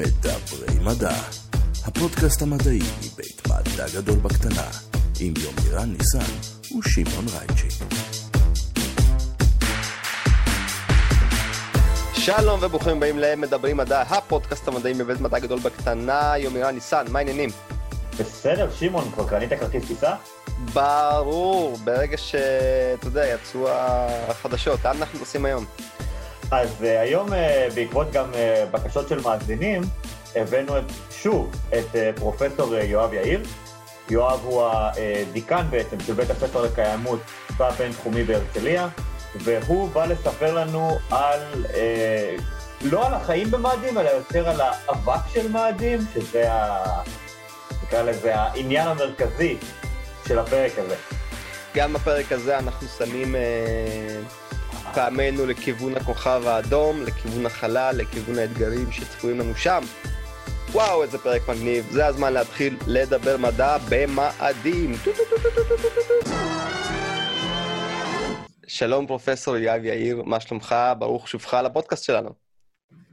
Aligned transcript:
מדברי 0.00 0.78
מדע, 0.84 1.14
הפודקאסט 1.84 2.42
המדעי 2.42 2.78
מבית 2.78 3.42
מדע 3.46 3.86
גדול 3.94 4.18
בקטנה, 4.18 4.66
עם 5.20 5.34
יומירן 5.36 5.92
ניסן 5.92 6.32
ושמעון 6.78 7.24
רייצ'י. 7.28 7.84
שלום 12.14 12.60
וברוכים 12.62 12.96
הבאים 12.96 13.18
למדברים 13.18 13.76
מדע, 13.76 14.02
הפודקאסט 14.02 14.68
המדעי 14.68 14.92
מבית 14.92 15.20
מדע 15.20 15.38
גדול 15.38 15.58
בקטנה, 15.58 16.32
יומירן 16.38 16.74
ניסן, 16.74 17.04
מה 17.08 17.18
העניינים? 17.18 17.50
בסדר, 18.18 18.70
שמעון, 18.78 19.10
כבר 19.14 19.28
קנית 19.28 19.50
כרטיס 19.60 19.84
טיסה? 19.86 20.14
ברור, 20.72 21.78
ברגע 21.84 22.16
שאתה 22.16 23.06
יודע, 23.06 23.26
יצאו 23.26 23.68
החדשות, 23.70 24.84
לאן 24.84 24.96
אנחנו 24.96 25.20
עושים 25.20 25.44
היום? 25.44 25.64
אז 26.50 26.68
uh, 26.80 26.84
היום, 26.84 27.28
uh, 27.28 27.34
בעקבות 27.74 28.12
גם 28.12 28.32
uh, 28.32 28.36
בקשות 28.70 29.08
של 29.08 29.20
מאזינים, 29.20 29.82
הבאנו 30.36 30.78
את, 30.78 30.84
שוב 31.10 31.50
את 31.68 31.86
uh, 31.92 32.20
פרופסור 32.20 32.74
uh, 32.74 32.84
יואב 32.84 33.14
יאיר. 33.14 33.40
יואב 34.10 34.40
הוא 34.42 34.68
הדיקן 34.72 35.66
בעצם 35.70 36.00
של 36.00 36.12
בית 36.12 36.30
הספר 36.30 36.62
לקיימות 36.62 37.20
בבינתחומי 37.58 38.24
בהרצליה, 38.24 38.88
והוא 39.36 39.88
בא 39.90 40.06
לספר 40.06 40.54
לנו 40.54 40.98
על, 41.10 41.64
uh, 41.64 42.42
לא 42.82 43.06
על 43.06 43.14
החיים 43.14 43.50
במאדים, 43.50 43.98
אלא 43.98 44.10
יותר 44.10 44.48
על 44.48 44.60
האבק 44.60 45.20
של 45.32 45.52
מאדים, 45.52 46.00
שזה 46.14 46.52
ה... 46.52 46.84
נקרא 47.82 48.02
לזה 48.02 48.36
העניין 48.36 48.88
המרכזי 48.88 49.56
של 50.28 50.38
הפרק 50.38 50.72
הזה. 50.78 50.96
גם 51.74 51.92
בפרק 51.92 52.32
הזה 52.32 52.58
אנחנו 52.58 52.88
שמים 52.88 53.36
אה, 53.36 53.40
פעמנו 54.94 55.46
לכיוון 55.46 55.96
הכוכב 55.96 56.42
האדום, 56.46 57.02
לכיוון 57.02 57.46
החלל, 57.46 57.94
לכיוון 57.96 58.38
האתגרים 58.38 58.92
שצפויים 58.92 59.40
לנו 59.40 59.54
שם. 59.54 59.82
וואו, 60.72 61.02
איזה 61.02 61.18
פרק 61.18 61.48
מגניב. 61.48 61.86
זה 61.90 62.06
הזמן 62.06 62.32
להתחיל 62.32 62.76
לדבר 62.86 63.36
מדע 63.36 63.76
במאדים. 63.88 64.92
שלום 68.66 69.06
פרופסור 69.06 69.56
יאב 69.56 69.84
יאיר, 69.84 70.22
מה 70.22 70.40
שלומך? 70.40 70.74
ברוך 70.98 71.28
שובך 71.28 71.54
לפודקאסט 71.54 72.04
שלנו. 72.04 72.30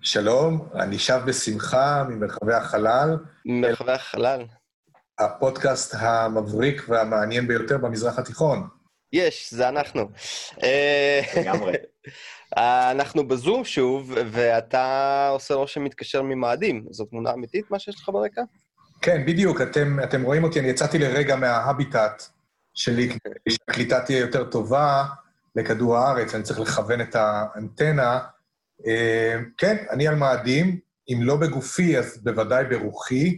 שלום, 0.02 0.68
אני 0.76 1.00
שב 1.00 1.22
בשמחה 1.26 2.04
ממרחבי 2.10 2.54
החלל, 2.54 3.18
מרחבי 3.46 3.92
החלל. 3.92 4.44
הפודקאסט 5.20 5.96
המבריק 6.00 6.86
והמעניין 6.90 7.48
ביותר 7.48 7.78
במזרח 7.78 8.20
התיכון. 8.20 8.68
יש, 9.14 9.54
זה 9.54 9.70
אנחנו. 9.70 10.10
אה, 10.64 11.22
לגמרי. 11.38 11.74
אנחנו 12.92 13.28
בזום 13.28 13.66
שוב, 13.66 14.14
ואתה 14.32 15.28
עושה 15.32 15.54
רושם 15.54 15.84
מתקשר 15.84 16.22
ממאדים. 16.22 16.86
זו 16.92 17.06
תמונה 17.06 17.34
אמיתית, 17.34 17.72
מה 17.72 17.80
שיש 17.80 17.96
לך 17.96 18.10
ברקע? 18.10 18.42
כן, 19.02 19.26
בדיוק, 19.26 19.62
אתם, 19.62 19.98
אתם 20.04 20.24
רואים 20.24 20.44
אותי, 20.44 20.60
אני 20.60 20.68
יצאתי 20.68 20.98
לרגע 20.98 21.36
מההביטט 21.36 22.24
שלי, 22.74 23.10
כדי 23.10 23.50
שהקליטה 23.50 24.00
תהיה 24.00 24.20
יותר 24.20 24.44
טובה 24.44 25.06
לכדור 25.56 25.98
הארץ, 25.98 26.36
אני 26.36 26.44
צריך 26.44 26.60
לכוון 26.60 27.02
את 27.02 27.16
האנטנה. 27.16 28.20
אה, 28.88 29.36
כן, 29.58 29.86
אני 29.90 30.08
על 30.08 30.16
מאדים, 30.16 30.80
אם 31.10 31.20
לא 31.22 31.36
בגופי, 31.36 31.98
אז 31.98 32.24
בוודאי 32.24 32.66
ברוחי. 32.66 33.38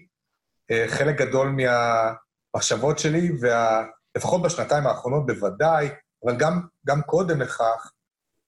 אה, 0.72 0.86
חלק 0.88 1.17
גדול 1.17 1.50
מהמחשבות 1.50 3.00
שלי, 3.00 3.30
וה... 3.42 3.83
לפחות 4.17 4.41
בשנתיים 4.41 4.88
האחרונות 4.88 5.25
בוודאי, 5.25 5.89
אבל 6.25 6.38
גם, 6.38 6.61
גם 6.85 7.02
קודם 7.02 7.41
לכך, 7.41 7.91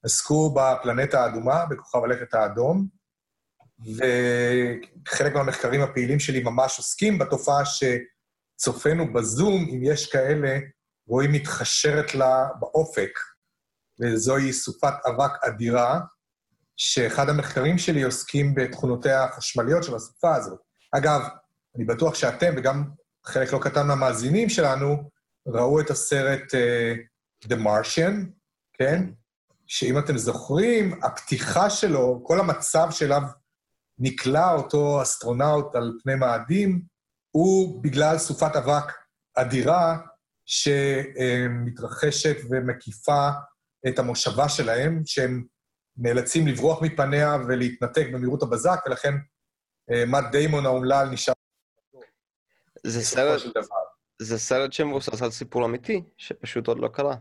עסקו 0.03 0.53
בפלנטה 0.53 1.23
האדומה, 1.23 1.65
בכוכב 1.65 2.03
הלכת 2.03 2.33
האדום, 2.33 2.87
וחלק 3.79 5.33
מהמחקרים 5.33 5.81
הפעילים 5.81 6.19
שלי 6.19 6.43
ממש 6.43 6.77
עוסקים 6.77 7.19
בתופעה 7.19 7.63
שצופינו 7.65 9.13
בזום, 9.13 9.65
אם 9.69 9.79
יש 9.83 10.11
כאלה, 10.11 10.59
רואים 11.07 11.31
מתחשרת 11.31 12.15
לה 12.15 12.47
באופק, 12.59 13.11
וזוהי 13.99 14.53
סופת 14.53 14.93
אבק 15.09 15.31
אדירה, 15.43 15.99
שאחד 16.77 17.29
המחקרים 17.29 17.77
שלי 17.77 18.03
עוסקים 18.03 18.55
בתכונותיה 18.55 19.23
החשמליות 19.23 19.83
של 19.83 19.95
הסופה 19.95 20.35
הזאת. 20.35 20.59
אגב, 20.91 21.21
אני 21.75 21.85
בטוח 21.85 22.15
שאתם, 22.15 22.53
וגם 22.57 22.83
חלק 23.25 23.53
לא 23.53 23.59
קטן 23.59 23.87
מהמאזינים 23.87 24.49
שלנו, 24.49 25.09
ראו 25.47 25.79
את 25.79 25.89
הסרט 25.89 26.41
uh, 26.41 27.47
The 27.47 27.55
Martian, 27.55 28.13
כן? 28.73 29.03
שאם 29.67 29.99
אתם 29.99 30.17
זוכרים, 30.17 31.03
הפתיחה 31.03 31.69
שלו, 31.69 32.21
כל 32.23 32.39
המצב 32.39 32.87
שאליו 32.91 33.21
נקלע 33.99 34.53
אותו 34.53 35.01
אסטרונאוט 35.01 35.75
על 35.75 35.91
פני 36.03 36.15
מאדים, 36.15 36.81
הוא 37.31 37.83
בגלל 37.83 38.17
סופת 38.17 38.55
אבק 38.55 38.93
אדירה 39.35 39.97
שמתרחשת 40.45 42.35
ומקיפה 42.49 43.29
את 43.87 43.99
המושבה 43.99 44.49
שלהם, 44.49 45.01
שהם 45.05 45.45
נאלצים 45.97 46.47
לברוח 46.47 46.81
מפניה 46.81 47.35
ולהתנתק 47.47 48.07
במהירות 48.13 48.43
הבזק, 48.43 48.79
ולכן 48.85 49.13
uh, 49.13 50.05
מאט 50.07 50.25
דיימון 50.31 50.65
האומלל 50.65 51.09
נשאר... 51.11 51.33
זה 52.83 53.01
סרט. 53.01 53.41
זה 54.23 54.37
סרט 54.39 54.73
שמבוסס 54.73 55.21
על 55.21 55.31
סיפור 55.31 55.65
אמיתי, 55.65 56.03
שפשוט 56.17 56.67
עוד 56.67 56.79
לא 56.79 56.87
קרה. 56.87 57.15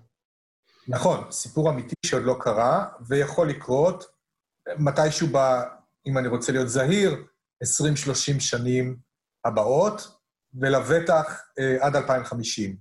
נכון, 0.88 1.30
סיפור 1.30 1.70
אמיתי 1.70 1.94
שעוד 2.06 2.22
לא 2.22 2.36
קרה, 2.40 2.86
ויכול 3.08 3.48
לקרות 3.48 4.04
מתישהו 4.78 5.26
ב... 5.32 5.36
אם 6.06 6.18
אני 6.18 6.28
רוצה 6.28 6.52
להיות 6.52 6.68
זהיר, 6.68 7.16
20-30 7.64 7.66
שנים 8.40 8.96
הבאות, 9.44 10.08
ולבטח 10.60 11.42
אה, 11.58 11.86
עד 11.86 11.96
2050. 11.96 12.76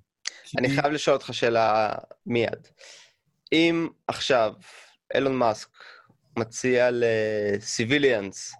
אני 0.57 0.69
כי- 0.69 0.75
חייב 0.81 0.93
לשאול 0.93 1.15
אותך 1.15 1.33
שאלה 1.33 1.95
מיד. 2.25 2.67
אם 3.51 3.87
עכשיו 4.07 4.53
אילון 5.13 5.35
מאסק 5.35 5.69
מציע 6.37 6.89
לסיביליאנס, 6.91 8.51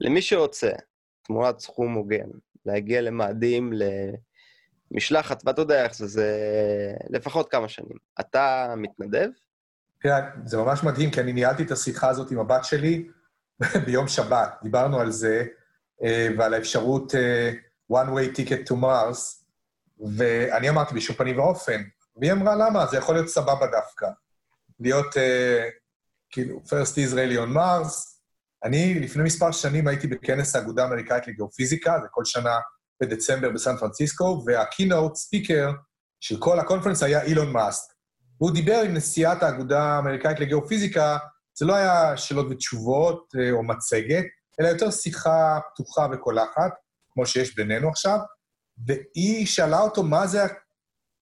למי 0.00 0.22
שרוצה, 0.22 0.70
תמורת 1.22 1.58
סכום 1.60 1.92
הוגן, 1.94 2.28
להגיע 2.66 3.00
למאדים, 3.00 3.72
למשלחת, 4.94 5.42
ואתה 5.46 5.60
יודע 5.60 5.84
איך 5.84 5.94
זה, 5.94 6.06
זה 6.06 6.28
לפחות 7.10 7.50
כמה 7.50 7.68
שנים. 7.68 7.96
אתה 8.20 8.74
מתנדב? 8.76 9.28
תראה, 10.00 10.20
זה 10.44 10.56
ממש 10.56 10.82
מדהים, 10.82 11.10
כי 11.10 11.20
אני 11.20 11.32
ניהלתי 11.32 11.62
את 11.62 11.70
השיחה 11.70 12.08
הזאת 12.08 12.30
עם 12.30 12.38
הבת 12.38 12.64
שלי 12.64 13.08
ביום 13.86 14.08
שבת. 14.08 14.58
דיברנו 14.62 15.00
על 15.00 15.10
זה, 15.10 15.44
אה, 16.02 16.28
ועל 16.38 16.54
האפשרות 16.54 17.14
אה, 17.14 17.52
one 17.92 18.08
way 18.08 18.36
ticket 18.36 18.70
to 18.70 18.74
Mars, 18.74 19.44
ואני 20.16 20.68
אמרתי 20.68 20.94
בשום 20.94 21.16
פנים 21.16 21.38
ואופן. 21.38 21.82
והיא 22.16 22.32
אמרה, 22.32 22.54
למה? 22.54 22.86
זה 22.86 22.96
יכול 22.96 23.14
להיות 23.14 23.28
סבבה 23.28 23.66
דווקא. 23.66 24.06
להיות, 24.80 25.16
אה, 25.16 25.68
כאילו, 26.30 26.62
first 26.66 27.12
Israeli 27.12 27.38
on 27.38 27.56
Mars. 27.56 28.14
אני 28.64 29.00
לפני 29.00 29.22
מספר 29.22 29.52
שנים 29.52 29.88
הייתי 29.88 30.06
בכנס 30.06 30.56
האגודה 30.56 30.82
האמריקאית 30.82 31.28
לגיאופיזיקה, 31.28 31.98
זה 32.02 32.08
כל 32.10 32.24
שנה 32.24 32.58
בדצמבר 33.02 33.50
בסן 33.50 33.76
פרנסיסקו, 33.76 34.42
וה-keynote 34.46 35.14
speaker 35.14 35.72
של 36.20 36.36
כל 36.38 36.60
הקונפרנס 36.60 37.02
היה 37.02 37.22
אילון 37.22 37.52
מאסק. 37.52 37.94
והוא 38.40 38.50
דיבר 38.50 38.80
עם 38.84 38.94
נשיאת 38.94 39.42
האגודה 39.42 39.82
האמריקאית 39.82 40.40
לגיאופיזיקה, 40.40 41.18
זה 41.58 41.66
לא 41.66 41.74
היה 41.74 42.16
שאלות 42.16 42.46
ותשובות 42.50 43.34
אה, 43.38 43.50
או 43.50 43.62
מצגת, 43.62 44.24
אלא 44.60 44.68
יותר 44.68 44.90
שיחה 44.90 45.58
פתוחה 45.74 46.06
וקולחת, 46.12 46.72
כמו 47.10 47.26
שיש 47.26 47.56
בינינו 47.56 47.88
עכשיו, 47.88 48.18
והיא 48.86 49.46
שאלה 49.46 49.80
אותו 49.80 50.02
מה 50.02 50.26
זה 50.26 50.42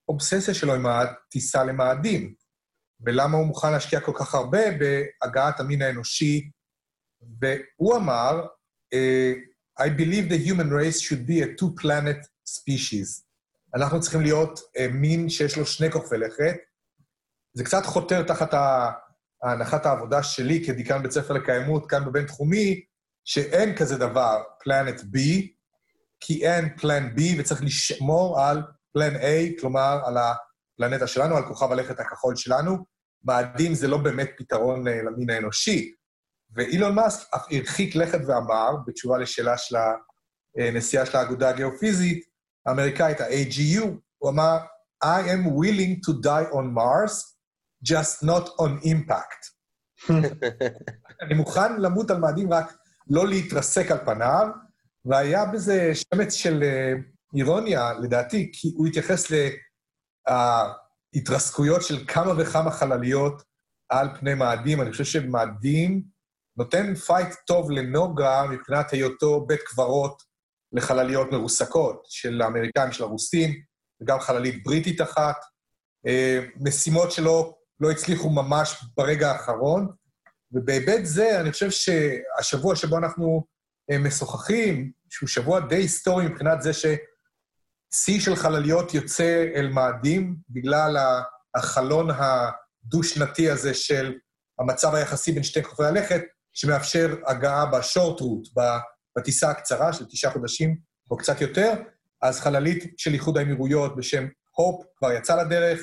האובססיה 0.08 0.54
שלו 0.54 0.74
עם 0.74 0.86
הטיסה 0.86 1.64
למאדים, 1.64 2.34
ולמה 3.00 3.36
הוא 3.36 3.46
מוכן 3.46 3.72
להשקיע 3.72 4.00
כל 4.00 4.12
כך 4.14 4.34
הרבה 4.34 4.62
בהגעת 4.70 5.60
המין 5.60 5.82
האנושי, 5.82 6.50
והוא 7.40 7.96
אמר, 7.96 8.46
אה, 8.92 9.32
I 9.80 9.88
believe 9.88 10.28
the 10.28 10.38
human 10.48 10.70
race 10.70 11.00
should 11.00 11.26
be 11.26 11.40
a 11.42 11.46
two-planet 11.58 12.26
species. 12.44 13.22
אנחנו 13.74 14.00
צריכים 14.00 14.20
להיות 14.20 14.60
אה, 14.78 14.88
מין 14.88 15.28
שיש 15.28 15.56
לו 15.58 15.66
שני 15.66 15.90
כוכבי 15.90 16.18
לכת, 16.18 16.56
זה 17.54 17.64
קצת 17.64 17.86
חותר 17.86 18.22
תחת 18.22 18.54
הנחת 19.42 19.86
העבודה 19.86 20.22
שלי 20.22 20.64
כדיקן 20.66 21.02
בית 21.02 21.10
ספר 21.10 21.34
לקיימות 21.34 21.90
כאן 21.90 22.04
בבינתחומי, 22.04 22.84
שאין 23.24 23.76
כזה 23.76 23.98
דבר 23.98 24.42
פלנט 24.64 25.00
B, 25.00 25.18
כי 26.20 26.46
אין 26.46 26.76
פלן 26.76 27.14
B 27.16 27.20
וצריך 27.38 27.62
לשמור 27.62 28.40
על 28.40 28.62
פלן 28.92 29.16
A, 29.16 29.60
כלומר 29.60 30.00
על 30.04 30.16
הפלנטה 30.16 31.06
שלנו, 31.06 31.36
על 31.36 31.44
כוכב 31.44 31.72
הלכת 31.72 32.00
הכחול 32.00 32.36
שלנו. 32.36 32.76
מאדים 33.24 33.74
זה 33.74 33.88
לא 33.88 33.98
באמת 33.98 34.30
פתרון 34.36 34.88
אה, 34.88 35.02
למין 35.02 35.30
האנושי. 35.30 35.94
ואילון 36.54 36.94
מאסק 36.94 37.34
אף 37.34 37.46
הרחיק 37.50 37.94
לכת 37.94 38.18
ואמר, 38.26 38.70
בתשובה 38.86 39.18
לשאלה 39.18 39.58
של 39.58 39.76
הנשיאה 40.58 41.06
של 41.06 41.16
האגודה 41.16 41.48
הגיאופיזית 41.48 42.24
האמריקאית, 42.66 43.20
ה-AGU, 43.20 43.86
הוא 44.18 44.30
אמר, 44.30 44.58
I 45.04 45.06
am 45.06 45.46
willing 45.46 46.00
to 46.06 46.12
die 46.22 46.48
on 46.52 46.66
Mars, 46.74 47.36
just 47.84 48.22
not 48.22 48.48
on 48.58 48.84
impact. 48.84 49.52
אני 51.22 51.34
מוכן 51.34 51.80
למות 51.80 52.10
על 52.10 52.18
מאדים 52.18 52.52
רק 52.52 52.72
לא 53.10 53.28
להתרסק 53.28 53.90
על 53.90 53.98
פניו, 54.04 54.48
והיה 55.04 55.44
בזה 55.44 55.92
שמץ 55.94 56.34
של 56.34 56.62
אה, 56.62 56.92
אירוניה, 57.36 57.92
לדעתי, 57.92 58.50
כי 58.52 58.72
הוא 58.76 58.86
התייחס 58.86 59.26
להתרסקויות 61.14 61.82
של 61.82 62.04
כמה 62.08 62.32
וכמה 62.38 62.70
חלליות 62.70 63.42
על 63.88 64.08
פני 64.18 64.34
מאדים. 64.34 64.80
אני 64.80 64.90
חושב 64.90 65.04
שמאדים 65.04 66.02
נותן 66.62 66.94
פייט 66.94 67.34
טוב 67.46 67.70
לנוגה 67.70 68.44
מבחינת 68.50 68.90
היותו 68.90 69.46
בית 69.46 69.60
קברות 69.62 70.22
לחלליות 70.72 71.32
מרוסקות, 71.32 72.02
של 72.08 72.42
האמריקאים, 72.42 72.92
של 72.92 73.02
הרוסים, 73.02 73.50
וגם 74.02 74.20
חללית 74.20 74.64
בריטית 74.64 75.00
אחת. 75.00 75.36
אה, 76.06 76.40
משימות 76.60 77.12
שלא 77.12 77.54
לא 77.80 77.90
הצליחו 77.90 78.30
ממש 78.30 78.84
ברגע 78.96 79.30
האחרון, 79.30 79.88
ובהיבט 80.52 81.04
זה, 81.04 81.40
אני 81.40 81.52
חושב 81.52 81.70
שהשבוע 81.70 82.76
שבו 82.76 82.98
אנחנו 82.98 83.44
אה, 83.90 83.98
משוחחים, 83.98 84.92
שהוא 85.10 85.28
שבוע 85.28 85.60
די 85.60 85.76
היסטורי 85.76 86.26
מבחינת 86.26 86.62
זה 86.62 86.72
ששיא 86.72 88.20
של 88.20 88.36
חלליות 88.36 88.94
יוצא 88.94 89.46
אל 89.54 89.68
מאדים, 89.68 90.36
בגלל 90.50 90.96
החלון 91.54 92.08
הדו-שנתי 92.10 93.50
הזה 93.50 93.74
של 93.74 94.14
המצב 94.58 94.94
היחסי 94.94 95.32
בין 95.32 95.42
שתי 95.42 95.62
כוכבי 95.62 95.86
הלכת, 95.86 96.22
שמאפשר 96.54 97.14
הגעה 97.26 97.66
בשורט 97.66 98.20
רוט, 98.20 98.48
בטיסה 99.18 99.50
הקצרה 99.50 99.92
של 99.92 100.04
תשעה 100.04 100.32
חודשים 100.32 100.76
או 101.10 101.16
קצת 101.16 101.40
יותר, 101.40 101.72
אז 102.22 102.40
חללית 102.40 102.94
של 102.96 103.12
איחוד 103.12 103.38
האמירויות 103.38 103.96
בשם 103.96 104.26
הופ 104.56 104.84
כבר 104.96 105.12
יצאה 105.12 105.44
לדרך, 105.44 105.80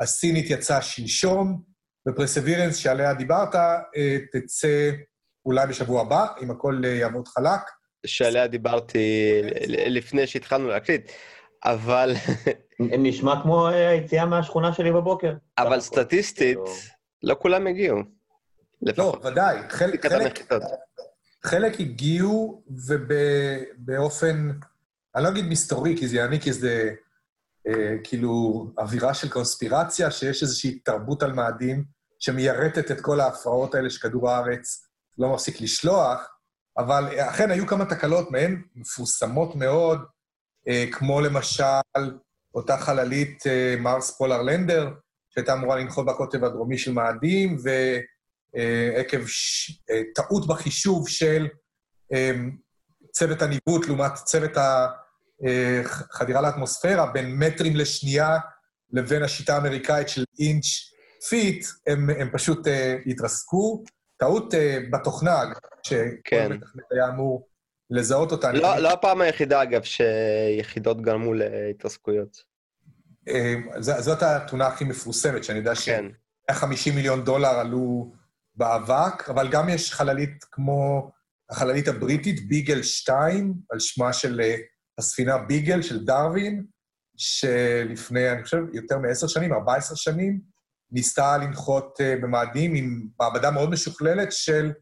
הסינית 0.00 0.50
יצאה 0.50 0.82
שלשום, 0.82 1.62
ופרסבירנס 2.08 2.76
שעליה 2.76 3.14
דיברת 3.14 3.54
אה, 3.54 4.18
תצא 4.32 4.90
אולי 5.46 5.66
בשבוע 5.66 6.02
הבא, 6.02 6.26
אם 6.42 6.50
הכל 6.50 6.82
אה, 6.84 6.90
יעבוד 6.90 7.28
חלק. 7.28 7.60
שעליה 8.06 8.46
דיברתי 8.46 9.40
לפני 9.68 10.26
שהתחלנו 10.26 10.68
להקליט, 10.68 11.10
אבל... 11.64 12.14
נשמע 12.80 13.42
כמו 13.42 13.68
אה, 13.68 13.88
היציאה 13.88 14.26
מהשכונה 14.26 14.72
שלי 14.72 14.92
בבוקר. 14.92 15.32
אבל 15.58 15.80
סטטיסטית, 15.80 16.56
כאילו- 16.56 16.76
לא 17.22 17.36
כולם 17.38 17.66
הגיעו. 17.66 18.19
לא, 18.82 19.20
ודאי. 19.24 19.58
חלק, 19.68 20.06
חלק 21.44 21.80
הגיעו 21.80 22.62
ובאופן, 22.88 24.50
אני 25.14 25.24
לא 25.24 25.28
אגיד 25.28 25.44
מסתורי, 25.44 25.96
כי 25.98 26.08
זה 26.08 26.16
יעניק 26.16 26.46
איזה, 26.46 26.94
אה, 27.66 27.96
כאילו, 28.04 28.66
אווירה 28.78 29.14
של 29.14 29.28
קונספירציה, 29.28 30.10
שיש 30.10 30.42
איזושהי 30.42 30.78
תרבות 30.78 31.22
על 31.22 31.32
מאדים 31.32 31.84
שמיירטת 32.18 32.90
את 32.90 33.00
כל 33.00 33.20
ההפרעות 33.20 33.74
האלה 33.74 33.90
שכדור 33.90 34.30
הארץ 34.30 34.86
לא 35.18 35.34
מפסיק 35.34 35.60
לשלוח, 35.60 36.36
אבל 36.78 37.04
אכן 37.20 37.50
היו 37.50 37.66
כמה 37.66 37.84
תקלות 37.84 38.30
מהן 38.30 38.62
מפורסמות 38.74 39.56
מאוד, 39.56 39.98
אה, 40.68 40.84
כמו 40.92 41.20
למשל 41.20 41.64
אותה 42.54 42.78
חללית 42.78 43.46
אה, 43.46 43.74
Mars 43.78 44.18
Polar 44.18 44.42
Lander, 44.42 44.90
שהייתה 45.30 45.52
אמורה 45.52 45.76
לנחות 45.76 46.06
בקוטב 46.06 46.44
הדרומי 46.44 46.78
של 46.78 46.92
מאדים, 46.92 47.56
ו... 47.64 47.70
אה, 48.56 49.00
עקב. 49.00 49.20
אה, 49.90 50.00
טעות 50.14 50.46
בחישוב 50.46 51.08
של 51.08 51.48
אה, 52.12 52.32
צוות 53.12 53.42
הניווט 53.42 53.86
לעומת 53.86 54.14
צוות 54.14 54.52
החדירה 54.56 56.40
לאטמוספירה, 56.40 57.06
בין 57.06 57.38
מטרים 57.38 57.76
לשנייה 57.76 58.38
לבין 58.92 59.22
השיטה 59.22 59.54
האמריקאית 59.54 60.08
של 60.08 60.24
אינץ' 60.38 60.90
פיט, 61.28 61.66
הם, 61.86 62.10
הם 62.10 62.30
פשוט 62.32 62.66
uh, 62.66 62.70
התרסקו. 63.06 63.84
טעות 64.16 64.54
uh, 64.54 64.56
בתוכנה, 64.90 65.42
שכל 65.82 66.04
כן. 66.24 66.52
מתכנת 66.52 66.84
היה 66.90 67.08
אמור 67.08 67.48
לזהות 67.90 68.32
אותה. 68.32 68.52
לא, 68.52 68.78
לא 68.78 68.92
הפעם 68.92 69.20
היחידה, 69.20 69.62
אגב, 69.62 69.82
שיחידות 69.82 71.02
גרמו 71.02 71.34
להתרסקויות. 71.34 72.36
Uh, 73.28 73.80
זאת 73.80 74.22
התאונה 74.22 74.66
הכי 74.66 74.84
מפורסמת, 74.84 75.44
שאני 75.44 75.58
יודע 75.58 75.74
כן. 75.74 76.08
ש-150 76.50 76.94
מיליון 76.94 77.24
דולר 77.24 77.48
עלו 77.48 78.12
באבק, 78.54 79.28
אבל 79.28 79.48
גם 79.48 79.68
יש 79.68 79.94
חללית 79.94 80.44
כמו 80.52 81.10
החללית 81.50 81.88
הבריטית, 81.88 82.48
ביגל 82.48 82.82
2, 82.82 83.54
על 83.70 83.78
שמה 83.78 84.12
של 84.12 84.40
אה, 84.40 84.56
הספינה 84.98 85.38
ביגל 85.38 85.82
של 85.82 86.04
דרווין, 86.04 86.64
שלפני, 87.16 88.32
אני 88.32 88.44
חושב, 88.44 88.62
יותר 88.72 88.98
מ-10 88.98 89.28
שנים, 89.28 89.52
14 89.52 89.96
שנים, 89.96 90.40
ניסתה 90.92 91.38
לנחות 91.38 92.00
uh, 92.00 92.22
במאדים 92.22 92.74
עם 92.74 93.08
מעבדה 93.20 93.50
מאוד 93.50 93.70
משוכללת 93.70 94.32
של 94.32 94.72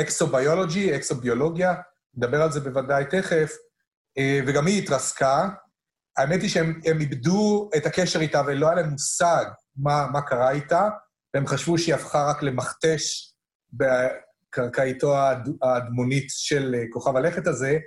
אקסוביולוגי, 0.00 0.92
uh, 0.92 0.96
אקסוביולוגיה, 0.96 1.74
נדבר 2.14 2.42
על 2.42 2.52
זה 2.52 2.60
בוודאי 2.60 3.04
תכף, 3.10 3.52
וגם 4.46 4.66
היא 4.66 4.82
התרסקה. 4.82 5.48
האמת 6.16 6.42
היא 6.42 6.50
שהם 6.50 7.00
איבדו 7.00 7.70
את 7.76 7.86
הקשר 7.86 8.20
איתה 8.20 8.42
ולא 8.46 8.66
היה 8.66 8.74
להם 8.74 8.88
מושג 8.90 9.44
מה, 9.82 10.06
מה 10.12 10.20
קרה 10.22 10.50
איתה, 10.50 10.88
והם 11.34 11.46
חשבו 11.46 11.78
שהיא 11.78 11.94
הפכה 11.94 12.30
רק 12.30 12.42
למכתש 12.42 13.34
בקרקעיתו 13.72 15.16
האדמונית 15.62 16.26
של 16.28 16.74
אה, 16.78 16.84
כוכב 16.90 17.16
הלכת 17.16 17.46
הזה. 17.46 17.78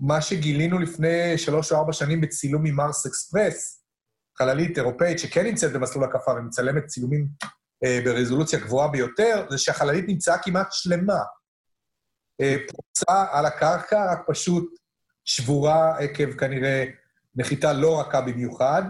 מה 0.00 0.20
שגילינו 0.20 0.78
לפני 0.78 1.38
שלוש 1.38 1.72
או 1.72 1.76
ארבע 1.76 1.92
שנים 1.92 2.20
בצילום 2.20 2.62
ממרס 2.62 3.06
אקספרס, 3.06 3.84
חללית 4.38 4.78
אירופאית 4.78 5.18
שכן 5.18 5.46
נמצאת 5.46 5.72
במסלול 5.72 6.04
הקפה 6.04 6.30
ומצלמת 6.30 6.86
צילומים 6.86 7.26
אה, 7.84 8.00
ברזולוציה 8.04 8.58
גבוהה 8.58 8.88
ביותר, 8.88 9.46
זה 9.50 9.58
שהחללית 9.58 10.08
נמצאה 10.08 10.38
כמעט 10.38 10.68
שלמה. 10.70 11.18
אה, 12.40 12.56
פרוצה 12.68 13.24
על 13.32 13.46
הקרקע, 13.46 14.12
רק 14.12 14.18
פשוט 14.28 14.74
שבורה 15.24 15.98
עקב 15.98 16.32
כנראה 16.32 16.84
נחיתה 17.34 17.72
לא 17.72 18.00
רכה 18.00 18.20
במיוחד, 18.20 18.82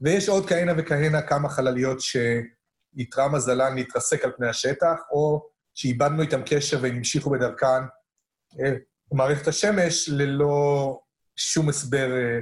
ויש 0.00 0.28
עוד 0.28 0.46
כהנה 0.46 0.72
וכהנה 0.78 1.22
כמה 1.22 1.48
חלליות 1.48 2.00
ש... 2.00 2.16
איתרע 2.96 3.28
מזלן 3.28 3.74
להתרסק 3.74 4.24
על 4.24 4.32
פני 4.36 4.48
השטח, 4.48 4.96
או 5.12 5.46
שאיבדנו 5.74 6.22
איתם 6.22 6.40
קשר 6.46 6.78
והם 6.82 6.96
המשיכו 6.96 7.30
בדרכן 7.30 7.82
במערכת 9.12 9.44
אה, 9.44 9.48
השמש 9.48 10.08
ללא 10.08 11.00
שום 11.36 11.68
הסבר 11.68 12.12
אה, 12.12 12.38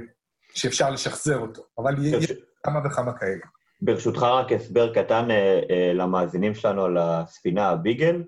שאפשר 0.53 0.89
לשחזר 0.89 1.37
אותו. 1.37 1.61
אבל 1.77 2.05
יש 2.05 2.31
כמה 2.63 2.79
וכמה 2.85 3.13
כאלה. 3.19 3.45
ברשותך 3.81 4.23
רק 4.23 4.51
הסבר 4.51 4.93
קטן 4.93 5.31
אה, 5.31 5.93
למאזינים 5.93 6.55
שלנו 6.55 6.85
על 6.85 6.97
הספינה 6.97 7.69
הביגל. 7.69 8.23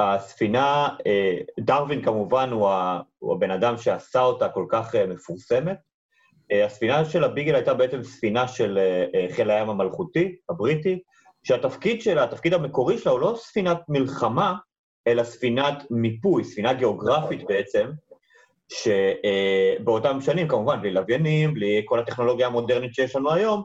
הספינה, 0.00 0.88
דרווין 1.60 2.04
כמובן 2.04 2.50
הוא 2.50 3.34
הבן 3.34 3.50
אדם 3.50 3.76
שעשה 3.76 4.20
אותה 4.20 4.48
כל 4.48 4.66
כך 4.68 4.94
מפורסמת, 4.94 5.78
הספינה 6.50 7.04
של 7.04 7.24
הביגל 7.24 7.54
הייתה 7.54 7.74
בעצם 7.74 8.02
ספינה 8.02 8.48
של 8.48 8.78
אה, 8.78 9.04
אה, 9.14 9.26
חיל 9.34 9.50
הים 9.50 9.70
המלכותי, 9.70 10.36
הבריטי, 10.48 10.98
שהתפקיד 11.42 12.02
שלה, 12.02 12.24
התפקיד 12.24 12.54
המקורי 12.54 12.98
שלה 12.98 13.12
הוא 13.12 13.20
לא 13.20 13.34
ספינת 13.36 13.78
מלחמה, 13.88 14.54
אלא 15.06 15.24
ספינת 15.24 15.82
מיפוי, 15.90 16.44
ספינה 16.44 16.72
גיאוגרפית 16.72 17.44
בעצם, 17.44 17.90
שבאותם 18.72 20.20
שנים, 20.20 20.48
כמובן, 20.48 20.80
בלי 20.80 20.90
לוויינים, 20.90 21.54
בלי 21.54 21.82
כל 21.84 21.98
הטכנולוגיה 21.98 22.46
המודרנית 22.46 22.94
שיש 22.94 23.16
לנו 23.16 23.32
היום, 23.32 23.62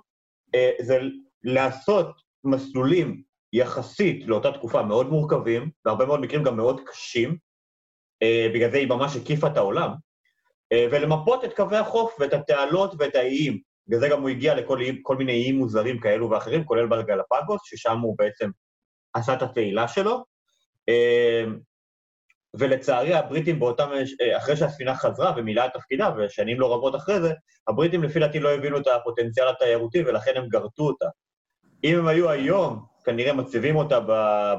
זה 0.81 0.99
לעשות 1.43 2.07
מסלולים 2.43 3.21
יחסית 3.53 4.27
לאותה 4.27 4.51
תקופה 4.51 4.83
מאוד 4.83 5.09
מורכבים, 5.09 5.69
בהרבה 5.85 6.05
מאוד 6.05 6.19
מקרים 6.19 6.43
גם 6.43 6.57
מאוד 6.57 6.81
קשים, 6.85 7.37
בגלל 8.53 8.71
זה 8.71 8.77
היא 8.77 8.87
ממש 8.87 9.15
הקיפה 9.15 9.47
את 9.47 9.57
העולם. 9.57 9.89
אה, 10.73 10.87
ולמפות 10.91 11.43
את 11.43 11.55
קווי 11.55 11.77
החוף 11.77 12.15
ואת 12.19 12.33
התעלות 12.33 12.93
ואת 12.99 13.15
האיים. 13.15 13.59
בגלל 13.87 13.99
זה 13.99 14.09
גם 14.09 14.21
הוא 14.21 14.29
הגיע 14.29 14.55
לכל 14.55 15.17
מיני 15.17 15.31
איים 15.31 15.57
מוזרים 15.57 15.99
כאלו 15.99 16.29
ואחרים, 16.29 16.65
כולל 16.65 16.85
בגלפגוס, 16.85 17.61
ששם 17.63 17.99
הוא 17.99 18.15
בעצם 18.17 18.49
עשה 19.13 19.33
את 19.33 19.41
התהילה 19.41 19.87
שלו. 19.87 20.23
אה, 20.89 21.43
ולצערי 22.53 23.13
הבריטים 23.13 23.59
באותם, 23.59 23.89
אה, 24.21 24.37
אחרי 24.37 24.57
שהספינה 24.57 24.95
חזרה 24.95 25.33
ומילאה 25.37 25.65
את 25.65 25.73
תפקידה, 25.73 26.09
ושנים 26.17 26.59
לא 26.59 26.73
רבות 26.73 26.95
אחרי 26.95 27.21
זה, 27.21 27.33
הבריטים 27.67 28.03
לפי 28.03 28.19
דעתי 28.19 28.39
לא 28.39 28.49
הבינו 28.49 28.77
את 28.77 28.87
הפוטנציאל 28.87 29.47
התיירותי 29.47 30.01
ולכן 30.01 30.31
הם 30.35 30.47
גרטו 30.47 30.83
אותה. 30.83 31.05
אם 31.83 31.99
הם 31.99 32.07
היו 32.07 32.29
היום, 32.29 32.85
כנראה 33.03 33.33
מציבים 33.33 33.75
אותה 33.75 33.99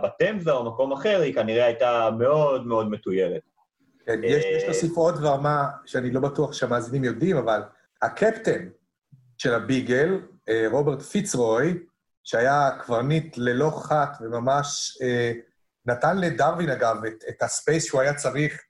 בתמזה 0.02 0.52
או 0.52 0.64
מקום 0.64 0.92
אחר, 0.92 1.20
היא 1.20 1.34
כנראה 1.34 1.64
הייתה 1.64 2.10
מאוד 2.18 2.66
מאוד 2.66 2.90
מתוירת. 2.90 3.42
כן, 4.06 4.20
יש, 4.24 4.44
יש 4.44 4.62
להוסיף 4.64 4.96
עוד 4.96 5.18
דבר 5.18 5.36
מה 5.36 5.70
שאני 5.86 6.10
לא 6.10 6.20
בטוח 6.20 6.52
שהמאזינים 6.52 7.04
יודעים, 7.04 7.36
אבל 7.36 7.62
הקפטן 8.02 8.68
של 9.38 9.54
הביגל, 9.54 10.20
אה, 10.48 10.66
רוברט 10.70 11.02
פיצרוי, 11.02 11.78
שהיה 12.24 12.70
קברניט 12.80 13.36
ללא 13.36 13.70
חת 13.82 14.16
וממש 14.20 14.98
אה, 15.02 15.32
נתן 15.86 16.18
לדרווין, 16.18 16.70
אגב, 16.70 17.04
את, 17.04 17.24
את 17.28 17.42
הספייס 17.42 17.84
שהוא 17.84 18.00
היה 18.00 18.14
צריך, 18.14 18.62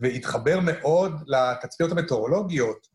והתחבר 0.00 0.58
מאוד 0.62 1.12
לתצפיות 1.26 1.92
המטאורולוגיות, 1.92 2.86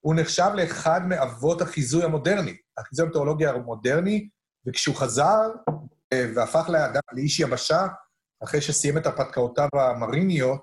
הוא 0.00 0.14
נחשב 0.14 0.50
לאחד 0.54 1.00
מאבות 1.06 1.62
החיזוי 1.62 2.04
המודרני, 2.04 2.56
החיזוי 2.78 3.06
המטאורולוגי 3.06 3.46
המודרני, 3.46 4.28
וכשהוא 4.66 4.96
חזר 4.96 5.48
והפך 6.14 6.68
לאדם, 6.68 7.00
לאיש 7.12 7.40
יבשה, 7.40 7.86
אחרי 8.44 8.60
שסיים 8.60 8.98
את 8.98 9.06
הרפתקאותיו 9.06 9.68
המריניות, 9.72 10.60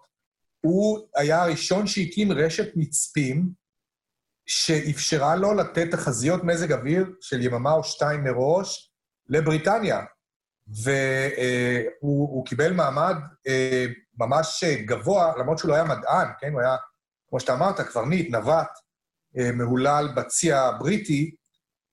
הוא 0.65 1.07
היה 1.15 1.43
הראשון 1.43 1.87
שהקים 1.87 2.31
רשת 2.31 2.67
מצפים 2.75 3.49
שאפשרה 4.45 5.35
לו 5.35 5.53
לתת 5.53 5.91
תחזיות 5.91 6.43
מזג 6.43 6.71
אוויר 6.71 7.05
של 7.21 7.41
יממה 7.41 7.73
או 7.73 7.83
שתיים 7.83 8.23
מראש 8.23 8.91
לבריטניה. 9.29 9.99
והוא 12.01 12.45
קיבל 12.45 12.73
מעמד 12.73 13.15
אה, 13.47 13.85
ממש 14.17 14.63
גבוה, 14.63 15.33
למרות 15.37 15.57
שהוא 15.57 15.69
לא 15.69 15.75
היה 15.75 15.83
מדען, 15.83 16.27
כן? 16.39 16.53
הוא 16.53 16.61
היה, 16.61 16.75
כמו 17.29 17.39
שאתה 17.39 17.53
אמרת, 17.53 17.81
קברניט, 17.81 18.29
נווט, 18.31 18.69
אה, 19.37 19.51
מהולל 19.51 20.07
בצי 20.15 20.51
הבריטי, 20.53 21.35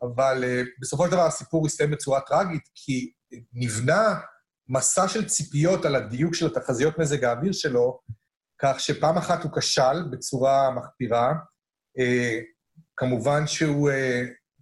אבל 0.02 0.44
אה, 0.44 0.62
בסופו 0.80 1.04
של 1.04 1.10
דבר 1.10 1.26
הסיפור 1.26 1.66
הסתיים 1.66 1.90
בצורה 1.90 2.20
טראגית, 2.20 2.68
כי 2.74 3.12
נבנה 3.52 4.20
מסע 4.68 5.08
של 5.08 5.28
ציפיות 5.28 5.84
על 5.84 5.96
הדיוק 5.96 6.34
של 6.34 6.46
התחזיות 6.46 6.98
מזג 6.98 7.24
האוויר 7.24 7.52
שלו, 7.52 8.00
כך 8.62 8.80
שפעם 8.80 9.16
אחת 9.16 9.42
הוא 9.42 9.52
כשל 9.58 10.02
בצורה 10.10 10.70
מחפירה. 10.70 11.32
כמובן 12.96 13.46
שהוא 13.46 13.90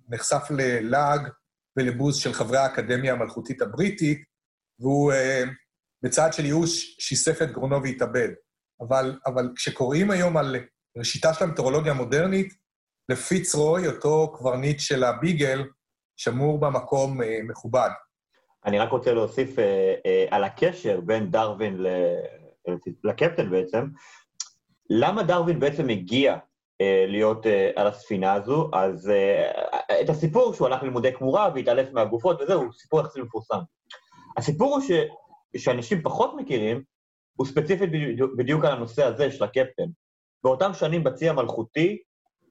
נחשף 0.08 0.42
ללעג 0.50 1.28
ולבוז 1.78 2.16
של 2.16 2.32
חברי 2.32 2.58
האקדמיה 2.58 3.12
המלכותית 3.12 3.62
הבריטית, 3.62 4.24
והוא 4.80 5.12
uh, 5.12 5.48
בצעד 6.02 6.32
של 6.32 6.44
ייאוש 6.44 6.96
שיסף 7.00 7.42
את 7.42 7.52
גרונו 7.52 7.82
והתאבד. 7.82 8.28
אבל, 8.80 9.18
אבל 9.26 9.52
כשקוראים 9.56 10.10
היום 10.10 10.36
על 10.36 10.56
ראשיתה 10.98 11.34
של 11.34 11.44
המטאורולוגיה 11.44 11.92
המודרנית, 11.92 12.54
לפיץ 13.08 13.54
רוי, 13.54 13.86
אותו 13.86 14.32
קברניט 14.38 14.80
של 14.80 15.04
הביגל, 15.04 15.64
שמור 16.16 16.60
במקום 16.60 17.20
uh, 17.20 17.24
מכובד. 17.48 17.90
אני 18.64 18.78
רק 18.78 18.90
רוצה 18.90 19.12
להוסיף 19.12 19.56
uh, 19.56 19.58
uh, 19.58 20.34
על 20.34 20.44
הקשר 20.44 21.00
בין 21.00 21.30
דרווין 21.30 21.82
ל... 21.82 21.86
לקפטן 23.04 23.50
בעצם. 23.50 23.86
למה 24.90 25.22
דרווין 25.22 25.60
בעצם 25.60 25.88
הגיע 25.88 26.36
אה, 26.80 27.04
להיות 27.08 27.46
אה, 27.46 27.70
על 27.76 27.86
הספינה 27.86 28.32
הזו, 28.32 28.70
אז 28.72 29.10
אה, 29.10 30.00
את 30.00 30.08
הסיפור 30.08 30.54
שהוא 30.54 30.66
הלך 30.66 30.82
ללימודי 30.82 31.12
כמורה 31.12 31.50
והתעלף 31.54 31.92
מהגופות 31.92 32.40
וזהו, 32.40 32.72
סיפור 32.72 33.00
יחסית 33.00 33.22
מפורסם. 33.22 33.58
הסיפור 34.36 34.74
הוא 34.74 34.80
ש, 34.80 34.90
שאנשים 35.56 36.02
פחות 36.02 36.34
מכירים, 36.36 36.82
הוא 37.36 37.46
ספציפית 37.46 37.90
בדיוק, 38.36 38.64
על 38.64 38.72
הנושא 38.72 39.04
הזה 39.04 39.30
של 39.30 39.44
הקפטן. 39.44 39.86
באותם 40.44 40.74
שנים 40.74 41.04
בצי 41.04 41.28
המלכותי, 41.28 41.98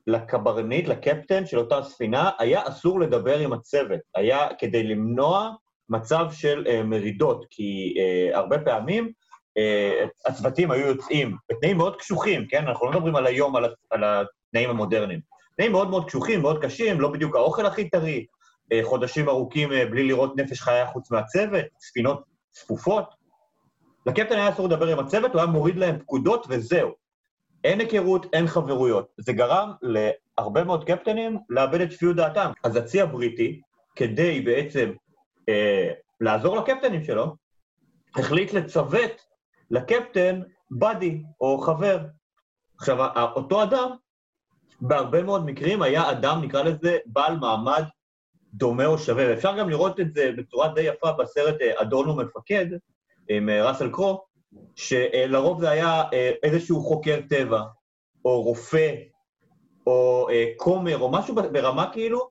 לקברניט, 0.08 0.88
לקפטן 0.88 1.46
של 1.46 1.60
אותה 1.60 1.84
ספינה, 1.84 2.30
היה 2.39 2.68
אסור 2.68 3.00
לדבר 3.00 3.39
עם 3.39 3.54
הצוות. 3.54 4.00
היה 4.16 4.48
כדי 4.58 4.84
למנוע 4.84 5.51
מצב 5.89 6.28
של 6.32 6.63
uh, 6.68 6.84
מרידות, 6.84 7.46
כי 7.50 7.94
uh, 7.98 8.38
הרבה 8.38 8.60
פעמים 8.60 9.04
אה, 9.06 9.12
הצוותים 10.25 10.72
היו 10.72 10.88
יוצאים 10.88 11.36
בתנאים 11.50 11.77
מאוד 11.77 11.96
קשוחים, 11.96 12.48
כן? 12.48 12.68
אנחנו 12.68 12.86
לא 12.86 12.91
מדברים 12.91 13.15
על 13.15 13.25
היום, 13.25 13.56
על, 13.56 13.65
על 13.89 14.03
התנאים 14.03 14.70
המודרניים. 14.70 15.20
תנאים 15.58 15.72
מאוד 15.72 15.89
מאוד 15.89 16.08
קשוחים, 16.08 16.41
מאוד 16.41 16.62
קשים, 16.62 17.01
לא 17.01 17.12
בדיוק 17.12 17.36
האוכל 17.36 17.65
הכי 17.65 17.89
טרי, 17.89 18.25
אה, 18.72 18.79
חודשים 18.84 19.29
ארוכים 19.29 19.72
אה, 19.72 19.86
בלי 19.86 20.03
לראות 20.03 20.38
נפש 20.38 20.62
חיה 20.62 20.88
חוץ 20.88 21.12
מהצוות, 21.12 21.65
ספינות 21.79 22.24
צפופות. 22.51 23.06
לקפטן 24.06 24.36
היה 24.36 24.50
אסור 24.50 24.68
לדבר 24.68 24.88
עם 24.88 25.00
הצוות, 25.00 25.32
הוא 25.32 25.41
היה 25.41 25.51
מוריד 25.51 25.75
להם 25.75 26.00
פקודות 26.00 26.46
וזהו. 26.50 26.91
אין 27.63 27.79
היכרות, 27.79 28.25
אין 28.34 28.48
חברויות. 28.48 29.08
זה 29.18 29.34
גרם 29.34 29.72
להרבה 29.82 30.63
מאוד 30.63 30.84
קפטנים 30.84 31.39
לאבד 31.50 31.82
את 31.82 31.91
שפיות 31.91 32.15
דעתם. 32.15 32.51
אז 32.63 32.75
הצי 32.75 33.01
הבריטי, 33.01 33.62
כדי 33.96 34.41
בעצם 34.41 34.91
אה, 35.50 35.91
לעזור 36.22 36.58
לקפטנים 36.58 37.03
שלו, 37.03 37.36
החליט 38.15 38.53
לצוות 38.53 39.25
לקפטן 39.72 40.42
באדי, 40.72 41.24
או 41.42 41.58
חבר. 41.58 42.00
עכשיו, 42.78 42.98
אותו 43.36 43.64
אדם, 43.64 43.90
בהרבה 44.82 45.24
מאוד 45.24 45.46
מקרים 45.46 45.82
היה 45.82 46.12
אדם, 46.12 46.42
נקרא 46.42 46.64
לזה, 46.64 46.98
בעל 47.06 47.38
מעמד 47.40 47.84
דומה 48.54 48.86
או 48.86 48.98
שווה. 48.98 49.26
ואפשר 49.30 49.58
גם 49.58 49.70
לראות 49.70 50.00
את 50.00 50.14
זה 50.14 50.32
בצורה 50.38 50.68
די 50.74 50.82
יפה 50.82 51.12
בסרט 51.12 51.62
אה, 51.62 51.82
אדון 51.82 52.10
ומפקד, 52.10 52.66
עם 53.30 53.50
אה, 53.50 53.68
ראסל 53.68 53.90
קרו, 53.92 54.26
שלרוב 54.76 55.62
זה 55.62 55.70
היה 55.70 56.04
אה, 56.14 56.32
איזשהו 56.44 56.82
חוקר 56.82 57.20
טבע, 57.30 57.62
או 58.26 58.42
רופא, 58.42 58.96
או 59.88 60.28
כומר, 60.58 60.98
או 61.00 61.12
משהו 61.12 61.36
ברמה 61.36 61.92
כאילו, 61.94 62.30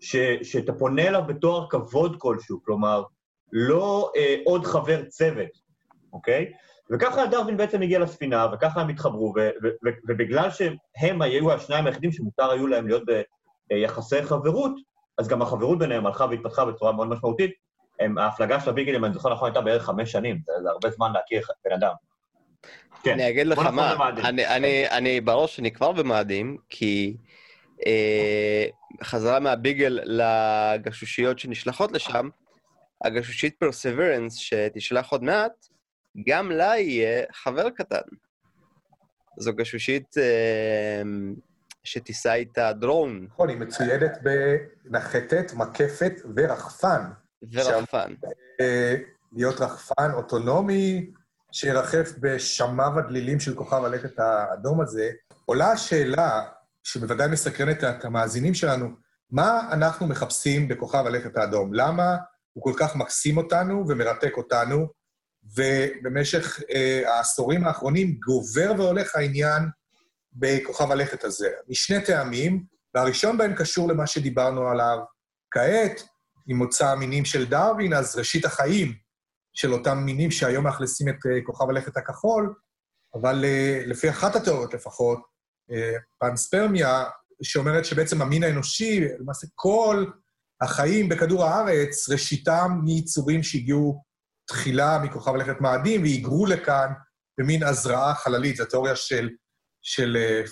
ש, 0.00 0.16
שאתה 0.42 0.72
פונה 0.72 1.08
אליו 1.08 1.22
בתואר 1.26 1.66
כבוד 1.70 2.16
כלשהו, 2.18 2.62
כלומר, 2.64 3.02
לא 3.52 4.12
אה, 4.16 4.36
עוד 4.44 4.64
חבר 4.64 5.04
צוות, 5.04 5.50
אוקיי? 6.12 6.52
וככה 6.92 7.26
דרווין 7.26 7.56
בעצם 7.56 7.82
הגיע 7.82 7.98
לספינה, 7.98 8.46
וככה 8.52 8.80
הם 8.80 8.88
התחברו, 8.88 9.34
ובגלל 10.08 10.50
שהם 10.50 11.22
היו 11.22 11.52
השניים 11.52 11.86
היחידים 11.86 12.12
שמותר 12.12 12.50
היו 12.50 12.66
להם 12.66 12.86
להיות 12.86 13.02
ביחסי 13.68 14.22
חברות, 14.22 14.72
אז 15.18 15.28
גם 15.28 15.42
החברות 15.42 15.78
ביניהם 15.78 16.06
הלכה 16.06 16.24
והתפתחה 16.24 16.64
בצורה 16.64 16.92
מאוד 16.92 17.08
משמעותית. 17.08 17.50
הם, 18.00 18.18
ההפלגה 18.18 18.60
של 18.60 18.70
הביגלים, 18.70 19.04
אני 19.04 19.14
זוכר 19.14 19.32
נכון, 19.32 19.48
הייתה 19.48 19.60
בערך 19.60 19.84
חמש 19.84 20.12
שנים, 20.12 20.40
זה, 20.46 20.52
זה 20.62 20.70
הרבה 20.70 20.90
זמן 20.90 21.12
להכיר 21.12 21.42
בן 21.64 21.72
אדם. 21.72 21.92
כן. 23.02 23.12
אני 23.12 23.28
אגיד 23.28 23.46
לך 23.46 23.58
מה, 23.58 24.08
אני, 24.08 24.46
אני, 24.46 24.88
אני 24.88 25.20
בראש 25.20 25.60
אני 25.60 25.70
כבר 25.70 25.92
במאדים, 25.92 26.56
כי 26.68 27.16
אה, 27.86 28.66
חזרה 29.02 29.40
מהביגל 29.40 29.98
לגשושיות 30.04 31.38
שנשלחות 31.38 31.92
לשם, 31.92 32.28
הגשושית 33.04 33.54
פרסוורנס 33.58 34.36
שתשלח 34.36 35.10
עוד 35.10 35.22
מעט, 35.22 35.52
גם 36.26 36.50
לה 36.50 36.78
יהיה 36.78 37.24
חבר 37.32 37.70
קטן. 37.70 38.08
זו 39.38 39.52
גשושית 39.52 40.18
אה, 40.18 41.02
שתישא 41.84 42.32
איתה 42.32 42.72
דרון. 42.72 43.26
נכון, 43.30 43.48
היא 43.48 43.56
מצוידת 43.56 44.18
בנחתת, 44.22 45.52
מקפת 45.54 46.12
ורחפן. 46.36 47.02
ורחפן. 47.52 48.14
אה, 48.60 48.96
להיות 49.32 49.60
רחפן 49.60 50.10
אוטונומי 50.14 51.10
שירחף 51.52 52.12
בשמיו 52.20 52.98
הדלילים 52.98 53.40
של 53.40 53.54
כוכב 53.54 53.84
הלכת 53.84 54.18
האדום 54.18 54.80
הזה. 54.80 55.10
עולה 55.44 55.72
השאלה, 55.72 56.42
שבוודאי 56.84 57.28
מסקרנת 57.28 57.84
את 57.84 58.04
המאזינים 58.04 58.54
שלנו, 58.54 58.88
מה 59.30 59.68
אנחנו 59.72 60.06
מחפשים 60.06 60.68
בכוכב 60.68 61.04
הלכת 61.06 61.36
האדום? 61.36 61.74
למה 61.74 62.16
הוא 62.52 62.64
כל 62.64 62.72
כך 62.78 62.96
מקסים 62.96 63.36
אותנו 63.36 63.84
ומרתק 63.88 64.32
אותנו? 64.36 64.99
ובמשך 65.56 66.60
אה, 66.74 67.02
העשורים 67.06 67.64
האחרונים 67.64 68.18
גובר 68.26 68.72
והולך 68.78 69.16
העניין 69.16 69.62
בכוכב 70.32 70.90
הלכת 70.90 71.24
הזה, 71.24 71.48
משני 71.68 72.04
טעמים, 72.04 72.64
והראשון 72.94 73.38
בהם 73.38 73.54
קשור 73.54 73.88
למה 73.88 74.06
שדיברנו 74.06 74.68
עליו 74.68 74.98
כעת, 75.50 76.02
עם 76.46 76.56
מוצא 76.56 76.88
המינים 76.88 77.24
של 77.24 77.46
דרווין, 77.46 77.92
אז 77.92 78.16
ראשית 78.16 78.44
החיים 78.44 78.94
של 79.52 79.72
אותם 79.72 79.98
מינים 79.98 80.30
שהיום 80.30 80.64
מאכלסים 80.64 81.08
את 81.08 81.14
אה, 81.26 81.38
כוכב 81.44 81.70
הלכת 81.70 81.96
הכחול, 81.96 82.54
אבל 83.14 83.44
אה, 83.44 83.82
לפי 83.86 84.10
אחת 84.10 84.36
התיאוריות 84.36 84.74
לפחות, 84.74 85.20
אה, 85.70 85.96
פנספרמיה, 86.18 87.04
שאומרת 87.42 87.84
שבעצם 87.84 88.22
המין 88.22 88.42
האנושי, 88.42 89.00
למעשה 89.18 89.46
כל 89.54 90.06
החיים 90.60 91.08
בכדור 91.08 91.44
הארץ, 91.44 92.08
ראשיתם 92.08 92.80
מיצורים 92.84 93.42
שהגיעו 93.42 94.02
תחילה 94.50 94.98
מכוכב 94.98 95.34
לכת 95.34 95.60
מאדים 95.60 96.02
והיגרו 96.02 96.46
לכאן 96.46 96.92
במין 97.38 97.62
הזרעה 97.62 98.14
חללית. 98.14 98.56
זו 98.56 98.64
תיאוריה 98.64 98.96
של, 98.96 99.30
של 99.82 100.16
אה, 100.16 100.42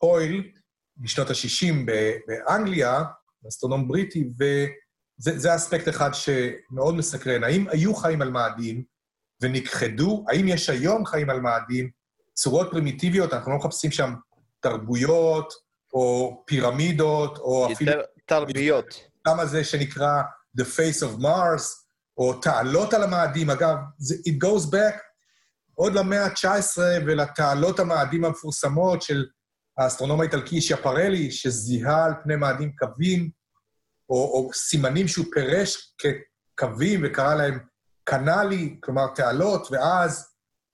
פויל 0.00 0.50
משנות 0.98 1.30
ה-60 1.30 1.74
באנגליה, 2.26 3.02
אסטרונום 3.48 3.88
בריטי, 3.88 4.28
וזה 5.20 5.54
אספקט 5.54 5.88
אחד 5.88 6.10
שמאוד 6.14 6.94
מסקרן. 6.94 7.44
האם 7.44 7.66
היו 7.68 7.94
חיים 7.94 8.22
על 8.22 8.30
מאדים 8.30 8.84
ונכחדו? 9.42 10.24
האם 10.28 10.48
יש 10.48 10.70
היום 10.70 11.06
חיים 11.06 11.30
על 11.30 11.40
מאדים? 11.40 11.90
צורות 12.34 12.68
פרימיטיביות, 12.70 13.32
אנחנו 13.32 13.52
לא 13.52 13.58
מחפשים 13.58 13.90
שם 13.90 14.14
תרבויות 14.60 15.52
או 15.92 16.42
פירמידות, 16.46 17.38
או 17.38 17.72
אפילו... 17.72 17.92
תרביות. 18.26 19.00
למה 19.28 19.46
זה 19.46 19.64
שנקרא 19.64 20.22
The 20.60 20.64
Face 20.64 21.06
of 21.06 21.22
Mars, 21.22 21.62
או 22.20 22.34
תעלות 22.40 22.94
על 22.94 23.02
המאדים. 23.02 23.50
אגב, 23.50 23.76
it 24.28 24.44
goes 24.44 24.72
back 24.72 25.00
עוד 25.74 25.94
למאה 25.94 26.24
ה-19 26.24 26.78
ולתעלות 27.06 27.80
המאדים 27.80 28.24
המפורסמות 28.24 29.02
של 29.02 29.26
האסטרונום 29.78 30.20
האיטלקי 30.20 30.60
שיאפרלי, 30.60 31.30
שזיהה 31.30 32.04
על 32.04 32.12
פני 32.22 32.36
מאדים 32.36 32.72
קווים, 32.76 33.30
או, 34.08 34.16
או 34.16 34.50
סימנים 34.54 35.08
שהוא 35.08 35.26
פירש 35.32 35.94
כקווים 35.98 37.00
וקרא 37.04 37.34
להם 37.34 37.58
קנאלי, 38.04 38.76
כלומר 38.80 39.06
תעלות, 39.14 39.68
ואז, 39.70 40.28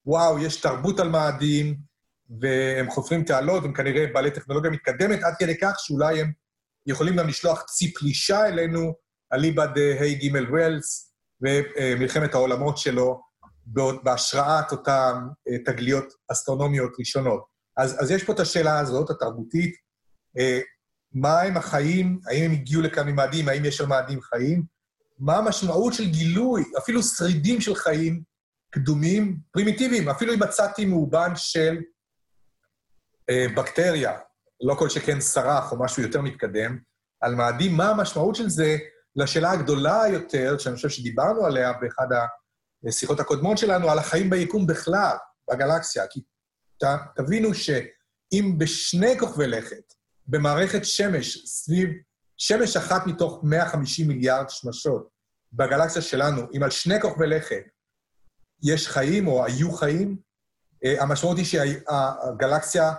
וואו, 0.05 0.39
יש 0.39 0.61
תרבות 0.61 0.99
על 0.99 1.09
מאדים, 1.09 1.77
והם 2.41 2.89
חופרים 2.89 3.23
תעלות, 3.23 3.63
הם 3.63 3.73
כנראה 3.73 4.05
בעלי 4.13 4.31
טכנולוגיה 4.31 4.71
מתקדמת, 4.71 5.23
עד 5.23 5.33
כדי 5.39 5.57
כך 5.57 5.75
שאולי 5.79 6.21
הם 6.21 6.31
יכולים 6.85 7.15
גם 7.15 7.27
לשלוח 7.27 7.61
צי 7.61 7.93
פלישה 7.93 8.47
אלינו, 8.47 8.93
אליבא 9.33 9.65
דה 9.65 9.99
היי 9.99 10.15
גימל 10.15 10.45
ווילס, 10.49 11.06
ומלחמת 11.41 12.33
העולמות 12.33 12.77
שלו, 12.77 13.21
בהשראת 14.03 14.71
אותן 14.71 15.13
אה, 15.49 15.57
תגליות 15.65 16.05
אסטרונומיות 16.31 16.91
ראשונות. 16.99 17.43
אז, 17.77 18.03
אז 18.03 18.11
יש 18.11 18.23
פה 18.23 18.33
את 18.33 18.39
השאלה 18.39 18.79
הזאת, 18.79 19.09
התרבותית, 19.09 19.75
אה, 20.37 20.59
מה 21.13 21.41
הם 21.41 21.57
החיים, 21.57 22.19
האם 22.27 22.43
הם 22.43 22.51
הגיעו 22.51 22.81
לכאן 22.81 23.09
ממאדים, 23.09 23.49
האם 23.49 23.65
יש 23.65 23.77
שם 23.77 23.89
מאדים 23.89 24.21
חיים, 24.21 24.63
מה 25.19 25.37
המשמעות 25.37 25.93
של 25.93 26.05
גילוי, 26.09 26.63
אפילו 26.77 27.03
שרידים 27.03 27.61
של 27.61 27.75
חיים 27.75 28.21
קדומים, 28.69 29.37
פרימיטיביים, 29.51 30.09
אפילו 30.09 30.33
אם 30.33 30.39
מצאתי 30.43 30.85
מאובן 30.85 31.31
של 31.35 31.77
אה, 33.29 33.45
בקטריה, 33.55 34.17
לא 34.61 34.75
כל 34.75 34.89
שכן 34.89 35.21
סרח 35.21 35.71
או 35.71 35.79
משהו 35.79 36.03
יותר 36.03 36.21
מתקדם, 36.21 36.77
על 37.21 37.35
מאדים, 37.35 37.77
מה 37.77 37.89
המשמעות 37.89 38.35
של 38.35 38.49
זה 38.49 38.77
לשאלה 39.17 39.51
הגדולה 39.51 40.03
יותר, 40.13 40.57
שאני 40.57 40.75
חושב 40.75 40.89
שדיברנו 40.89 41.45
עליה 41.45 41.73
באחד 41.73 42.07
השיחות 42.87 43.19
הקודמות 43.19 43.57
שלנו, 43.57 43.89
על 43.91 43.99
החיים 43.99 44.29
ביקום 44.29 44.67
בכלל, 44.67 45.15
בגלקסיה. 45.51 46.07
כי 46.07 46.21
ת, 46.83 46.85
תבינו 47.15 47.53
שאם 47.53 48.55
בשני 48.57 49.19
כוכבי 49.19 49.47
לכת, 49.47 49.93
במערכת 50.27 50.85
שמש, 50.85 51.45
סביב 51.45 51.89
שמש 52.37 52.77
אחת 52.77 53.07
מתוך 53.07 53.39
150 53.43 54.07
מיליארד 54.07 54.49
שמשות 54.49 55.09
בגלקסיה 55.53 56.01
שלנו, 56.01 56.41
אם 56.57 56.63
על 56.63 56.69
שני 56.69 57.01
כוכבי 57.01 57.27
לכת 57.27 57.63
יש 58.63 58.87
חיים 58.87 59.27
או 59.27 59.45
היו 59.45 59.71
חיים, 59.71 60.17
אה, 60.85 61.03
המשמעות 61.03 61.37
היא 61.37 61.45
שהגלקסיה 61.45 62.93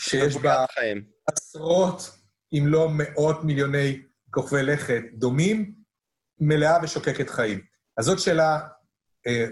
שיש 0.00 0.36
בה 0.36 0.64
חיים. 0.74 1.04
עשרות, 1.26 2.10
אם 2.52 2.64
לא 2.66 2.88
מאות 2.90 3.44
מיליוני 3.44 4.02
כוכבי 4.34 4.62
לכת 4.62 5.02
דומים, 5.14 5.74
מלאה 6.40 6.78
ושוקקת 6.82 7.30
חיים. 7.30 7.60
אז 7.96 8.04
זאת 8.04 8.18
שאלה 8.18 8.60
אה, 9.26 9.46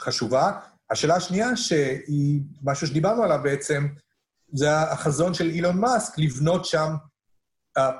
חשובה. 0.00 0.60
השאלה 0.90 1.16
השנייה, 1.16 1.56
שהיא 1.56 2.40
משהו 2.62 2.86
שדיברנו 2.86 3.22
עליו 3.22 3.40
בעצם, 3.42 3.86
זה 4.52 4.80
החזון 4.80 5.34
של 5.34 5.44
אילון 5.44 5.80
מאסק, 5.80 6.18
לבנות 6.18 6.64
שם 6.64 6.94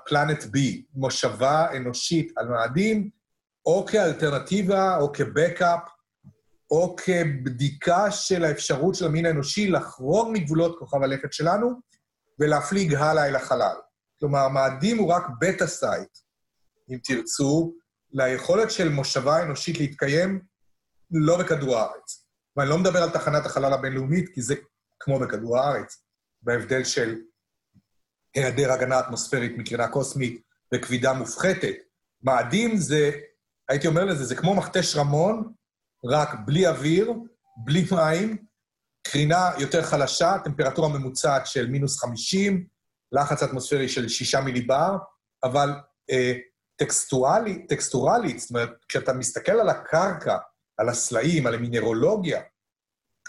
פלנט 0.07 0.43
uh, 0.43 0.47
B, 0.47 0.59
מושבה 0.95 1.77
אנושית 1.77 2.33
על 2.37 2.49
מאדים, 2.49 3.11
או 3.67 3.87
כאלטרנטיבה, 3.87 4.97
או 4.97 5.13
כבקאפ, 5.13 5.81
או 6.71 6.97
כבדיקה 6.97 8.11
של 8.11 8.45
האפשרות 8.45 8.95
של 8.95 9.07
המין 9.07 9.27
האנושי 9.27 9.71
לחרוג 9.71 10.29
מגבולות 10.33 10.79
כוכב 10.79 11.03
הלכת 11.03 11.33
שלנו 11.33 11.81
ולהפליג 12.39 12.95
הלאה 12.95 13.29
אל 13.29 13.37
החלל. 13.37 13.77
כלומר, 14.25 14.49
מאדים 14.49 14.99
הוא 14.99 15.13
רק 15.13 15.23
beta 15.41 15.67
site, 15.67 16.19
אם 16.91 16.99
תרצו, 17.05 17.75
ליכולת 18.13 18.71
של 18.71 18.89
מושבה 18.89 19.43
אנושית 19.43 19.79
להתקיים 19.79 20.41
לא 21.11 21.39
בכדור 21.39 21.77
הארץ. 21.77 22.27
ואני 22.57 22.71
לא 22.71 22.79
מדבר 22.79 23.03
על 23.03 23.11
תחנת 23.11 23.47
החלל 23.47 23.73
הבינלאומית, 23.73 24.29
כי 24.35 24.43
זה 24.43 24.55
כמו 25.01 25.19
בכדור 25.19 25.59
הארץ, 25.59 26.05
בהבדל 26.43 26.85
של 26.85 27.21
היעדר 28.35 28.73
הגנה 28.73 29.01
אטמוספרית 29.01 29.59
מקרינה 29.59 29.89
קוסמית 29.89 30.43
וכבידה 30.75 31.13
מופחתת. 31.13 31.77
מאדים 32.23 32.77
זה, 32.77 33.11
הייתי 33.69 33.87
אומר 33.87 34.05
לזה, 34.05 34.25
זה 34.25 34.37
כמו 34.37 34.55
מכתש 34.55 34.97
רמון, 34.97 35.53
רק 36.05 36.29
בלי 36.47 36.67
אוויר, 36.67 37.13
בלי 37.65 37.85
מים, 37.93 38.45
קרינה 39.03 39.51
יותר 39.59 39.83
חלשה, 39.83 40.37
טמפרטורה 40.45 40.89
ממוצעת 40.99 41.47
של 41.47 41.67
מינוס 41.71 42.01
50, 42.01 42.74
לחץ 43.15 43.43
אטמוספרי 43.43 43.89
של 43.89 44.09
6 44.09 44.35
מיליבר, 44.35 44.97
אבל 45.45 45.71
אה, 46.11 46.33
טקסטואלי, 46.77 47.67
טקסטורלית, 47.67 48.39
זאת 48.39 48.51
אומרת, 48.51 48.71
כשאתה 48.89 49.13
מסתכל 49.13 49.53
על 49.53 49.69
הקרקע, 49.69 50.37
על 50.79 50.89
הסלעים, 50.89 51.47
על 51.47 51.55
המינרולוגיה, 51.55 52.41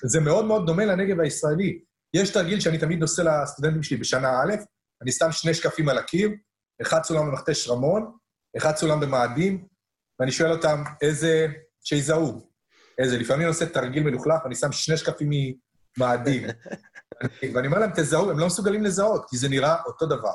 זה 0.03 0.19
מאוד 0.19 0.45
מאוד 0.45 0.65
דומה 0.65 0.85
לנגב 0.85 1.19
הישראלי. 1.19 1.79
יש 2.13 2.29
תרגיל 2.29 2.59
שאני 2.59 2.77
תמיד 2.77 3.01
עושה 3.01 3.23
לסטודנטים 3.23 3.83
שלי 3.83 3.97
בשנה 3.97 4.29
א', 4.29 4.55
אני 5.01 5.11
שם 5.11 5.31
שני 5.31 5.53
שקפים 5.53 5.89
על 5.89 5.97
הקיר, 5.97 6.29
אחד 6.81 7.01
צולם 7.01 7.27
במכתש 7.27 7.67
רמון, 7.67 8.17
אחד 8.57 8.73
צולם 8.73 8.99
במאדים, 8.99 9.67
ואני 10.19 10.31
שואל 10.31 10.51
אותם 10.51 10.83
איזה, 11.01 11.47
שיזהו, 11.83 12.51
איזה, 12.97 13.17
לפעמים 13.17 13.41
אני 13.41 13.49
עושה 13.49 13.65
תרגיל 13.65 14.03
מלוכלך, 14.03 14.41
אני 14.45 14.55
שם 14.55 14.71
שני 14.71 14.97
שקפים 14.97 15.29
ממאדים. 15.97 16.47
ואני 17.53 17.67
אומר 17.67 17.79
להם, 17.79 17.91
תזהו, 17.95 18.31
הם 18.31 18.39
לא 18.39 18.45
מסוגלים 18.45 18.83
לזהות, 18.83 19.25
כי 19.29 19.37
זה 19.37 19.49
נראה 19.49 19.75
אותו 19.85 20.05
דבר. 20.05 20.33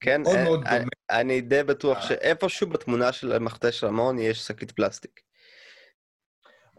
כן, 0.00 0.22
מאוד 0.22 0.38
מאוד 0.44 0.64
דומה. 0.64 0.86
אני 1.10 1.40
די 1.40 1.62
בטוח 1.62 2.02
שאיפשהו 2.02 2.66
בתמונה 2.66 3.12
של 3.12 3.38
מכתש 3.38 3.84
רמון 3.84 4.18
יש 4.18 4.46
שקית 4.46 4.70
פלסטיק. 4.70 5.20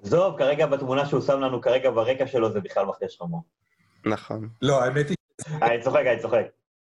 עזוב, 0.03 0.37
כרגע 0.37 0.65
בתמונה 0.65 1.05
שהוא 1.05 1.21
שם 1.21 1.39
לנו 1.39 1.61
כרגע 1.61 1.91
ברקע 1.91 2.27
שלו 2.27 2.51
זה 2.53 2.59
בכלל 2.61 2.85
מכתש 2.85 3.21
רמון. 3.21 3.41
נכון. 4.05 4.49
לא, 4.61 4.83
האמת 4.83 5.09
היא... 5.09 5.17
אני 5.61 5.81
צוחק, 5.81 6.03
אני 6.11 6.21
צוחק. 6.21 6.45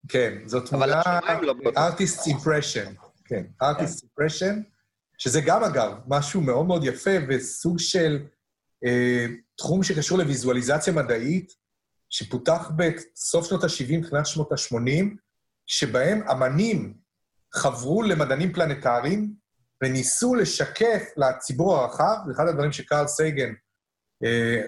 כן, 0.08 0.38
זו 0.46 0.62
תמונה... 0.62 1.02
לא 1.42 1.54
artist 1.76 2.32
impression. 2.32 3.10
כן, 3.26 3.44
artist 3.64 4.04
impression, 4.04 4.56
שזה 5.18 5.42
גם, 5.46 5.64
אגב, 5.64 5.92
משהו 6.08 6.42
מאוד 6.42 6.66
מאוד 6.66 6.84
יפה 6.84 7.12
וסוג 7.30 7.80
של 7.80 8.20
אה, 8.86 9.26
תחום 9.58 9.84
שקשור 9.84 10.18
לוויזואליזציה 10.18 10.94
מדעית, 10.94 11.54
שפותח 12.10 12.72
בסוף 12.76 13.48
שנות 13.48 13.64
ה-70, 13.64 14.06
תחילת 14.06 14.26
שנות 14.26 14.52
ה-80, 14.52 15.06
שבהם 15.68 16.28
אמנים 16.30 16.94
חברו 17.54 18.02
למדענים 18.02 18.54
פלנטריים 18.54 19.34
וניסו 19.84 20.36
לשקף 20.36 21.04
לציבור 21.18 21.78
הרחב, 21.78 22.16
זה 22.28 22.32
אחד 22.36 22.48
הדברים 22.48 22.72
שקרל 22.72 23.08
סייגן, 23.08 23.54
אה, 24.26 24.62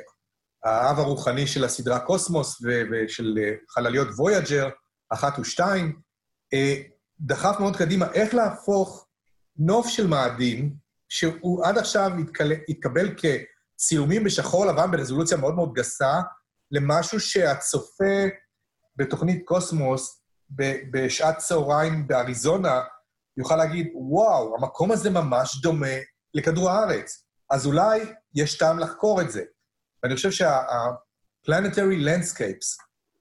האב 0.64 1.00
הרוחני 1.00 1.48
של 1.48 1.64
הסדרה 1.64 2.00
קוסמוס 2.00 2.62
ושל 2.92 3.40
אה, 3.44 3.52
חלליות 3.70 4.08
וויאג'ר, 4.18 4.70
אחת 5.10 5.40
ושתיים, 5.40 6.00
אה, 6.54 6.76
דחף 7.20 7.56
מאוד 7.60 7.76
קדימה 7.76 8.12
איך 8.14 8.34
להפוך 8.34 9.08
נוף 9.58 9.88
של 9.88 10.08
מאדים, 10.08 10.76
שהוא 11.10 11.66
עד 11.66 11.78
עכשיו 11.78 12.12
התקל... 12.20 12.52
התקבל 12.70 13.16
כצילומים 13.16 14.24
בשחור 14.24 14.66
לבן 14.66 14.92
ברזולוציה 14.92 15.38
מאוד 15.38 15.56
מאוד 15.56 15.74
גסה, 15.74 16.22
למשהו 16.72 17.20
שהצופה 17.20 18.28
בתוכנית 18.96 19.42
קוסמוס 19.46 20.24
בשעת 20.92 21.38
צהריים 21.38 22.08
באריזונה 22.08 22.82
יוכל 23.38 23.56
להגיד, 23.56 23.88
וואו, 23.94 24.56
המקום 24.58 24.92
הזה 24.92 25.10
ממש 25.10 25.62
דומה 25.62 25.96
לכדור 26.34 26.70
הארץ. 26.70 27.26
אז 27.50 27.66
אולי 27.66 28.00
יש 28.36 28.58
טעם 28.58 28.80
לחקור 28.80 29.22
את 29.22 29.32
זה. 29.32 29.44
ואני 30.04 30.16
חושב 30.16 30.32
שה-planetary 30.32 32.06
landscapes, 32.08 32.68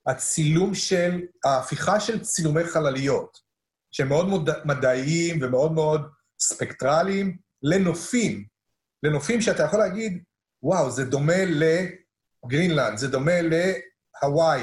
הצילום 0.07 0.75
של, 0.75 1.21
ההפיכה 1.45 2.01
של 2.01 2.25
צילומי 2.25 2.65
חלליות, 2.65 3.39
שהם 3.91 4.09
מאוד 4.09 4.27
מדעיים 4.65 5.43
ומאוד 5.43 5.73
מאוד 5.73 6.03
ספקטרליים, 6.41 7.37
לנופים, 7.63 8.45
לנופים 9.03 9.41
שאתה 9.41 9.63
יכול 9.63 9.79
להגיד, 9.79 10.23
וואו, 10.63 10.91
זה 10.91 11.05
דומה 11.05 11.45
לגרינלנד, 12.44 12.98
זה 12.98 13.09
דומה 13.09 13.33
להוואי. 13.42 14.62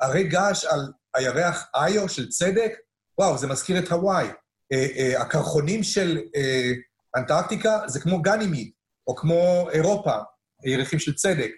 הרי 0.00 0.24
געש 0.24 0.64
על 0.64 0.80
הירח 1.14 1.66
איו 1.74 2.08
של 2.08 2.28
צדק, 2.28 2.72
וואו, 3.18 3.38
זה 3.38 3.46
מזכיר 3.46 3.78
את 3.78 3.92
הוואי. 3.92 4.26
אה, 4.72 4.86
אה, 4.96 5.22
הקרחונים 5.22 5.82
של 5.82 6.20
אה, 6.36 6.72
אנטארקטיקה 7.16 7.78
זה 7.86 8.00
כמו 8.00 8.22
גנימיד, 8.22 8.70
או 9.06 9.16
כמו 9.16 9.70
אירופה, 9.70 10.16
ירחים 10.64 10.98
של 10.98 11.14
צדק. 11.14 11.50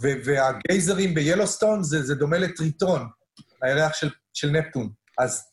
והגייזרים 0.00 1.14
ביילוסטון 1.14 1.82
זה, 1.82 2.02
זה 2.02 2.14
דומה 2.14 2.38
לטריטון, 2.38 3.08
הירח 3.62 3.94
של, 3.94 4.10
של 4.34 4.50
נפטון. 4.50 4.90
אז 5.18 5.44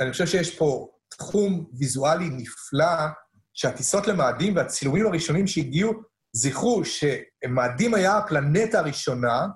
אני 0.00 0.12
חושב 0.12 0.26
שיש 0.26 0.58
פה 0.58 0.88
תחום 1.08 1.70
ויזואלי 1.78 2.28
נפלא, 2.30 3.06
שהטיסות 3.54 4.06
למאדים 4.06 4.56
והצילומים 4.56 5.06
הראשונים 5.06 5.46
שהגיעו, 5.46 5.92
זכרו 6.32 6.82
שמאדים 6.84 7.94
היה 7.94 8.16
הפלנטה 8.16 8.78
הראשונה 8.78 9.46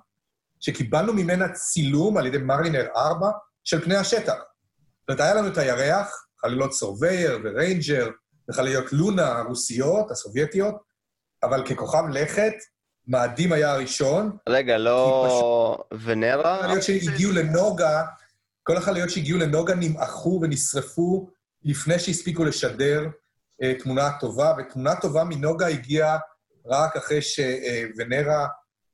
שקיבלנו 0.60 1.12
ממנה 1.12 1.48
צילום 1.48 2.16
על 2.16 2.26
ידי 2.26 2.38
מרינר 2.38 2.87
4 2.96 3.30
של 3.64 3.84
פני 3.84 3.96
השטח. 3.96 4.32
זאת 4.32 5.08
אומרת, 5.08 5.20
היה 5.20 5.34
לנו 5.34 5.48
את 5.48 5.58
הירח, 5.58 6.26
חלליות 6.40 6.72
סורוויור 6.72 7.38
וריינג'ר 7.44 8.08
וחלליות 8.50 8.92
לונה 8.92 9.38
הרוסיות, 9.38 10.10
הסובייטיות, 10.10 10.74
אבל 11.42 11.66
ככוכב 11.66 12.04
לכת, 12.10 12.52
מאדים 13.08 13.52
היה 13.52 13.72
הראשון. 13.72 14.37
רגע, 14.48 14.78
לא 14.78 15.84
ונרה? 16.04 16.42
כל 16.42 16.64
החלליות 16.64 16.82
שהגיעו 16.82 17.32
לנוגה, 17.32 18.02
כל 18.62 18.76
החלליות 18.76 19.10
שהגיעו 19.10 19.38
לנוגה 19.38 19.74
נמעכו 19.74 20.38
ונשרפו 20.42 21.30
לפני 21.62 21.98
שהספיקו 21.98 22.44
לשדר 22.44 23.06
אה, 23.62 23.74
תמונה 23.78 24.10
טובה, 24.20 24.54
ותמונה 24.58 24.96
טובה 25.00 25.24
מנוגה 25.24 25.66
הגיעה 25.66 26.18
רק 26.66 26.96
אחרי 26.96 27.22
שוונרה, 27.22 28.46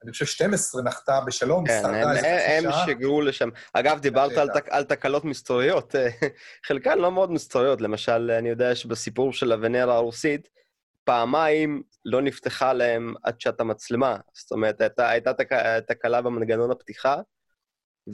אני 0.04 0.12
חושב 0.12 0.24
12 0.24 0.82
נחתה 0.82 1.20
בשלום, 1.26 1.66
כן, 1.66 1.82
הם, 1.84 1.94
הם, 1.94 2.64
הם 2.64 2.72
שיגרו 2.84 3.22
לשם. 3.22 3.48
אגב, 3.72 4.00
דיברת 4.00 4.32
על, 4.32 4.48
תק, 4.48 4.68
על 4.68 4.84
תקלות 4.84 5.24
מסתוריות, 5.24 5.94
חלקן 6.66 6.98
לא 6.98 7.12
מאוד 7.12 7.30
מסתוריות. 7.30 7.80
למשל, 7.80 8.30
אני 8.38 8.48
יודע 8.48 8.74
שבסיפור 8.74 9.32
של 9.32 9.52
הוונרה 9.52 9.94
הרוסית, 9.94 10.48
פעמיים 11.04 11.82
לא 12.04 12.22
נפתחה 12.22 12.72
להם 12.72 13.14
עד 13.22 13.40
שעת 13.40 13.60
המצלמה. 13.60 14.16
זאת 14.34 14.52
אומרת, 14.52 14.80
הייתה, 14.80 15.08
הייתה 15.10 15.34
תק, 15.34 15.52
תקלה 15.86 16.22
במנגנון 16.22 16.70
הפתיחה, 16.70 17.16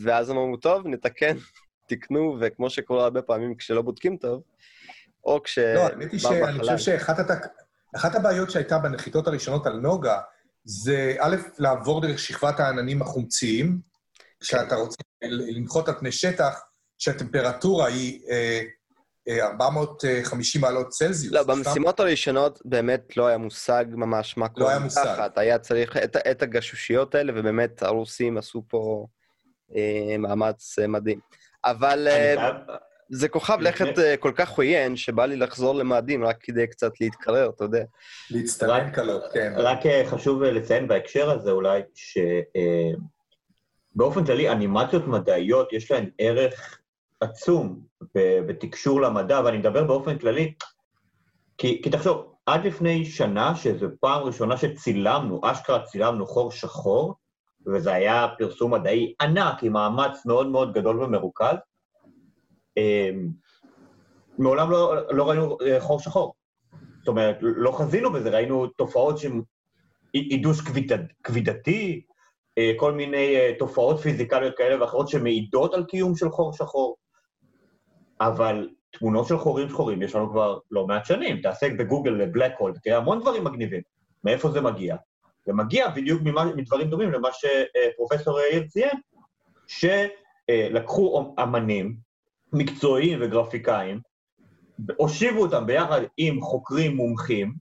ואז 0.01 0.31
אמרו, 0.31 0.57
טוב, 0.57 0.87
נתקן, 0.87 1.37
תקנו, 1.89 2.39
וכמו 2.41 2.71
שקורה 2.71 3.05
הרבה 3.05 3.23
פעמים 3.23 3.55
כשלא 3.57 3.83
בודקים 3.83 4.17
טוב, 4.17 4.43
או 5.25 5.43
כשבא 5.43 5.75
לא, 5.75 5.87
האמת 5.87 6.13
היא 6.13 6.21
שאני 6.21 6.59
חושב 6.59 6.79
שאחת 6.79 7.19
התק... 7.19 7.47
אחת 7.97 8.15
הבעיות 8.15 8.51
שהייתה 8.51 8.79
בנחיתות 8.79 9.27
הראשונות 9.27 9.67
על 9.67 9.73
נוגה, 9.81 10.21
זה 10.65 11.17
א', 11.21 11.37
לעבור 11.59 12.01
דרך 12.01 12.19
שכבת 12.19 12.61
העננים 12.61 13.03
החומציים, 13.03 13.79
כשאתה 14.41 14.71
כן. 14.71 14.77
רוצה 14.77 14.97
לנחות 15.23 15.89
על 15.89 15.95
פני 15.99 16.13
שטח, 16.13 16.61
שהטמפרטורה 16.99 17.87
היא 17.87 18.21
אה, 18.31 18.63
אה, 19.29 19.47
450 19.47 20.61
מעלות 20.61 20.89
צלזיוס. 20.89 21.35
לא, 21.35 21.43
במשימות 21.43 22.01
הראשונות 22.01 22.63
באמת 22.65 23.17
לא 23.17 23.27
היה 23.27 23.39
מושג 23.39 23.85
ממש 23.89 24.37
מה 24.37 24.49
קורה 24.49 24.65
לא 24.67 24.71
היה 24.71 24.79
מושג. 24.79 25.01
מתחת. 25.01 25.39
היה 25.39 25.59
צריך 25.59 25.97
את, 25.97 26.17
את 26.31 26.43
הגשושיות 26.43 27.15
האלה, 27.15 27.33
ובאמת 27.37 27.83
הרוסים 27.83 28.39
עשו 28.39 28.63
פה 28.69 29.07
אה, 29.77 30.19
מאמץ 30.19 30.79
אה, 30.79 30.87
מדהים. 30.87 31.21
אבל 31.65 32.09
אני 32.09 32.37
אה, 32.45 32.53
חייב- 32.53 32.77
זה 33.09 33.29
כוכב 33.29 33.59
לכת 33.61 33.99
אה, 33.99 34.17
כל 34.17 34.33
כך 34.35 34.51
עוין, 34.51 34.97
שבא 34.97 35.27
לי 35.27 35.37
לחזור 35.37 35.75
למאדים 35.75 36.25
רק 36.25 36.37
כדי 36.41 36.67
קצת 36.67 36.93
להתקרר, 37.01 37.51
אתה 37.55 37.65
יודע. 37.65 37.85
להצטנן 38.31 38.71
רק- 38.71 38.95
קלות, 38.95 39.23
כן. 39.33 39.53
רק 39.57 39.87
אה, 39.87 40.03
חשוב 40.07 40.43
אה, 40.43 40.51
לציין 40.53 40.89
בהקשר 40.89 41.31
הזה 41.31 41.51
אולי, 41.51 41.81
שבאופן 43.95 44.25
כללי 44.25 44.49
אנימציות 44.51 45.07
מדעיות 45.07 45.73
יש 45.73 45.91
להן 45.91 46.11
ערך 46.19 46.79
עצום 47.21 47.81
בתקשור 48.47 49.01
למדע, 49.01 49.41
ואני 49.45 49.59
מדבר 49.59 49.85
באופן 49.85 50.19
כללי, 50.19 50.55
כי, 51.59 51.81
כי 51.83 51.91
תחשוב, 51.91 52.33
עד 52.47 52.65
לפני 52.67 53.05
שנה, 53.05 53.55
שזו 53.57 53.87
פעם 54.01 54.23
ראשונה 54.23 54.57
שצילמנו, 54.57 55.41
אשכרה 55.45 55.85
צילמנו 55.85 56.27
חור 56.27 56.53
שחור, 56.53 57.15
וזה 57.67 57.93
היה 57.93 58.27
פרסום 58.39 58.75
מדעי 58.75 59.15
ענק, 59.21 59.63
עם 59.63 59.73
מאמץ 59.73 60.27
מאוד 60.27 60.47
מאוד 60.47 60.73
גדול 60.73 61.03
ומרוכז, 61.03 61.57
מעולם 64.39 64.71
לא, 64.71 64.95
לא 65.11 65.29
ראינו 65.29 65.57
אה, 65.67 65.81
חור 65.81 66.01
שחור. 66.01 66.35
זאת 66.99 67.09
אומרת, 67.09 67.37
לא 67.41 67.73
חזינו 67.73 68.13
בזה, 68.13 68.31
ראינו 68.31 68.67
תופעות 68.67 69.19
של 69.19 69.33
עידוש 70.13 70.61
כביד, 70.61 70.93
כבידתי, 71.25 72.03
אה, 72.59 72.73
כל 72.77 72.93
מיני 72.93 73.37
אה, 73.37 73.53
תופעות 73.59 74.01
פיזיקליות 74.01 74.57
כאלה 74.57 74.81
ואחרות 74.81 75.09
שמעידות 75.09 75.75
על 75.75 75.85
קיום 75.85 76.17
של 76.17 76.31
חור 76.31 76.53
שחור. 76.53 76.97
אבל 78.21 78.69
תמונות 78.91 79.27
של 79.27 79.39
חורים 79.39 79.69
שחורים 79.69 80.03
יש 80.03 80.15
לנו 80.15 80.31
כבר 80.31 80.59
לא 80.71 80.87
מעט 80.87 81.05
שנים. 81.05 81.41
תעסק 81.43 81.73
בגוגל 81.79 82.11
לבלק 82.11 82.53
הול, 82.59 82.73
תראה 82.83 82.97
המון 82.97 83.21
דברים 83.21 83.45
מגניבים. 83.45 83.81
מאיפה 84.25 84.51
זה 84.51 84.61
מגיע? 84.61 84.97
זה 85.47 85.53
מגיע 85.53 85.89
בדיוק 85.89 86.23
ממה, 86.25 86.45
מדברים 86.45 86.91
דומים 86.91 87.13
למה 87.13 87.29
שפרופסור 87.33 88.41
יאיר 88.41 88.67
ציין, 88.67 88.99
שלקחו 89.67 91.35
אמנים 91.43 92.06
מקצועיים 92.53 93.19
וגרפיקאים, 93.23 94.01
הושיבו 94.97 95.43
אותם 95.43 95.67
ביחד 95.67 96.01
עם 96.17 96.41
חוקרים 96.41 96.97
מומחים, 96.97 97.55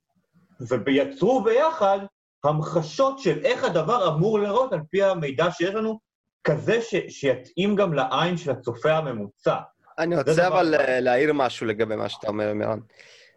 ויצרו 0.85 1.43
ביחד 1.43 1.99
המחשות 2.43 3.19
של 3.19 3.39
איך 3.45 3.63
הדבר 3.63 4.15
אמור 4.15 4.39
לראות 4.39 4.73
על 4.73 4.79
פי 4.89 5.03
המידע 5.03 5.51
שיש 5.51 5.75
לנו, 5.75 5.99
כזה 6.43 6.81
ש, 6.81 6.95
שיתאים 7.09 7.75
גם 7.75 7.93
לעין 7.93 8.37
של 8.37 8.51
הצופה 8.51 8.91
הממוצע. 8.91 9.55
אני 9.97 10.17
רוצה 10.17 10.47
אבל 10.47 10.75
להעיר 10.79 11.33
משהו 11.33 11.65
לגבי 11.65 11.95
מה 11.95 12.09
שאתה 12.09 12.27
אומר, 12.27 12.53
מירן. 12.53 12.79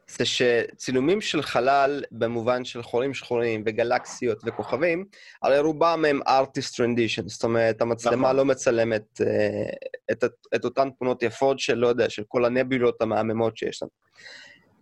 זה 0.08 0.24
שצילומים 0.24 1.20
של 1.20 1.42
חלל, 1.42 2.04
במובן 2.10 2.64
של 2.64 2.82
חורים 2.82 3.14
שחורים 3.14 3.62
וגלקסיות 3.66 4.38
וכוכבים, 4.46 5.04
הרי 5.42 5.58
רובם 5.58 6.04
הם 6.08 6.20
artist 6.22 6.74
rendition, 6.74 7.22
זאת 7.26 7.44
אומרת, 7.44 7.80
המצלמה 7.80 8.16
נכון. 8.16 8.36
לא 8.36 8.44
מצלמת 8.44 9.20
אה, 9.20 9.70
את, 10.12 10.24
את 10.54 10.64
אותן 10.64 10.90
תמונות 10.90 11.22
יפות 11.22 11.58
של, 11.58 11.74
לא 11.74 11.86
יודע, 11.86 12.10
של 12.10 12.22
כל 12.28 12.44
הנבולות 12.44 13.02
המהממות 13.02 13.56
שיש 13.56 13.82
לנו. 13.82 13.90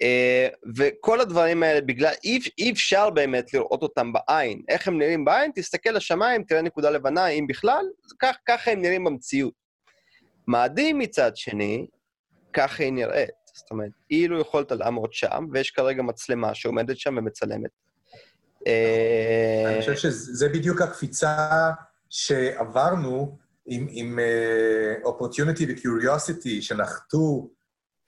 אה, 0.03 0.49
וכל 0.77 1.21
הדברים 1.21 1.62
האלה, 1.62 1.81
בגלל, 1.81 2.12
אי, 2.25 2.39
אי 2.59 2.73
אפשר 2.73 3.11
באמת 3.11 3.55
לראות 3.55 3.83
אותם 3.83 4.12
בעין. 4.12 4.62
איך 4.69 4.89
הם 4.89 4.99
נראים 4.99 5.25
בעין? 5.25 5.51
תסתכל 5.55 5.91
לשמיים, 5.91 6.43
תראה 6.43 6.62
נקודה 6.62 6.91
לבנה, 6.91 7.27
אם 7.27 7.47
בכלל, 7.49 7.85
כך, 8.19 8.37
ככה 8.49 8.71
הם 8.71 8.83
נראים 8.83 9.05
במציאות. 9.05 9.53
מאדים 10.49 10.99
מצד 10.99 11.37
שני, 11.37 11.87
ככה 12.53 12.83
היא 12.83 12.93
נראית. 12.93 13.45
זאת 13.57 13.71
אומרת, 13.71 13.90
אילו 14.11 14.40
יכולת 14.40 14.73
לעמוד 14.73 15.12
שם, 15.12 15.47
ויש 15.53 15.71
כרגע 15.71 16.03
מצלמה 16.03 16.55
שעומדת 16.55 16.99
שם 16.99 17.16
ומצלמת. 17.19 17.71
אה, 18.66 19.64
אני 19.66 19.81
חושב 19.81 19.95
שזה 19.95 20.49
בדיוק 20.49 20.81
הקפיצה 20.81 21.71
שעברנו 22.11 23.38
עם, 23.66 23.87
עם 23.90 24.19
uh, 24.19 25.09
opportunity 25.09 25.62
ו-curiosity 25.69 26.61
שנחתו, 26.62 27.49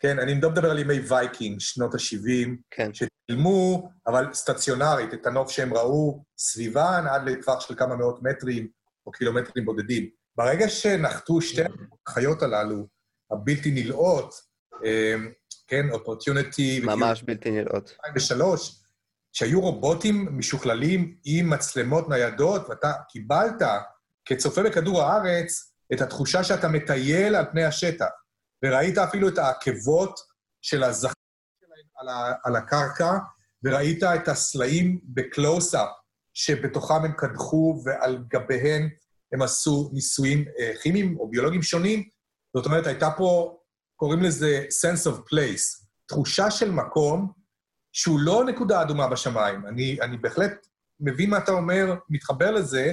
כן, 0.01 0.19
אני 0.19 0.41
לא 0.41 0.51
מדבר 0.51 0.71
על 0.71 0.79
ימי 0.79 1.01
וייקינג, 1.01 1.61
שנות 1.61 1.95
ה-70, 1.95 2.49
כן, 2.71 2.91
שצילמו, 2.95 3.91
אבל 4.07 4.33
סטציונרית, 4.33 5.15
את 5.15 5.27
הנוף 5.27 5.51
שהם 5.51 5.75
ראו 5.75 6.25
סביבן 6.39 7.05
עד 7.11 7.29
לטווח 7.29 7.61
של 7.61 7.75
כמה 7.75 7.97
מאות 7.97 8.23
מטרים 8.23 8.69
או 9.07 9.13
קילומטרים 9.13 9.65
בודדים. 9.65 10.09
ברגע 10.37 10.69
שנחתו 10.69 11.41
שתי 11.41 11.63
החיות 12.07 12.43
הללו, 12.43 12.87
הבלתי 13.31 13.71
נלאות, 13.71 14.35
כן, 15.67 15.87
Opportunity 15.93 16.85
ממש 16.85 17.23
בלתי 17.23 17.51
נלאית. 17.51 17.93
2003, 18.07 18.83
שהיו 19.33 19.61
רובוטים 19.61 20.29
משוכללים 20.38 21.17
עם 21.25 21.51
מצלמות 21.51 22.09
ניידות, 22.09 22.69
ואתה 22.69 22.93
קיבלת, 23.09 23.62
כצופה 24.25 24.62
בכדור 24.62 25.03
הארץ, 25.03 25.73
את 25.93 26.01
התחושה 26.01 26.45
שאתה 26.45 26.69
מטייל 26.69 27.35
על 27.35 27.45
פני 27.51 27.64
השטח, 27.64 28.07
וראית 28.64 28.99
אפילו 28.99 29.29
את 29.29 29.38
העקבות 29.38 30.21
של 30.62 30.83
הזכר 30.83 31.12
שלהם 31.61 31.87
על, 31.97 32.09
ה- 32.09 32.35
על 32.45 32.57
הקרקע, 32.57 33.19
וראית 33.64 34.03
את 34.03 34.29
הסלעים 34.29 35.01
בקלוס-אפ, 35.05 35.88
שבתוכם 36.35 37.05
הם 37.05 37.12
קדחו 37.12 37.83
ועל 37.85 38.25
גביהם 38.29 38.88
הם 39.33 39.43
עשו 39.43 39.91
ניסויים 39.93 40.45
אה, 40.59 40.73
כימיים 40.83 41.19
או 41.19 41.31
ביולוגיים 41.31 41.62
שונים. 41.62 42.09
זאת 42.57 42.67
אומרת, 42.67 42.87
הייתה 42.87 43.11
פה, 43.17 43.58
קוראים 43.99 44.23
לזה 44.23 44.65
sense 44.83 45.11
of 45.11 45.17
place, 45.17 45.85
תחושה 46.07 46.51
של 46.51 46.71
מקום 46.71 47.33
שהוא 47.93 48.21
לא 48.21 48.45
נקודה 48.45 48.83
אדומה 48.83 49.09
בשמיים. 49.09 49.67
אני, 49.67 49.99
אני 50.03 50.17
בהחלט 50.17 50.67
מבין 51.01 51.31
מה 51.31 51.39
אתה 51.39 51.53
אומר, 51.53 51.95
מתחבר 52.09 52.51
לזה, 52.51 52.93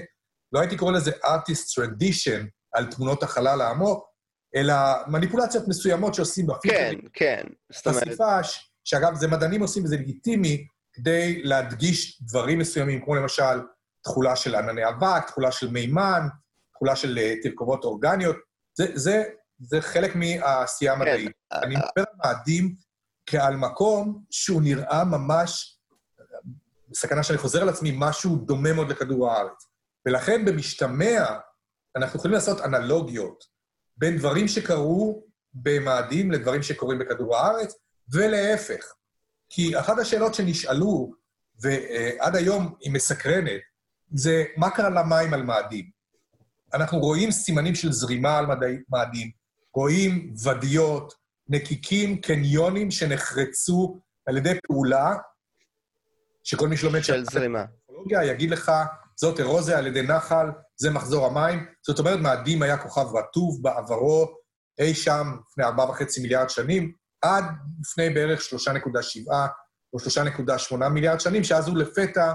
לא 0.51 0.59
הייתי 0.59 0.77
קורא 0.77 0.91
לזה 0.91 1.11
artist 1.11 1.79
tradition 1.79 2.45
על 2.73 2.85
תמונות 2.85 3.23
החלל 3.23 3.61
העמוק, 3.61 4.05
אלא 4.55 4.73
מניפולציות 5.07 5.67
מסוימות 5.67 6.13
שעושים 6.13 6.47
כן, 6.47 6.53
בפילטרים, 6.53 7.09
כן. 7.13 7.43
זאת 7.71 7.87
אומרת, 7.87 8.07
בסביפש, 8.07 8.71
שאגב, 8.83 9.15
זה 9.15 9.27
מדענים 9.27 9.61
עושים 9.61 9.83
וזה 9.83 9.95
לגיטימי, 9.97 10.67
כדי 10.93 11.41
להדגיש 11.43 12.21
דברים 12.21 12.59
מסוימים, 12.59 13.05
כמו 13.05 13.15
למשל 13.15 13.61
תכולה 14.03 14.35
של 14.35 14.55
ענני 14.55 14.87
אבק, 14.89 15.27
תכולה 15.27 15.51
של 15.51 15.71
מימן, 15.71 16.27
תכולה 16.73 16.95
של 16.95 17.17
אה, 17.17 17.33
תרכובות 17.43 17.83
אורגניות. 17.83 18.35
זה, 18.77 18.85
זה, 18.93 19.23
זה 19.59 19.81
חלק 19.81 20.15
מהעשייה 20.15 20.93
המדעית. 20.93 21.31
כן. 21.53 21.59
אני 21.63 21.75
מדבר 21.75 22.03
על 22.11 22.17
מאדים 22.25 22.75
כעל 23.25 23.55
מקום 23.55 24.23
שהוא 24.29 24.61
נראה 24.61 25.03
ממש, 25.03 25.79
בסכנה 26.89 27.23
שאני 27.23 27.37
חוזר 27.37 27.61
על 27.61 27.69
עצמי, 27.69 27.95
משהו 27.97 28.35
דומה 28.35 28.73
מאוד 28.73 28.89
לכדור 28.89 29.31
הארץ. 29.31 29.67
ולכן 30.05 30.45
במשתמע, 30.45 31.25
אנחנו 31.95 32.19
יכולים 32.19 32.35
לעשות 32.35 32.61
אנלוגיות 32.61 33.43
בין 33.97 34.17
דברים 34.17 34.47
שקרו 34.47 35.25
במאדים 35.53 36.31
לדברים 36.31 36.63
שקורים 36.63 36.99
בכדור 36.99 37.37
הארץ, 37.37 37.73
ולהפך. 38.13 38.93
כי 39.49 39.79
אחת 39.79 39.99
השאלות 39.99 40.33
שנשאלו, 40.33 41.11
ועד 41.61 42.35
היום 42.35 42.75
היא 42.79 42.91
מסקרנת, 42.91 43.61
זה 44.13 44.43
מה 44.57 44.69
קרה 44.69 44.89
למים 44.89 45.33
על 45.33 45.43
מאדים. 45.43 45.89
אנחנו 46.73 46.99
רואים 46.99 47.31
סימנים 47.31 47.75
של 47.75 47.91
זרימה 47.91 48.37
על 48.37 48.45
מאדים, 48.89 49.31
רואים 49.75 50.33
ודיות, 50.43 51.13
נקיקים, 51.49 52.21
קניונים 52.21 52.91
שנחרצו 52.91 53.99
על 54.25 54.37
ידי 54.37 54.59
פעולה, 54.67 55.15
שכל 56.43 56.67
מי 56.67 56.77
שלומד 56.77 57.03
של 57.03 57.25
זרימה. 57.25 57.65
יגיד 58.11 58.51
לך, 58.51 58.71
זאת 59.15 59.39
אירוזיה 59.39 59.77
על 59.77 59.87
ידי 59.87 60.01
נחל, 60.01 60.47
זה 60.77 60.91
מחזור 60.91 61.25
המים. 61.25 61.65
זאת 61.87 61.99
אומרת, 61.99 62.19
מאדים 62.19 62.61
היה 62.61 62.77
כוכב 62.77 63.15
רטוב 63.15 63.59
בעברו 63.61 64.27
אי 64.79 64.95
שם 64.95 65.37
לפני 65.49 65.65
4.5 65.65 66.21
מיליארד 66.21 66.49
שנים, 66.49 66.93
עד 67.21 67.43
לפני 67.81 68.09
בערך 68.09 68.39
3.7 68.39 69.33
או 69.93 69.99
3.8 70.79 70.89
מיליארד 70.89 71.19
שנים, 71.19 71.43
שאז 71.43 71.67
הוא 71.67 71.77
לפתע 71.77 72.33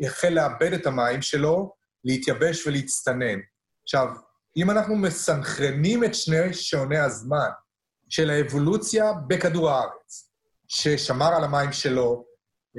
החל 0.00 0.28
לאבד 0.28 0.72
את 0.72 0.86
המים 0.86 1.22
שלו, 1.22 1.74
להתייבש 2.04 2.66
ולהצטנן. 2.66 3.38
עכשיו, 3.82 4.08
אם 4.56 4.70
אנחנו 4.70 4.96
מסנכרנים 4.96 6.04
את 6.04 6.14
שני 6.14 6.54
שעוני 6.54 6.98
הזמן 6.98 7.48
של 8.08 8.30
האבולוציה 8.30 9.12
בכדור 9.26 9.70
הארץ, 9.70 10.32
ששמר 10.68 11.34
על 11.34 11.44
המים 11.44 11.72
שלו, 11.72 12.24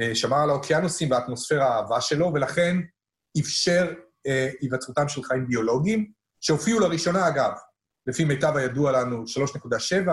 אה, 0.01 0.15
שמר 0.15 0.37
על 0.37 0.49
האוקיינוסים 0.49 1.11
והאטמוספירה 1.11 1.67
האהבה 1.67 2.01
שלו, 2.01 2.31
ולכן 2.33 2.77
אפשר 3.39 3.93
אה, 4.27 4.49
היווצרותם 4.61 5.07
של 5.07 5.23
חיים 5.23 5.47
ביולוגיים, 5.47 6.11
שהופיעו 6.41 6.79
לראשונה, 6.79 7.27
אגב, 7.27 7.51
לפי 8.07 8.25
מיטב 8.25 8.53
הידוע 8.55 8.91
לנו, 8.91 9.23
3.7, 9.23 10.11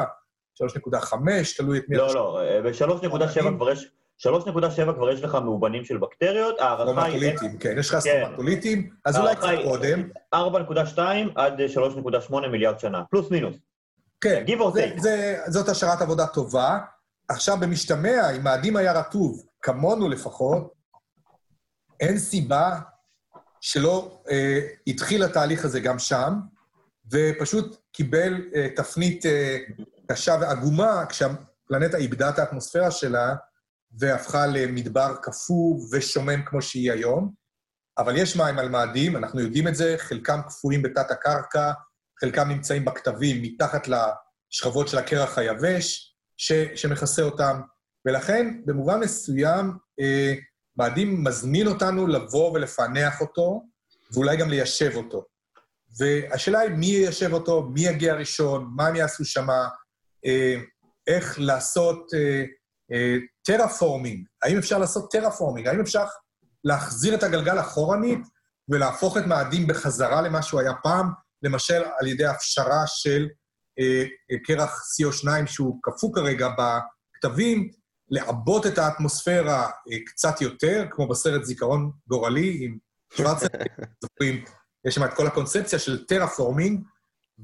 3.5, 0.62 1.16
תלוי 1.56 1.78
את 1.78 1.84
מי... 1.88 1.96
לא, 1.96 2.14
לא, 2.14 2.40
אה, 2.40 2.62
ב-3.7 2.62 3.56
כבר 3.56 3.72
יש... 3.72 3.90
3.7 4.18 4.92
כבר 4.94 5.10
יש 5.10 5.20
לך 5.20 5.34
מאובנים 5.34 5.84
של 5.84 5.98
בקטריות, 5.98 6.60
ההערכה 6.60 7.04
היא... 7.04 7.18
סטרומטוליטים, 7.18 7.58
כן, 7.58 7.78
יש 7.78 7.90
לך 7.90 7.98
סטרומטוליטים, 7.98 8.90
אז 9.04 9.18
אולי 9.18 9.36
קצת 9.36 9.48
קודם. 9.64 10.08
4.2 10.34 10.98
עד 11.34 11.60
3.8 12.30 12.46
מיליארד 12.46 12.78
שנה, 12.78 13.02
פלוס 13.10 13.30
מינוס. 13.30 13.56
כן, 14.20 14.44
זה, 14.74 14.92
זה, 14.96 15.38
זאת 15.46 15.68
השערת 15.68 16.02
עבודה 16.02 16.26
טובה. 16.26 16.78
עכשיו, 17.28 17.56
במשתמע, 17.60 18.30
אם 18.36 18.44
מאדים 18.44 18.76
היה 18.76 18.92
רטוב, 18.92 19.42
כמונו 19.62 20.08
לפחות, 20.08 20.72
אין 22.00 22.18
סיבה 22.18 22.78
שלא 23.60 24.20
אה, 24.30 24.60
התחיל 24.86 25.22
התהליך 25.22 25.64
הזה 25.64 25.80
גם 25.80 25.98
שם, 25.98 26.32
ופשוט 27.12 27.76
קיבל 27.92 28.34
אה, 28.54 28.68
תפנית 28.76 29.26
אה, 29.26 29.58
קשה 30.10 30.36
ועגומה 30.40 31.06
כשהפלנטה 31.08 31.96
איבדה 31.96 32.28
את 32.28 32.38
האטמוספירה 32.38 32.90
שלה 32.90 33.34
והפכה 33.98 34.46
למדבר 34.46 35.14
קפוא 35.22 35.80
ושומם 35.92 36.42
כמו 36.46 36.62
שהיא 36.62 36.92
היום. 36.92 37.32
אבל 37.98 38.16
יש 38.16 38.36
מים 38.36 38.58
על 38.58 38.68
מאדים, 38.68 39.16
אנחנו 39.16 39.40
יודעים 39.40 39.68
את 39.68 39.74
זה, 39.74 39.94
חלקם 39.98 40.40
קפואים 40.48 40.82
בתת 40.82 41.10
הקרקע, 41.10 41.72
חלקם 42.20 42.48
נמצאים 42.48 42.84
בקטבים 42.84 43.42
מתחת 43.42 43.88
לשכבות 43.88 44.88
של 44.88 44.98
הקרח 44.98 45.38
היבש, 45.38 46.16
ש, 46.36 46.52
שמכסה 46.74 47.22
אותם, 47.22 47.60
ולכן 48.06 48.60
במובן 48.64 49.00
מסוים 49.00 49.72
אה, 50.00 50.34
מאדים 50.76 51.24
מזמין 51.24 51.66
אותנו 51.66 52.06
לבוא 52.06 52.52
ולפענח 52.52 53.20
אותו, 53.20 53.62
ואולי 54.12 54.36
גם 54.36 54.50
ליישב 54.50 54.96
אותו. 54.96 55.24
והשאלה 55.98 56.58
היא 56.58 56.70
מי 56.70 56.86
יישב 56.86 57.32
אותו, 57.32 57.62
מי 57.62 57.80
יגיע 57.80 58.14
ראשון, 58.14 58.70
מה 58.76 58.86
הם 58.86 58.96
יעשו 58.96 59.24
שם, 59.24 59.48
אה, 60.26 60.54
איך 61.06 61.38
לעשות 61.38 62.10
terraforming, 63.42 64.26
אה, 64.44 64.48
האם 64.48 64.58
אפשר 64.58 64.78
לעשות 64.78 65.10
terraforming, 65.10 65.68
האם 65.68 65.80
אפשר 65.80 66.04
להחזיר 66.64 67.14
את 67.14 67.22
הגלגל 67.22 67.60
אחורנית 67.60 68.20
ולהפוך 68.68 69.16
את 69.16 69.26
מאדים 69.26 69.66
בחזרה 69.66 70.22
למה 70.22 70.42
שהוא 70.42 70.60
היה 70.60 70.72
פעם, 70.82 71.10
למשל 71.42 71.82
על 72.00 72.06
ידי 72.06 72.26
הפשרה 72.26 72.82
של 72.86 73.28
אה, 73.78 74.04
קרח 74.44 74.70
CO2 74.70 75.46
שהוא 75.46 75.78
קפוא 75.82 76.14
כרגע 76.14 76.48
בכתבים, 76.48 77.70
לעבות 78.08 78.66
את 78.66 78.78
האטמוספירה 78.78 79.62
אה, 79.64 79.98
קצת 80.06 80.40
יותר, 80.40 80.86
כמו 80.90 81.08
בסרט 81.08 81.44
זיכרון 81.44 81.90
גורלי 82.08 82.58
עם 82.64 82.78
שוורצר, 83.14 83.46
זוכרים, 84.04 84.44
יש 84.86 84.94
שם 84.94 85.04
את 85.04 85.14
כל 85.14 85.26
הקונספציה 85.26 85.78
של 85.78 86.06
טרפורמינג, 86.06 86.80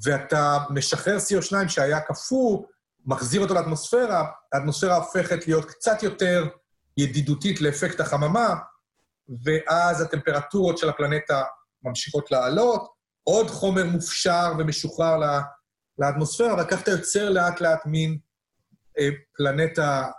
ואתה 0.05 0.59
משחרר 0.70 1.16
CO2 1.16 1.68
שהיה 1.68 2.00
קפוא, 2.00 2.62
מחזיר 3.06 3.40
אותו 3.40 3.54
לאטמוספירה, 3.54 4.24
האטמוספירה 4.52 4.96
הופכת 4.96 5.46
להיות 5.46 5.64
קצת 5.64 6.02
יותר 6.02 6.48
ידידותית 6.96 7.60
לאפקט 7.60 8.00
החממה, 8.00 8.54
ואז 9.44 10.00
הטמפרטורות 10.00 10.78
של 10.78 10.88
הפלנטה 10.88 11.42
ממשיכות 11.82 12.30
לעלות, 12.30 12.88
עוד 13.24 13.50
חומר 13.50 13.84
מופשר 13.84 14.52
ומשוחרר 14.58 15.16
לאטמוספירה, 15.98 16.62
וכך 16.62 16.82
אתה 16.82 16.90
יוצר 16.90 17.30
לאט-לאט 17.30 17.86
מין 17.86 18.18
אה, 18.98 19.08
פלנטה 19.36 20.10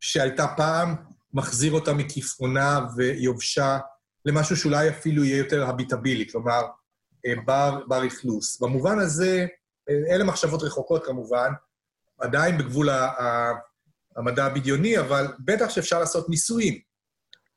שהייתה 0.00 0.46
פעם, 0.56 0.94
מחזיר 1.34 1.72
אותה 1.72 1.92
מכיפרונה 1.92 2.80
ויובשה 2.96 3.78
למשהו 4.24 4.56
שאולי 4.56 4.88
אפילו 4.88 5.24
יהיה 5.24 5.38
יותר 5.38 5.66
הביטבילי, 5.66 6.28
כלומר, 6.32 6.62
אה, 7.26 7.32
בר, 7.44 7.80
בר 7.88 8.06
אכלוס. 8.06 8.60
במובן 8.60 8.98
הזה, 8.98 9.46
אה, 9.88 10.14
אלה 10.14 10.24
מחשבות 10.24 10.62
רחוקות 10.62 11.06
כמובן, 11.06 11.50
עדיין 12.20 12.58
בגבול 12.58 12.88
המדע 14.16 14.44
הבדיוני, 14.44 14.98
אבל 14.98 15.26
בטח 15.38 15.70
שאפשר 15.70 16.00
לעשות 16.00 16.28
ניסויים 16.28 16.80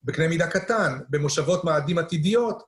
בקנה 0.03 0.27
מידה 0.27 0.47
קטן, 0.47 0.99
במושבות 1.09 1.63
מאדים 1.63 1.97
עתידיות, 1.97 2.63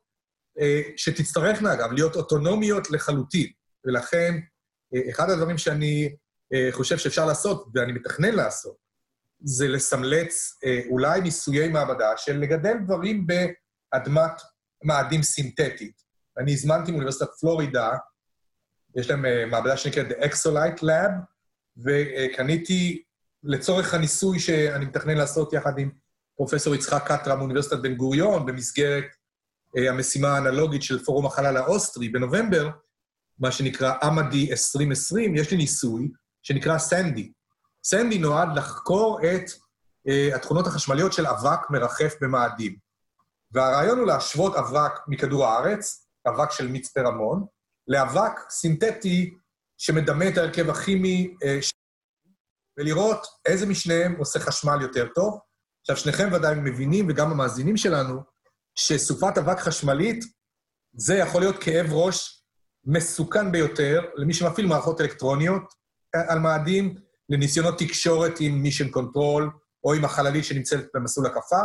אה, 0.59 0.81
שתצטרכנה, 0.97 1.73
אגב, 1.73 1.91
להיות 1.91 2.15
אוטונומיות 2.15 2.91
לחלוטין. 2.91 3.51
ולכן, 3.85 4.39
אחד 5.09 5.29
הדברים 5.29 5.57
שאני 5.57 6.15
חושב 6.71 6.97
שאפשר 6.97 7.25
לעשות, 7.25 7.67
ואני 7.75 7.93
מתכנן 7.93 8.35
לעשות, 8.35 8.75
זה 9.43 9.67
לסמלץ 9.67 10.59
אולי 10.89 11.21
ניסויי 11.21 11.67
מעבדה 11.67 12.17
של 12.17 12.37
לגדל 12.37 12.73
דברים 12.85 13.27
ב... 13.27 13.33
אדמת 13.91 14.41
מאדים 14.83 15.23
סינתטית. 15.23 16.01
אני 16.37 16.53
הזמנתי 16.53 16.91
מאוניברסיטת 16.91 17.29
פלורידה, 17.39 17.91
יש 18.95 19.09
להם 19.09 19.49
מעבדה 19.49 19.77
שנקראת 19.77 20.07
The 20.07 20.23
Exolite 20.23 20.81
Lab, 20.81 21.11
וקניתי 21.85 23.03
לצורך 23.43 23.93
הניסוי 23.93 24.39
שאני 24.39 24.85
מתכנן 24.85 25.17
לעשות 25.17 25.53
יחד 25.53 25.79
עם 25.79 25.89
פרופ' 26.35 26.53
יצחק 26.75 27.03
קטרא 27.07 27.35
מאוניברסיטת 27.35 27.79
בן 27.79 27.95
גוריון, 27.95 28.45
במסגרת 28.45 29.05
uh, 29.77 29.89
המשימה 29.89 30.27
האנלוגית 30.27 30.83
של 30.83 31.03
פורום 31.03 31.25
החלל 31.25 31.57
האוסטרי 31.57 32.09
בנובמבר, 32.09 32.69
מה 33.39 33.51
שנקרא 33.51 33.93
AMADEE 34.07 34.51
2020, 34.51 35.35
יש 35.35 35.51
לי 35.51 35.57
ניסוי 35.57 36.11
שנקרא 36.43 36.77
סנדי. 36.77 37.31
סנדי 37.83 38.17
נועד 38.17 38.49
לחקור 38.55 39.19
את 39.19 39.49
uh, 39.49 40.35
התכונות 40.35 40.67
החשמליות 40.67 41.13
של 41.13 41.27
אבק 41.27 41.69
מרחף 41.69 42.15
במאדים. 42.21 42.75
והרעיון 43.51 43.99
הוא 43.99 44.07
להשוות 44.07 44.55
אבק 44.55 44.91
מכדור 45.07 45.45
הארץ, 45.45 46.07
אבק 46.27 46.51
של 46.51 46.67
מכתש 46.67 46.89
רמון, 46.89 47.45
לאבק 47.87 48.31
סינתטי 48.49 49.33
שמדמה 49.81 50.27
את 50.27 50.37
ההרכב 50.37 50.69
הכימי, 50.69 51.35
אה, 51.43 51.59
ולראות 52.79 53.27
איזה 53.45 53.65
משניהם 53.65 54.15
עושה 54.15 54.39
חשמל 54.39 54.81
יותר 54.81 55.07
טוב. 55.15 55.39
עכשיו, 55.81 55.97
שניכם 55.97 56.29
ודאי 56.33 56.55
מבינים, 56.55 57.07
וגם 57.09 57.31
המאזינים 57.31 57.77
שלנו, 57.77 58.21
שסופת 58.75 59.37
אבק 59.37 59.59
חשמלית, 59.59 60.23
זה 60.93 61.15
יכול 61.15 61.41
להיות 61.41 61.63
כאב 61.63 61.93
ראש 61.93 62.43
מסוכן 62.85 63.51
ביותר 63.51 64.01
למי 64.15 64.33
שמפעיל 64.33 64.67
מערכות 64.67 65.01
אלקטרוניות 65.01 65.63
אה, 66.15 66.33
על 66.33 66.39
מאדים, 66.39 66.95
לניסיונות 67.29 67.79
תקשורת 67.79 68.33
עם 68.39 68.63
mission 68.63 68.89
control, 68.89 69.49
או 69.83 69.93
עם 69.93 70.05
החללית 70.05 70.45
שנמצאת 70.45 70.87
במסלול 70.93 71.27
הקפה, 71.27 71.61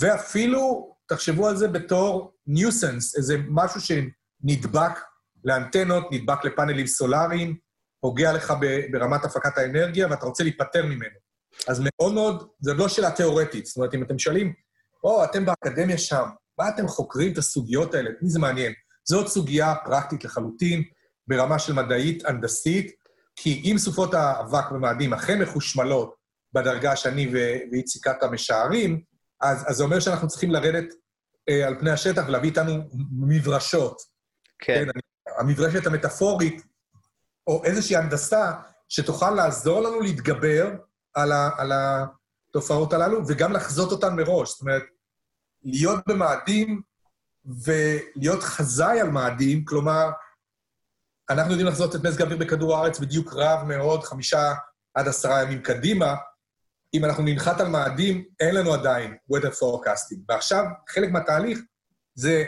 ואפילו 0.00 0.94
תחשבו 1.08 1.48
על 1.48 1.56
זה 1.56 1.68
בתור 1.68 2.32
nuisance, 2.46 3.16
איזה 3.16 3.36
משהו 3.48 3.80
שנדבק 3.80 4.98
לאנטנות, 5.44 6.08
נדבק 6.10 6.44
לפאנלים 6.44 6.86
סולאריים, 6.86 7.56
פוגע 8.00 8.32
לך 8.32 8.54
ברמת 8.90 9.24
הפקת 9.24 9.58
האנרגיה, 9.58 10.06
ואתה 10.10 10.26
רוצה 10.26 10.44
להיפטר 10.44 10.86
ממנו. 10.86 11.22
אז 11.68 11.82
מאוד 11.84 12.14
מאוד, 12.14 12.48
זו 12.60 12.74
לא 12.74 12.88
שאלה 12.88 13.10
תיאורטית. 13.10 13.66
זאת 13.66 13.76
אומרת, 13.76 13.94
אם 13.94 14.02
אתם 14.02 14.18
שואלים, 14.18 14.52
או, 15.04 15.24
אתם 15.24 15.44
באקדמיה 15.44 15.98
שם, 15.98 16.24
מה 16.58 16.68
אתם 16.68 16.88
חוקרים 16.88 17.32
את 17.32 17.38
הסוגיות 17.38 17.94
האלה? 17.94 18.10
מי 18.22 18.30
זה 18.30 18.38
מעניין? 18.38 18.72
זאת 19.04 19.28
סוגיה 19.28 19.74
פרקטית 19.84 20.24
לחלוטין, 20.24 20.82
ברמה 21.26 21.58
של 21.58 21.72
מדעית, 21.72 22.24
הנדסית, 22.26 22.92
כי 23.36 23.62
אם 23.64 23.78
סופות 23.78 24.14
האבק 24.14 24.70
במאדים 24.70 25.12
אכן 25.12 25.42
מחושמלות 25.42 26.14
בדרגה 26.52 26.96
שאני 26.96 27.30
ואיציק 27.72 28.04
קאטה 28.04 28.30
משערים, 28.30 29.02
אז, 29.40 29.64
אז 29.66 29.76
זה 29.76 29.84
אומר 29.84 30.00
שאנחנו 30.00 30.28
צריכים 30.28 30.50
לרדת 30.50 30.94
אה, 31.48 31.66
על 31.66 31.78
פני 31.80 31.90
השטח 31.90 32.22
ולהביא 32.28 32.48
איתנו 32.48 32.72
מברשות. 33.12 33.96
כן. 34.58 34.84
כן 34.84 35.00
המברשת 35.38 35.86
המטאפורית, 35.86 36.62
או 37.46 37.64
איזושהי 37.64 37.96
הנדסה 37.96 38.52
שתוכל 38.88 39.30
לעזור 39.30 39.80
לנו 39.80 40.00
להתגבר 40.00 40.70
על, 41.14 41.32
ה, 41.32 41.50
על 41.56 41.72
התופעות 41.74 42.92
הללו, 42.92 43.20
וגם 43.28 43.52
לחזות 43.52 43.92
אותן 43.92 44.16
מראש. 44.16 44.50
זאת 44.50 44.60
אומרת, 44.60 44.82
להיות 45.62 46.00
במאדים 46.06 46.82
ולהיות 47.44 48.42
חזאי 48.42 49.00
על 49.00 49.10
מאדים, 49.10 49.64
כלומר, 49.64 50.10
אנחנו 51.30 51.50
יודעים 51.50 51.68
לחזות 51.68 51.96
את 51.96 52.00
מזג 52.04 52.20
האוויר 52.22 52.38
בכדור 52.38 52.76
הארץ 52.76 52.98
בדיוק 52.98 53.32
רב 53.32 53.64
מאוד, 53.66 54.04
חמישה 54.04 54.54
עד 54.94 55.08
עשרה 55.08 55.42
ימים 55.42 55.62
קדימה, 55.62 56.14
אם 56.94 57.04
אנחנו 57.04 57.22
ננחת 57.22 57.60
על 57.60 57.68
מאדים, 57.68 58.24
אין 58.40 58.54
לנו 58.54 58.74
עדיין 58.74 59.16
weather 59.32 59.52
forecasting. 59.52 60.18
ועכשיו, 60.28 60.64
חלק 60.88 61.10
מהתהליך 61.10 61.58
זה 62.14 62.44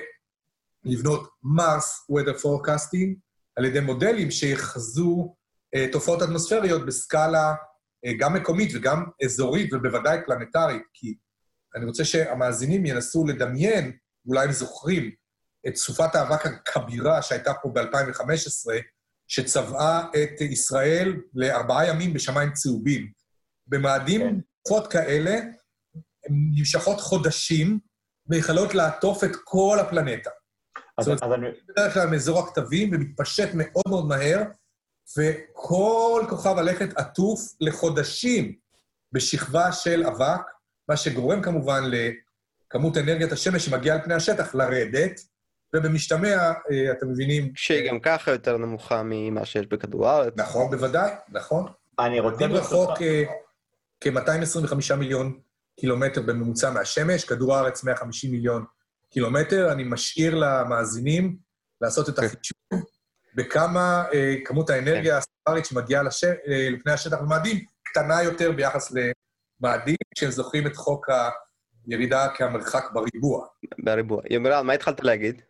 לבנות 0.84 1.28
מרס 1.42 2.06
weather 2.10 2.40
forecasting 2.40 3.14
על 3.56 3.64
ידי 3.64 3.80
מודלים 3.80 4.30
שיחזו 4.30 5.34
אה, 5.74 5.86
תופעות 5.92 6.22
אטמוספריות 6.22 6.86
בסקאלה 6.86 7.54
אה, 8.06 8.12
גם 8.18 8.34
מקומית 8.34 8.70
וגם 8.74 9.04
אזורית, 9.24 9.72
ובוודאי 9.72 10.18
פלנטרית, 10.26 10.82
כי 10.94 11.14
אני 11.76 11.84
רוצה 11.84 12.04
שהמאזינים 12.04 12.86
ינסו 12.86 13.26
לדמיין, 13.26 13.92
אולי 14.28 14.44
הם 14.44 14.52
זוכרים, 14.52 15.10
את 15.68 15.76
סופת 15.76 16.14
האבק 16.14 16.46
הכבירה 16.46 17.22
שהייתה 17.22 17.52
פה 17.62 17.68
ב-2015, 17.74 18.72
שצבעה 19.28 20.08
את 20.10 20.40
ישראל 20.40 21.20
לארבעה 21.34 21.88
ימים 21.88 22.14
בשמיים 22.14 22.52
צהובים. 22.52 23.12
במאדים 23.66 24.20
כן. 24.20 24.40
תקופות 24.62 24.92
כאלה, 24.92 25.40
נמשכות 26.30 27.00
חודשים 27.00 27.78
ויכולות 28.26 28.74
לעטוף 28.74 29.24
את 29.24 29.30
כל 29.44 29.78
הפלנטה. 29.80 30.30
אז, 30.98 31.04
זאת 31.04 31.22
אז 31.22 31.32
אני... 31.32 31.46
בדרך 31.68 31.94
כלל 31.94 32.06
מאזור 32.06 32.38
הכתבים 32.38 32.90
ומתפשט 32.92 33.48
מאוד 33.54 33.84
מאוד 33.88 34.06
מהר, 34.06 34.42
וכל 35.18 36.24
כוכב 36.28 36.58
הלכת 36.58 36.96
עטוף 36.96 37.40
לחודשים 37.60 38.54
בשכבה 39.12 39.72
של 39.72 40.06
אבק, 40.06 40.40
מה 40.88 40.96
שגורם 40.96 41.42
כמובן 41.42 41.82
לכמות 41.84 42.96
אנרגיית 42.96 43.32
השמש 43.32 43.64
שמגיעה 43.66 43.96
על 43.96 44.02
פני 44.02 44.14
השטח 44.14 44.54
לרדת, 44.54 45.20
ובמשתמע, 45.76 46.36
אה, 46.70 46.92
אתם 46.92 47.08
מבינים... 47.10 47.52
שהיא 47.56 47.90
גם 47.90 48.00
ככה 48.00 48.30
יותר 48.30 48.56
נמוכה 48.56 49.02
ממה 49.04 49.44
שיש 49.44 49.66
בכדור 49.66 50.08
הארץ. 50.08 50.32
נכון, 50.36 50.70
בוודאי, 50.70 51.10
נכון. 51.28 51.66
אני 51.98 52.20
רוצה... 52.20 52.44
עומדים 52.44 52.56
רחוק 52.56 53.02
אה, 53.02 53.24
כ-225 54.00 54.94
מיליון 54.94 55.38
קילומטר 55.80 56.22
בממוצע 56.22 56.70
מהשמש, 56.70 57.24
כדור 57.24 57.56
הארץ 57.56 57.84
150 57.84 58.30
מיליון 58.30 58.64
קילומטר. 59.14 59.72
אני 59.72 59.84
משאיר 59.84 60.34
למאזינים 60.34 61.36
לעשות 61.80 62.08
את 62.08 62.18
החישוב 62.18 62.58
בכמה 63.34 64.04
אה, 64.12 64.34
כמות 64.44 64.70
האנרגיה 64.70 65.18
הסולרית 65.18 65.66
שמגיעה 65.66 66.02
לש... 66.02 66.24
אה, 66.24 66.68
לפני 66.70 66.92
השטח 66.92 67.16
במאדים 67.20 67.64
קטנה 67.82 68.22
יותר 68.22 68.52
ביחס 68.52 68.92
למאדים, 68.92 69.96
כשהם 70.14 70.30
זוכרים 70.30 70.66
את 70.66 70.76
חוק 70.76 71.08
הירידה 71.86 72.28
כמרחק 72.34 72.84
בריבוע. 72.92 73.46
בריבוע. 73.78 74.22
ימירן, 74.30 74.66
מה 74.66 74.72
התחלת 74.72 75.00
להגיד? 75.00 75.42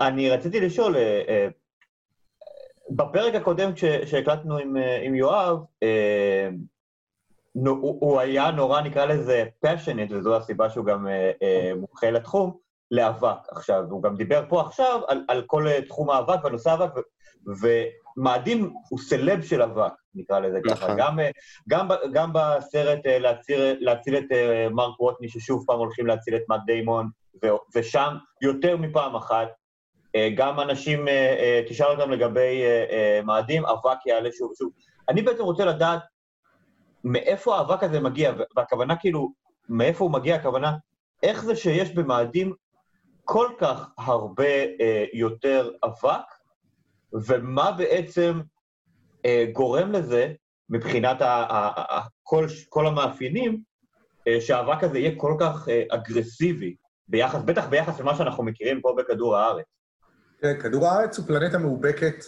אני 0.00 0.30
רציתי 0.30 0.60
לשאול, 0.60 0.96
אה, 0.96 1.22
אה, 1.28 1.48
בפרק 2.90 3.34
הקודם 3.34 3.76
שהקלטנו 4.06 4.58
עם, 4.58 4.76
אה, 4.76 5.00
עם 5.02 5.14
יואב, 5.14 5.58
הוא 7.54 7.98
הוא 8.00 8.20
היה 8.20 8.50
נורא, 8.50 8.80
נקרא 8.80 9.04
לזה, 9.04 9.44
passionate, 9.66 10.14
וזו 10.14 10.36
הסיבה 10.36 10.70
שהוא 10.70 10.86
גם 10.86 11.08
אה, 11.08 11.30
אה, 11.42 11.72
מומחה 11.76 12.10
לתחום, 12.10 12.63
לאבק. 12.90 13.48
עכשיו, 13.50 13.84
הוא 13.90 14.02
גם 14.02 14.16
דיבר 14.16 14.44
פה 14.48 14.60
עכשיו 14.60 15.00
על, 15.08 15.24
על 15.28 15.42
כל 15.46 15.68
אה, 15.68 15.82
תחום 15.82 16.10
האבק 16.10 16.44
ונושא 16.44 16.70
האבק, 16.70 16.92
ומאדים 17.60 18.74
הוא 18.88 18.98
סלב 18.98 19.42
של 19.42 19.62
אבק, 19.62 19.92
נקרא 20.14 20.40
לזה 20.40 20.58
ככה. 20.64 20.84
נכון. 20.84 20.96
גם, 20.98 21.20
אה, 21.20 21.30
גם, 21.68 21.88
גם 22.12 22.30
בסרט 22.34 23.06
אה, 23.06 23.18
להציל, 23.18 23.76
להציל 23.80 24.16
את 24.16 24.24
מרק 24.70 25.00
ווטני, 25.00 25.28
ששוב 25.28 25.64
פעם 25.66 25.78
הולכים 25.78 26.06
להציל 26.06 26.36
את 26.36 26.42
מאט 26.48 26.60
דיימון, 26.66 27.08
ו- 27.44 27.48
ושם 27.74 28.16
יותר 28.42 28.76
מפעם 28.76 29.16
אחת, 29.16 29.48
גם 30.36 30.60
אנשים, 30.60 31.06
תשאל 31.68 31.86
אותם 31.86 32.10
לגבי 32.10 32.62
מאדים, 33.24 33.66
אבק 33.66 34.06
יעלה 34.06 34.28
שוב 34.32 34.50
ושוב. 34.50 34.70
אני 35.08 35.22
בעצם 35.22 35.42
רוצה 35.42 35.64
לדעת 35.64 36.00
מאיפה 37.04 37.56
האבק 37.56 37.82
הזה 37.82 38.00
מגיע, 38.00 38.32
והכוונה 38.56 38.96
כאילו, 38.96 39.32
מאיפה 39.68 40.04
הוא 40.04 40.12
מגיע, 40.12 40.34
הכוונה, 40.34 40.76
איך 41.22 41.44
זה 41.44 41.56
שיש 41.56 41.94
במאדים 41.94 42.54
כל 43.24 43.48
כך 43.58 43.86
הרבה 43.98 44.44
אה, 44.80 45.04
יותר 45.12 45.70
אבק, 45.84 46.24
ומה 47.12 47.72
בעצם 47.72 48.40
אה, 49.24 49.44
גורם 49.52 49.92
לזה, 49.92 50.32
מבחינת 50.70 51.22
ה- 51.22 51.26
ה- 51.26 51.80
ה- 51.80 51.96
ה- 51.98 52.06
כל, 52.22 52.46
כל 52.68 52.86
המאפיינים, 52.86 53.62
אה, 54.28 54.40
שהאבק 54.40 54.84
הזה 54.84 54.98
יהיה 54.98 55.12
כל 55.16 55.36
כך 55.40 55.68
אה, 55.68 55.82
אגרסיבי, 55.90 56.76
ביחס, 57.08 57.40
בטח 57.44 57.66
ביחס 57.66 58.00
למה 58.00 58.16
שאנחנו 58.16 58.44
מכירים 58.44 58.80
פה 58.80 58.94
בכדור 58.98 59.36
הארץ. 59.36 59.64
כן, 60.40 60.60
כדור 60.62 60.86
הארץ 60.86 61.18
הוא 61.18 61.26
פלנטה 61.26 61.58
מאובקת 61.58 62.24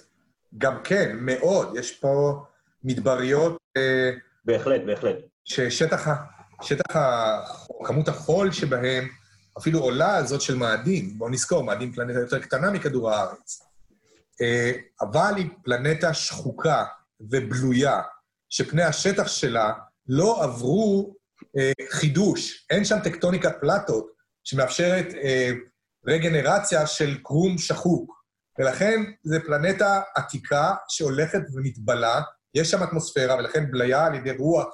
גם 0.58 0.82
כן, 0.84 1.16
מאוד. 1.20 1.76
יש 1.76 1.96
פה 2.00 2.42
מדבריות 2.84 3.56
אה, 3.76 4.10
בהחלט, 4.44 4.80
בהחלט. 4.86 5.16
ששטח, 5.44 6.08
ה- 6.08 6.24
שטח 6.62 6.96
ה... 6.96 7.40
כמות 7.84 8.08
החול 8.08 8.52
שבהם 8.52 9.08
אפילו 9.58 9.80
עולה 9.80 10.16
על 10.16 10.26
זאת 10.26 10.40
של 10.40 10.56
מאדים. 10.56 11.18
בואו 11.18 11.30
נזכור, 11.30 11.64
מאדים 11.64 11.92
פלנטה 11.92 12.20
יותר 12.20 12.38
קטנה 12.38 12.70
מכדור 12.70 13.10
הארץ. 13.10 13.62
אה, 14.42 14.72
אבל 15.00 15.32
היא 15.36 15.48
פלנטה 15.64 16.14
שחוקה 16.14 16.84
ובלויה, 17.20 18.02
שפני 18.48 18.82
השטח 18.82 19.26
שלה 19.26 19.72
לא 20.08 20.44
עברו 20.44 21.14
אה, 21.58 21.72
חידוש. 21.90 22.66
אין 22.70 22.84
שם 22.84 22.98
טקטוניקת 23.04 23.52
פלטות 23.60 24.12
שמאפשרת 24.44 25.14
אה, 25.14 25.50
רגנרציה 26.06 26.86
של 26.86 27.18
קרום 27.22 27.58
שחוק. 27.58 28.16
ולכן 28.58 29.02
זו 29.22 29.36
פלנטה 29.46 30.02
עתיקה 30.14 30.74
שהולכת 30.88 31.40
ומתבלה, 31.54 32.20
יש 32.54 32.70
שם 32.70 32.82
אטמוספירה, 32.82 33.36
ולכן 33.36 33.70
בליה 33.70 34.06
על 34.06 34.14
ידי 34.14 34.32
רוח 34.32 34.66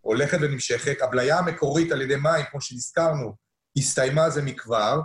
הולכת 0.00 0.38
ונמשכת. 0.40 1.02
הבליה 1.02 1.38
המקורית 1.38 1.92
על 1.92 2.02
ידי 2.02 2.16
מים, 2.16 2.44
כמו 2.50 2.60
שהזכרנו, 2.60 3.45
הסתיימה 3.78 4.30
זה 4.30 4.42
מכבר, 4.42 5.00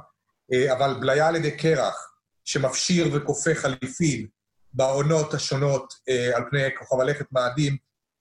אה, 0.54 0.74
אבל 0.74 0.94
בליה 1.00 1.28
על 1.28 1.36
ידי 1.36 1.58
קרח, 1.58 2.14
שמפשיר 2.46 3.10
וכופה 3.14 3.56
חליפין 3.56 4.28
בעונות 4.74 5.34
השונות 5.34 5.94
אה, 6.10 6.38
על 6.38 6.44
פני 6.50 6.62
כוכב 6.80 7.00
הלכת 7.00 7.26
מאדים, 7.32 7.78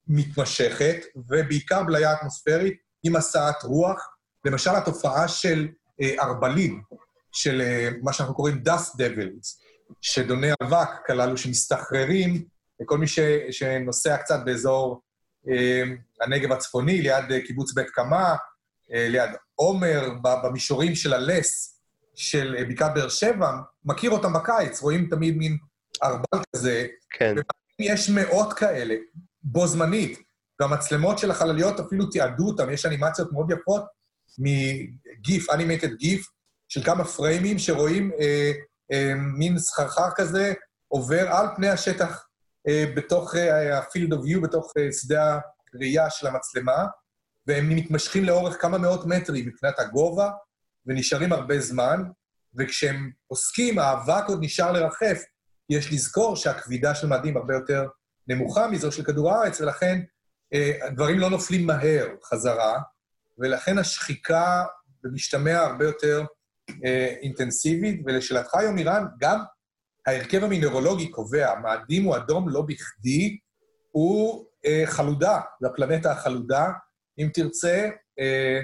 מתמשכת, 0.09 0.97
ובעיקר 1.17 1.83
בליה 1.83 2.13
אטמוספרית 2.13 2.75
עם 3.03 3.17
הסעת 3.17 3.63
רוח. 3.63 4.09
למשל, 4.45 4.71
התופעה 4.71 5.29
של 5.29 5.69
אה, 6.03 6.15
ארבלים, 6.21 6.83
של 7.33 7.63
מה 8.03 8.13
שאנחנו 8.13 8.35
קוראים 8.35 8.63
dust 8.69 8.97
devils, 8.97 9.65
שדוני 10.01 10.51
אבק 10.63 10.89
כללו 11.07 11.37
שמסתחררים, 11.37 12.45
כל 12.85 12.99
מי 12.99 13.07
ש, 13.07 13.19
שנוסע 13.51 14.17
קצת 14.17 14.41
באזור 14.45 15.03
אה, 15.49 15.83
הנגב 16.21 16.53
הצפוני, 16.53 17.03
ליד 17.03 17.25
קיבוץ 17.47 17.73
בית 17.73 17.91
קמה, 17.91 18.37
ליד. 18.91 19.31
עומר, 19.55 20.11
במישורים 20.23 20.95
של 20.95 21.13
הלס 21.13 21.81
של 22.15 22.57
אה, 22.59 22.65
בקעת 22.65 22.95
באר 22.95 23.09
שבע, 23.09 23.51
מכיר 23.85 24.11
אותם 24.11 24.33
בקיץ, 24.33 24.83
רואים 24.83 25.09
תמיד 25.11 25.37
מין 25.37 25.57
ארבל 26.03 26.43
כזה, 26.57 26.87
כן. 27.11 27.35
יש 27.79 28.11
מאות 28.11 28.53
כאלה, 28.53 28.95
בו 29.43 29.67
זמנית, 29.67 30.19
והמצלמות 30.61 31.19
של 31.19 31.31
החלליות 31.31 31.81
אפילו 31.81 32.07
תיעדו 32.07 32.47
אותם, 32.47 32.71
יש 32.71 32.87
אנימציות 32.87 33.33
מאוד 33.33 33.51
יפות 33.51 33.83
מגיף, 34.39 35.51
אנימטד 35.51 35.95
גיף, 35.95 36.27
של 36.69 36.85
כמה 36.85 37.05
פריימים 37.05 37.59
שרואים 37.59 38.11
אה, 38.21 38.53
אה, 38.93 39.15
מין 39.15 39.59
סחרחר 39.59 40.11
כזה 40.17 40.53
עובר 40.89 41.29
על 41.29 41.47
פני 41.57 41.69
השטח 41.69 42.25
אה, 42.69 42.85
בתוך 42.97 43.35
ה-field 43.35 44.13
of 44.13 44.17
view, 44.17 44.41
בתוך 44.43 44.73
אה, 44.79 44.93
שדה 44.93 45.39
הראייה 45.75 46.11
של 46.11 46.27
המצלמה, 46.27 46.87
והם 47.47 47.69
מתמשכים 47.69 48.25
לאורך 48.25 48.63
כמה 48.63 48.79
מאות 48.79 49.07
מטרים 49.07 49.49
מבחינת 49.49 49.79
הגובה, 49.79 50.31
ונשארים 50.87 51.33
הרבה 51.33 51.61
זמן, 51.61 52.03
וכשהם 52.59 53.11
עוסקים, 53.27 53.79
האבק 53.79 54.25
עוד 54.29 54.39
נשאר 54.43 54.73
לרחף. 54.73 55.23
יש 55.71 55.93
לזכור 55.93 56.37
שהכבידה 56.37 56.95
של 56.95 57.07
מאדים 57.07 57.37
הרבה 57.37 57.55
יותר 57.55 57.87
נמוכה 58.29 58.69
מזו 58.69 58.93
של 58.93 59.05
כדור 59.05 59.33
הארץ, 59.33 59.61
ולכן 59.61 60.01
אה, 60.55 60.87
הדברים 60.87 61.19
לא 61.19 61.31
נופלים 61.31 61.67
מהר 61.67 62.07
חזרה, 62.25 62.81
ולכן 63.39 63.79
השחיקה 63.79 64.65
במשתמע 65.03 65.59
הרבה 65.59 65.85
יותר 65.85 66.25
אה, 66.85 67.15
אינטנסיבית. 67.23 68.03
ולשאלתך, 68.07 68.55
יומירן, 68.63 69.05
גם 69.21 69.41
ההרכב 70.07 70.45
המינרולוגי 70.45 71.11
קובע, 71.11 71.55
מאדים 71.63 72.05
הוא 72.05 72.17
אדום 72.17 72.49
לא 72.49 72.63
בכדי, 72.63 73.39
הוא 73.91 74.47
אה, 74.67 74.83
חלודה, 74.87 75.41
זו 75.63 75.69
הפלנטה 75.69 76.13
החלודה, 76.13 76.69
אם 77.21 77.29
תרצה. 77.35 77.89
אה, 78.19 78.61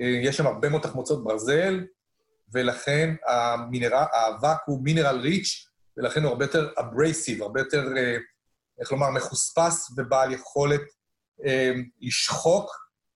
אה, 0.00 0.06
יש 0.06 0.36
שם 0.36 0.46
הרבה 0.46 0.68
מאוד 0.68 0.82
תחמוצות 0.82 1.24
ברזל, 1.24 1.80
ולכן 2.52 3.14
המינרל, 3.26 4.04
האבק 4.12 4.58
הוא 4.66 4.84
מינרל 4.84 5.20
ריץ', 5.20 5.66
ולכן 5.96 6.22
הוא 6.22 6.30
הרבה 6.30 6.44
יותר 6.44 6.68
אברייסיב, 6.78 7.42
הרבה 7.42 7.60
יותר, 7.60 7.96
אה, 7.96 8.16
איך 8.80 8.92
לומר, 8.92 9.10
מחוספס 9.10 9.90
ובעל 9.96 10.32
יכולת 10.32 10.80
אה, 11.44 11.72
לשחוק 12.00 12.70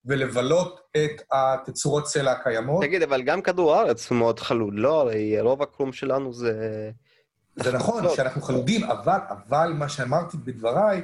ולבלות 0.05 0.79
את 0.97 1.21
התצורות 1.31 2.07
סלע 2.07 2.31
הקיימות. 2.31 2.83
תגיד, 2.83 3.03
אבל 3.03 3.21
גם 3.21 3.41
כדור 3.41 3.75
הארץ 3.75 4.09
הוא 4.09 4.17
מאוד 4.17 4.39
חלוד, 4.39 4.73
לא? 4.75 5.01
הרי 5.01 5.41
רוב 5.41 5.61
הקרום 5.61 5.93
שלנו 5.93 6.33
זה... 6.33 6.91
זה 7.55 7.71
נכון. 7.71 8.03
שאנחנו 8.15 8.41
חלודים, 8.41 8.83
אבל, 8.83 9.19
אבל 9.29 9.73
מה 9.73 9.89
שאמרתי 9.89 10.37
בדבריי, 10.37 11.01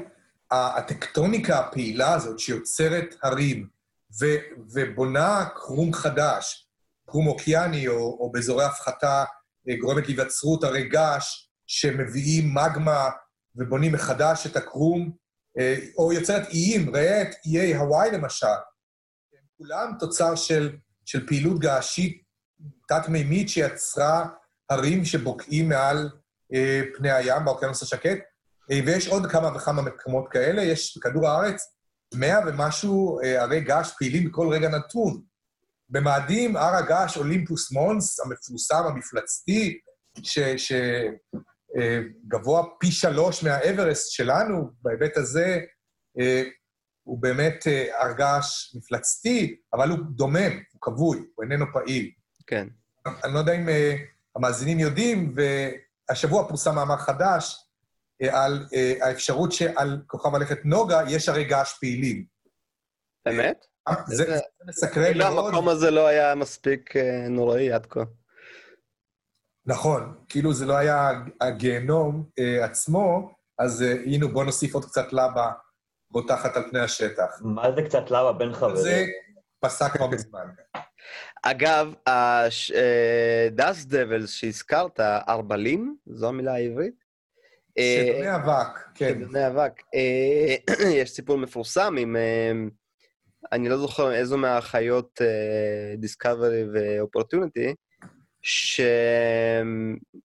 הטקטוניקה 0.51 1.59
הפעילה 1.59 2.13
הזאת 2.13 2.39
שיוצרת 2.39 3.15
הרים 3.23 3.67
ו, 4.21 4.25
ובונה 4.73 5.45
קרום 5.55 5.93
חדש, 5.93 6.67
קרום 7.07 7.27
אוקיאני 7.27 7.87
או, 7.87 7.93
או 7.93 8.31
באזורי 8.31 8.65
הפחתה, 8.65 9.23
אה, 9.69 9.75
גורמת 9.81 10.07
להיווצרות 10.07 10.63
הרי 10.63 10.89
געש 10.89 11.49
שמביאים 11.67 12.53
מגמה 12.53 13.09
ובונים 13.55 13.91
מחדש 13.91 14.47
את 14.47 14.55
הקרום, 14.55 15.11
אה, 15.59 15.75
או 15.97 16.13
יוצרת 16.13 16.47
איים, 16.47 16.95
ראה 16.95 17.21
את 17.21 17.35
איי 17.45 17.75
הוואי 17.75 18.11
למשל, 18.11 18.47
הם 19.33 19.43
כולם 19.57 19.93
תוצר 19.99 20.35
של, 20.35 20.75
של 21.05 21.27
פעילות 21.27 21.59
געשית 21.59 22.21
תת-מימית 22.87 23.49
שיצרה 23.49 24.25
הרים 24.69 25.05
שבוקעים 25.05 25.69
מעל 25.69 26.09
אה, 26.53 26.81
פני 26.97 27.11
הים 27.11 27.45
באוקיינוס 27.45 27.81
השקט, 27.81 28.17
ויש 28.71 29.07
עוד 29.07 29.31
כמה 29.31 29.55
וכמה 29.55 29.81
מקומות 29.81 30.25
כאלה. 30.31 30.63
יש 30.63 30.97
בכדור 30.97 31.27
הארץ 31.27 31.61
מאה 32.13 32.39
ומשהו 32.47 33.19
אה, 33.23 33.41
הרי 33.41 33.61
געש 33.61 33.91
פעילים 33.97 34.29
בכל 34.29 34.47
רגע 34.53 34.69
נתון. 34.69 35.21
במאדים, 35.89 36.57
הר 36.57 36.75
הגעש 36.75 37.17
אולימפוס 37.17 37.71
מונס, 37.71 38.19
המפורסם, 38.19 38.83
המפלצתי, 38.87 39.79
שגבוה 41.77 42.63
פי 42.79 42.91
שלוש 42.91 43.43
מהאברסט 43.43 44.11
שלנו, 44.11 44.69
בהיבט 44.81 45.17
הזה, 45.17 45.59
אה, 46.19 46.43
הוא 47.03 47.21
באמת 47.21 47.67
אה, 47.67 47.85
הר 47.99 48.13
געש 48.13 48.75
מפלצתי, 48.75 49.55
אבל 49.73 49.89
הוא 49.89 49.99
דומם, 50.09 50.51
הוא 50.71 50.81
כבוי, 50.81 51.17
הוא 51.35 51.43
איננו 51.43 51.65
פעיל. 51.73 52.11
כן. 52.47 52.67
אני 53.23 53.33
לא 53.33 53.39
יודע 53.39 53.53
אם 53.53 53.69
אה, 53.69 53.95
המאזינים 54.35 54.79
יודעים, 54.79 55.35
והשבוע 55.35 56.47
פורסם 56.47 56.75
מאמר 56.75 56.97
חדש 56.97 57.70
על 58.29 58.67
האפשרות 59.01 59.51
שעל 59.51 60.01
כוכב 60.07 60.35
הלכת 60.35 60.57
נוגה 60.65 61.01
יש 61.07 61.29
הרי 61.29 61.43
געש 61.43 61.73
פעילים. 61.79 62.25
באמת? 63.25 63.65
זה 64.07 64.39
מסקרן 64.67 65.03
כאילו 65.03 65.25
מאוד. 65.25 65.45
המקום 65.45 65.69
הזה 65.69 65.91
לא 65.91 66.07
היה 66.07 66.35
מספיק 66.35 66.97
אה, 66.97 67.27
נוראי 67.29 67.71
עד 67.71 67.85
כה. 67.85 68.03
נכון, 69.65 70.15
כאילו 70.29 70.53
זה 70.53 70.65
לא 70.65 70.77
היה 70.77 71.09
הגיהנום 71.41 72.29
אה, 72.39 72.65
עצמו, 72.65 73.33
אז 73.59 73.81
אה, 73.81 73.91
הנה 74.05 74.27
בוא 74.27 74.43
נוסיף 74.43 74.73
עוד 74.73 74.85
קצת 74.85 75.13
לבה 75.13 75.51
רותחת 76.13 76.55
על 76.55 76.63
פני 76.69 76.79
השטח. 76.79 77.39
מה 77.41 77.71
זה 77.75 77.81
קצת 77.81 78.11
לבה 78.11 78.33
בין 78.33 78.53
זה 78.53 78.59
חברים? 78.59 79.07
פסק 79.59 79.91
כבר 79.91 80.07
מזמן. 80.07 80.45
אגב, 81.43 81.93
דאסט 83.51 83.87
דבלס 83.87 84.31
שהזכרת, 84.31 84.99
ארבלים, 84.99 85.95
זו 86.05 86.27
המילה 86.27 86.53
העברית? 86.53 87.00
אה, 87.77 88.11
שדוני 88.13 88.35
אבק, 88.35 88.79
כן. 88.95 89.19
שדוני 89.19 89.47
אבק. 89.47 89.81
אה, 89.95 90.55
יש 91.01 91.09
סיפור 91.09 91.37
מפורסם 91.37 91.95
עם, 91.99 92.15
אה, 92.15 92.51
אני 93.51 93.69
לא 93.69 93.77
זוכר 93.77 94.11
איזו 94.11 94.37
מהחיות 94.37 95.21
דיסקאברי 95.97 96.63
ואופורטוניטי, 96.73 97.75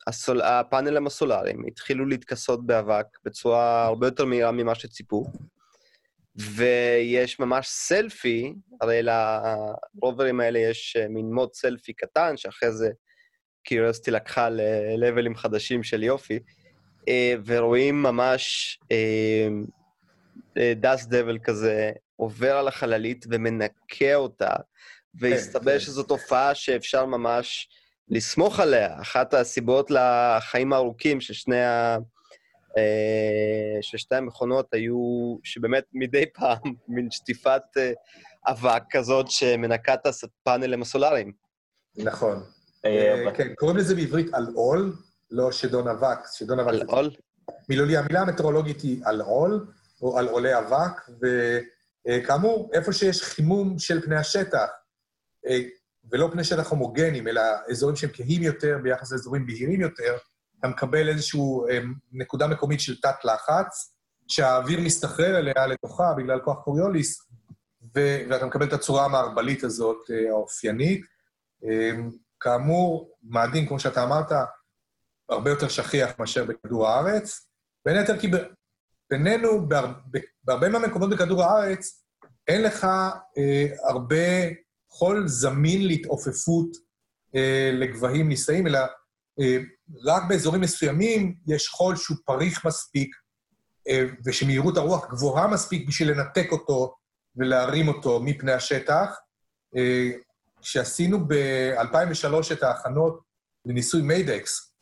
שהפאנלים 0.07 1.07
הסולאריים 1.07 1.67
התחילו 1.67 2.07
להתכסות 2.07 2.67
באבק 2.67 3.07
בצורה 3.25 3.85
הרבה 3.87 4.07
יותר 4.07 4.25
מהירה 4.25 4.53
ממה 4.53 4.75
שציפו, 4.75 5.25
ויש 6.37 7.41
ממש 7.41 7.69
סלפי, 7.69 8.55
הרי 8.81 9.01
לרוברים 9.03 10.41
האלה 10.41 10.59
יש 10.59 10.97
מין 11.11 11.33
מוד 11.33 11.55
סלפי 11.55 11.93
קטן, 11.93 12.37
שאחרי 12.37 12.73
זה 12.73 12.91
קיוריוסטי 13.65 14.11
לקחה 14.11 14.49
ללבלים 14.51 15.37
חדשים 15.37 15.83
של 15.83 16.03
יופי, 16.03 16.35
אה, 16.35 16.41
ורואים 17.47 18.03
ממש 18.03 18.79
דאסט 20.77 21.09
דבל 21.09 21.39
כזה 21.39 21.93
עובר 22.17 22.57
על 22.57 22.69
החללית 22.69 23.27
ומנקה 23.31 24.15
אותה, 24.15 24.51
והסתבר 25.15 25.73
כן. 25.73 25.79
שזו 25.79 26.03
תופעה 26.03 26.55
שאפשר 26.55 27.07
ממש 27.07 27.69
לסמוך 28.09 28.61
עליה. 28.61 29.01
אחת 29.01 29.35
הסיבות 29.35 29.91
לחיים 29.91 30.73
הארוכים 30.73 31.21
של 31.21 31.35
שני 31.35 31.65
ה... 31.65 31.97
אה, 32.79 33.79
של 33.81 33.99
שתי 33.99 34.15
המכונות 34.15 34.75
היו 34.75 35.37
שבאמת 35.45 35.85
מדי 35.93 36.25
פעם 36.35 36.59
מין 36.89 37.11
שטיפת 37.11 37.63
אה, 37.77 37.93
אבק 38.47 38.83
כזאת 38.91 39.31
שמנקה 39.31 39.95
את 39.95 40.07
הפאנלים 40.07 40.83
הסולאריים. 40.83 41.33
נכון. 41.97 42.43
אה, 42.85 43.27
אה, 43.27 43.33
כן, 43.35 43.55
קוראים 43.55 43.77
לזה 43.77 43.95
בעברית 43.95 44.35
אלעול, 44.35 44.93
לא 45.31 45.53
שדון 45.53 45.89
אבק. 45.89 46.19
שדון 46.33 46.61
אבק 46.61 46.73
זה 46.73 46.83
אלעול? 46.83 47.11
מילולי, 47.69 47.97
המילה 47.97 48.21
המטאורולוגית 48.21 48.81
היא 48.81 49.03
אלעול, 49.07 49.67
או 50.03 50.19
אלעולי 50.19 50.59
אבק, 50.59 51.11
וכאמור, 52.09 52.71
איפה 52.73 52.93
שיש 52.93 53.23
חימום 53.23 53.79
של 53.79 54.03
פני 54.03 54.17
השטח, 54.17 54.69
אה, 55.47 55.59
ולא 56.13 56.29
פני 56.33 56.45
שטח 56.45 56.71
הומוגנים, 56.71 57.29
אלא 57.29 57.43
אזורים 57.71 57.97
שהם 57.97 58.11
כהים 58.13 58.43
יותר 58.43 58.79
ביחס 58.83 59.13
לאזורים 59.13 59.47
בהירים 59.47 59.81
יותר, 59.81 60.17
אתה 60.61 60.69
מקבל 60.69 61.09
איזושהי 61.09 61.41
נקודה 62.13 62.47
מקומית 62.47 62.81
של 62.81 63.01
תת-לחץ, 63.01 63.95
שהאוויר 64.29 64.81
מסתחרר 64.81 65.39
אליה 65.39 65.67
לתוכה 65.67 66.15
בגלל 66.17 66.41
כוח 66.41 66.59
קוריוליס, 66.65 67.29
ו- 67.97 68.21
ואתה 68.31 68.47
מקבל 68.47 68.67
את 68.67 68.73
הצורה 68.73 69.05
המערבלית 69.05 69.65
הזאת, 69.65 70.11
אה, 70.11 70.31
האופיינית. 70.31 71.05
אה, 71.65 71.91
כאמור, 72.41 73.17
מאדים, 73.23 73.67
כמו 73.67 73.81
שאתה 73.81 74.03
אמרת, 74.03 74.33
הרבה 75.29 75.51
יותר 75.51 75.69
שכיח 75.69 76.19
מאשר 76.19 76.45
בכדור 76.45 76.89
הארץ, 76.89 77.49
בין 77.85 77.97
היתר 77.97 78.19
כי 78.19 78.31
בינינו, 79.11 79.69
בהרבה 80.45 80.69
מהמקומות 80.69 81.11
בכדור 81.11 81.43
הארץ, 81.43 82.05
אין 82.49 82.63
לך 82.63 82.85
אה, 83.39 83.67
הרבה 83.89 84.17
חול 84.91 85.29
זמין 85.29 85.87
להתעופפות 85.87 86.69
אה, 87.35 87.71
לגבהים 87.73 88.29
נישאים, 88.29 88.67
אלא 88.67 88.79
אה, 89.41 89.59
רק 90.05 90.23
באזורים 90.29 90.61
מסוימים 90.61 91.35
יש 91.47 91.69
חול 91.69 91.97
שהוא 91.97 92.17
פריך 92.25 92.67
מספיק, 92.67 93.17
אה, 93.89 94.05
ושמהירות 94.25 94.77
הרוח 94.77 95.11
גבוהה 95.11 95.47
מספיק 95.47 95.89
בשביל 95.89 96.11
לנתק 96.11 96.49
אותו 96.53 96.95
ולהרים 97.37 97.89
אותו 97.89 98.21
מפני 98.23 98.53
השטח. 98.53 99.17
אה, 99.77 100.11
כשעשינו 100.61 101.29
ב-2003 101.29 102.53
את 102.53 102.63
ההכנות 102.63 103.21
לניסוי 103.65 104.03
מיידקס, 104.03 104.73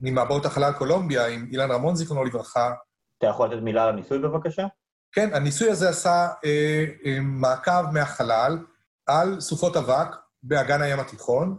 ממעברות 0.00 0.46
החלל 0.46 0.72
קולומביה, 0.72 1.26
עם 1.26 1.48
אילן 1.52 1.70
רמון, 1.70 1.96
זיכרונו 1.96 2.24
לברכה, 2.24 2.70
אתה 3.18 3.26
יכול 3.26 3.48
לתת 3.48 3.62
מילה 3.62 3.82
על 3.82 3.88
הניסוי 3.88 4.18
בבקשה? 4.18 4.66
כן, 5.12 5.34
הניסוי 5.34 5.70
הזה 5.70 5.88
עשה 5.88 6.28
אה, 6.44 6.84
אה, 7.06 7.20
מעקב 7.20 7.90
מהחלל 7.92 8.58
על 9.06 9.40
סופות 9.40 9.76
אבק 9.76 10.08
באגן 10.42 10.82
הים 10.82 11.00
התיכון, 11.00 11.58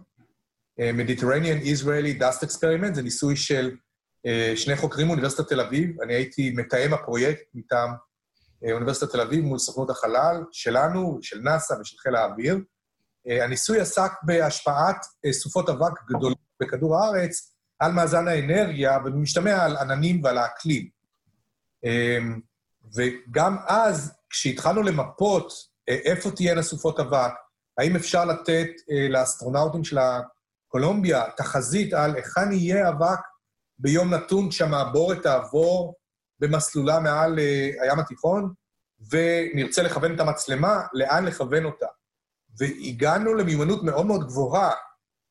אה, 0.79 0.91
Mediterranean 0.97 1.65
Israeli 1.65 2.21
Dust 2.21 2.43
Experiment, 2.43 2.93
זה 2.93 3.01
ניסוי 3.01 3.35
של 3.35 3.75
אה, 4.25 4.53
שני 4.55 4.75
חוקרים 4.75 5.07
מאוניברסיטת 5.07 5.47
תל 5.47 5.61
אביב, 5.61 6.01
אני 6.01 6.13
הייתי 6.13 6.53
מתאם 6.55 6.93
הפרויקט 6.93 7.43
מטעם 7.53 7.89
אה, 8.65 8.73
אוניברסיטת 8.73 9.11
תל 9.11 9.21
אביב 9.21 9.45
מול 9.45 9.59
סוכנות 9.59 9.89
החלל 9.89 10.43
שלנו, 10.51 11.19
של 11.21 11.39
נאס"א 11.39 11.73
ושל 11.81 11.97
חיל 11.97 12.15
האוויר. 12.15 12.57
אה, 13.27 13.43
הניסוי 13.43 13.79
עסק 13.79 14.11
בהשפעת 14.23 15.05
אה, 15.25 15.33
סופות 15.33 15.69
אבק 15.69 16.03
גדולות 16.09 16.37
בכדור 16.61 16.97
הארץ 16.97 17.56
על 17.79 17.91
מאזן 17.91 18.27
האנרגיה, 18.27 18.97
ובמשתמע 19.05 19.65
על 19.65 19.77
עננים 19.77 20.23
ועל 20.23 20.37
האקלים. 20.37 20.89
אמ, 21.83 22.39
וגם 22.95 23.57
אז, 23.67 24.13
כשהתחלנו 24.29 24.83
למפות 24.83 25.53
אה, 25.89 25.95
איפה 26.05 26.31
תהיינה 26.31 26.61
סופות 26.61 26.99
אבק, 26.99 27.31
האם 27.77 27.95
אפשר 27.95 28.25
לתת 28.25 28.69
אה, 28.91 29.07
לאסטרונאוטים 29.09 29.83
של 29.83 29.97
הקולומביה 29.97 31.23
תחזית 31.37 31.93
על 31.93 32.15
היכן 32.15 32.51
יהיה 32.51 32.89
אבק 32.89 33.19
ביום 33.79 34.13
נתון 34.13 34.49
כשהמעבורת 34.49 35.23
תעבור 35.23 35.95
במסלולה 36.39 36.99
מעל 36.99 37.39
אה, 37.39 37.69
הים 37.81 37.99
התיכון, 37.99 38.53
ונרצה 39.11 39.83
לכוון 39.83 40.15
את 40.15 40.19
המצלמה, 40.19 40.81
לאן 40.93 41.25
לכוון 41.25 41.65
אותה. 41.65 41.85
והגענו 42.59 43.33
למיומנות 43.33 43.83
מאוד 43.83 44.05
מאוד 44.05 44.27
גבוהה 44.27 44.71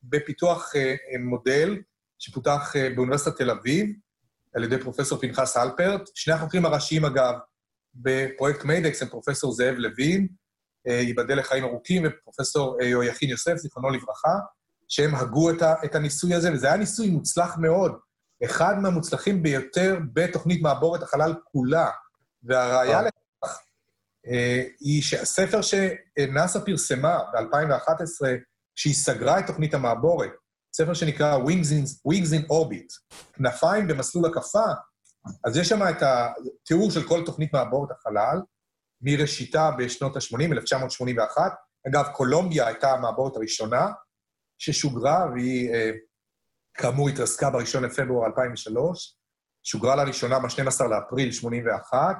בפיתוח 0.02 0.72
מודל 1.20 1.82
שפותח 2.18 2.72
אה, 2.76 2.90
באוניברסיטת 2.94 3.36
תל 3.36 3.50
אביב, 3.50 3.86
על 4.54 4.64
ידי 4.64 4.78
פרופסור 4.78 5.20
פנחס 5.20 5.56
אלפרט. 5.56 6.10
שני 6.14 6.34
החוקרים 6.34 6.64
הראשיים, 6.64 7.04
אגב, 7.04 7.34
בפרויקט 7.94 8.64
מיידקס 8.64 9.02
הם 9.02 9.08
פרופסור 9.08 9.52
זאב 9.52 9.74
לוין, 9.74 10.28
אה, 10.88 10.92
ייבדל 10.92 11.38
לחיים 11.38 11.64
ארוכים, 11.64 12.02
ופרופסור 12.06 12.76
אה, 12.80 12.86
יהויכין 12.86 13.30
יוסף, 13.30 13.56
זיכרונו 13.56 13.90
לברכה, 13.90 14.38
שהם 14.88 15.14
הגו 15.14 15.50
את, 15.50 15.62
ה, 15.62 15.74
את 15.84 15.94
הניסוי 15.94 16.34
הזה, 16.34 16.52
וזה 16.52 16.66
היה 16.66 16.76
ניסוי 16.76 17.10
מוצלח 17.10 17.56
מאוד, 17.58 17.92
אחד 18.44 18.78
מהמוצלחים 18.78 19.42
ביותר 19.42 19.98
בתוכנית 20.12 20.62
מעבורת 20.62 21.02
החלל 21.02 21.34
כולה. 21.44 21.90
והראיה. 22.42 23.02
לכך 23.02 23.58
היא 24.80 25.02
שהספר 25.02 25.60
שנאס"א 25.62 26.58
פרסמה 26.66 27.18
ב-2011, 27.32 28.26
כשהיא 28.74 28.94
סגרה 28.94 29.38
את 29.38 29.46
תוכנית 29.46 29.74
המעבורת, 29.74 30.30
ספר 30.76 30.94
שנקרא 30.94 31.38
Wings 31.38 31.70
in, 31.70 32.12
Wings 32.12 32.32
in 32.32 32.50
Orbit, 32.50 33.16
כנפיים 33.32 33.86
במסלול 33.86 34.26
הקפה, 34.26 34.64
אז 35.44 35.56
יש 35.56 35.68
שם 35.68 35.82
את 35.82 36.02
התיאור 36.02 36.90
של 36.90 37.08
כל 37.08 37.22
תוכנית 37.26 37.52
מעבורת 37.52 37.90
החלל, 37.90 38.38
מראשיתה 39.00 39.70
בשנות 39.78 40.16
ה-80, 40.16 40.52
1981. 40.52 41.52
אגב, 41.88 42.04
קולומביה 42.12 42.66
הייתה 42.66 42.92
המעבורת 42.92 43.36
הראשונה 43.36 43.86
ששוגרה, 44.58 45.26
והיא 45.34 45.74
אה, 45.74 45.90
כאמור 46.74 47.08
התרסקה 47.08 47.50
ב-1 47.50 47.80
לפברואר 47.80 48.26
2003, 48.26 49.16
שוגרה 49.62 49.96
לראשונה 49.96 50.38
ב-12 50.38 50.84
לאפריל 50.84 51.32
81, 51.32 52.16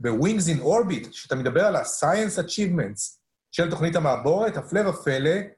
וב-Wings 0.00 0.56
in 0.56 0.62
Orbit, 0.62 1.10
כשאתה 1.10 1.34
מדבר 1.34 1.64
על 1.64 1.76
ה-Science 1.76 2.38
Achievements 2.44 3.18
של 3.50 3.70
תוכנית 3.70 3.96
המעבורת, 3.96 4.56
הפלא 4.56 4.88
ופלא, 4.88 5.55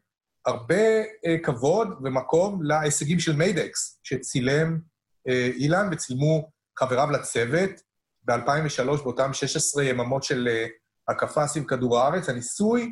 הרבה 0.49 1.03
אה, 1.27 1.37
כבוד 1.43 1.89
ומקום 2.05 2.63
להישגים 2.63 3.21
של 3.21 3.37
מיידקס, 3.37 4.01
שצילם 4.03 4.79
אה, 5.29 5.51
אילן 5.55 5.89
וצילמו 5.93 6.51
חבריו 6.79 7.11
לצוות 7.11 7.71
ב-2003, 8.23 9.03
באותם 9.03 9.33
16 9.33 9.85
יממות 9.85 10.23
של 10.23 10.49
אה, 10.51 10.67
הקפה 11.09 11.47
סביב 11.47 11.65
כדור 11.65 11.99
הארץ. 11.99 12.29
הניסוי 12.29 12.91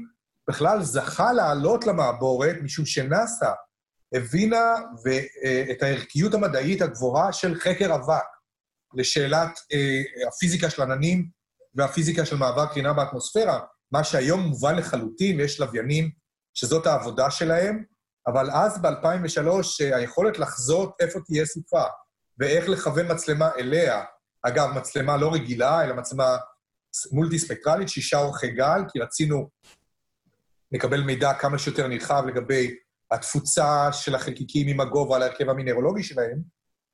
בכלל 0.48 0.82
זכה 0.82 1.32
לעלות 1.32 1.86
למעבורת, 1.86 2.56
משום 2.62 2.86
שנאס"א 2.86 3.50
הבינה 4.12 4.74
את 5.70 5.82
הערכיות 5.82 6.34
המדעית 6.34 6.82
הגבוהה 6.82 7.32
של 7.32 7.54
חקר 7.54 7.94
אבק 7.94 8.24
לשאלת 8.94 9.58
הפיזיקה 10.28 10.70
של 10.70 10.82
עננים 10.82 11.28
והפיזיקה 11.74 12.26
של 12.26 12.36
מעבר 12.36 12.66
קרינה 12.66 12.92
באטמוספירה, 12.92 13.60
מה 13.92 14.04
שהיום 14.04 14.40
מובן 14.40 14.76
לחלוטין, 14.76 15.40
יש 15.40 15.60
לוויינים 15.60 16.10
שזאת 16.56 16.86
העבודה 16.86 17.30
שלהם, 17.30 17.84
אבל 18.26 18.50
אז 18.50 18.82
ב-2003 18.82 19.48
אה, 19.80 19.96
היכולת 19.96 20.38
לחזות 20.38 20.96
איפה 21.00 21.18
תהיה 21.26 21.46
סופה 21.46 21.82
ואיך 22.38 22.68
לכוון 22.68 23.12
מצלמה 23.12 23.50
אליה, 23.58 24.04
אגב, 24.42 24.68
מצלמה 24.76 25.16
לא 25.16 25.32
רגילה, 25.32 25.84
אלא 25.84 25.94
מצלמה 25.94 26.36
מולטי-ספקטרלית, 27.12 27.88
שישה 27.88 28.18
אורכי 28.18 28.50
גל, 28.50 28.80
כי 28.92 28.98
רצינו 28.98 29.48
לקבל 30.72 31.02
מידע 31.02 31.34
כמה 31.34 31.58
שיותר 31.58 31.88
נרחב 31.88 32.24
לגבי 32.26 32.74
התפוצה 33.10 33.92
של 33.92 34.14
החלקיקים 34.14 34.68
עם 34.68 34.80
הגובה 34.80 35.16
על 35.16 35.22
ההרכב 35.22 35.48
המינרולוגי 35.48 36.02
שלהם, 36.02 36.42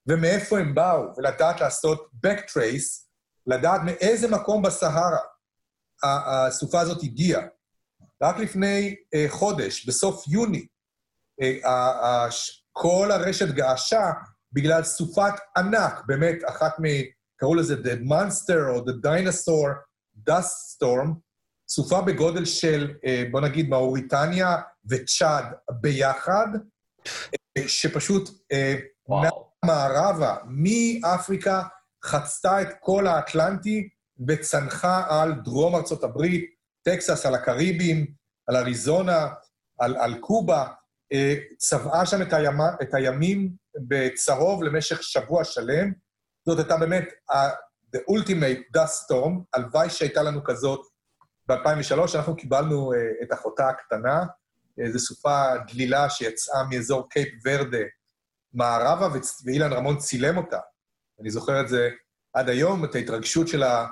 ומאיפה 0.06 0.58
הם 0.58 0.74
באו, 0.74 1.02
ולדעת 1.16 1.60
לעשות 1.60 2.10
backtrace, 2.26 3.06
לדעת 3.46 3.80
מאיזה 3.84 4.28
מקום 4.28 4.62
בסהרה 4.62 5.18
הסופה 6.02 6.80
הזאת 6.80 7.02
הגיעה. 7.02 7.42
רק 8.22 8.38
לפני 8.38 8.94
uh, 8.94 9.30
חודש, 9.30 9.86
בסוף 9.86 10.24
יוני, 10.28 10.66
uh, 11.40 11.64
uh, 11.64 11.66
uh, 11.66 12.34
כל 12.72 13.08
הרשת 13.10 13.48
געשה 13.48 14.10
בגלל 14.52 14.82
סופת 14.82 15.32
ענק, 15.56 16.02
באמת, 16.06 16.36
אחת 16.48 16.80
מ... 16.80 16.84
קראו 17.36 17.54
לזה 17.54 17.74
The 17.74 18.08
Monster 18.08 18.68
או 18.68 18.78
The 18.78 19.06
Dinosaur 19.06 19.70
Dust 20.28 20.76
Storm, 20.76 21.08
סופה 21.68 22.00
בגודל 22.00 22.44
של, 22.44 22.94
אה, 23.06 23.24
בוא 23.30 23.40
נגיד, 23.40 23.68
מאוריטניה 23.68 24.56
וצ'אד 24.90 25.44
ביחד, 25.70 26.46
אה, 27.56 27.68
שפשוט 27.68 28.30
אה, 28.52 28.74
מערבה, 29.64 30.36
מאפריקה, 30.46 31.62
חצתה 32.04 32.62
את 32.62 32.68
כל 32.80 33.06
האטלנטי 33.06 33.88
וצנחה 34.28 35.04
על 35.08 35.32
דרום 35.32 35.74
ארצות 35.74 36.04
הברית, 36.04 36.44
טקסס, 36.82 37.26
על 37.26 37.34
הקריבים, 37.34 38.06
על 38.48 38.56
אריזונה, 38.56 39.28
על, 39.80 39.96
על 39.96 40.14
קובה, 40.20 40.66
צבעה 41.56 42.06
שם 42.06 42.22
את, 42.22 42.32
הימה, 42.32 42.64
את 42.82 42.94
הימים 42.94 43.52
בצרוב 43.88 44.62
למשך 44.62 45.02
שבוע 45.02 45.44
שלם. 45.44 45.92
זאת 46.48 46.58
הייתה 46.58 46.76
באמת 46.76 47.08
ה-the 47.30 47.98
ultimate 47.98 48.78
dust 48.78 49.12
storm, 49.12 49.42
הלוואי 49.54 49.90
שהייתה 49.90 50.22
לנו 50.22 50.44
כזאת 50.44 50.80
ב-2003 51.48 52.16
אנחנו 52.16 52.36
קיבלנו 52.36 52.92
uh, 52.92 52.96
את 53.22 53.32
אחותה 53.32 53.68
הקטנה, 53.68 54.24
זו 54.92 54.98
סופה 54.98 55.42
דלילה 55.72 56.10
שיצאה 56.10 56.64
מאזור 56.70 57.08
קייפ 57.10 57.28
ורדה 57.44 57.84
מערבה, 58.54 59.08
ואילן 59.46 59.72
רמון 59.72 59.98
צילם 59.98 60.36
אותה. 60.36 60.58
אני 61.20 61.30
זוכר 61.30 61.60
את 61.60 61.68
זה 61.68 61.88
עד 62.32 62.48
היום, 62.48 62.84
את 62.84 62.94
ההתרגשות 62.94 63.48
של, 63.48 63.62
ה, 63.62 63.86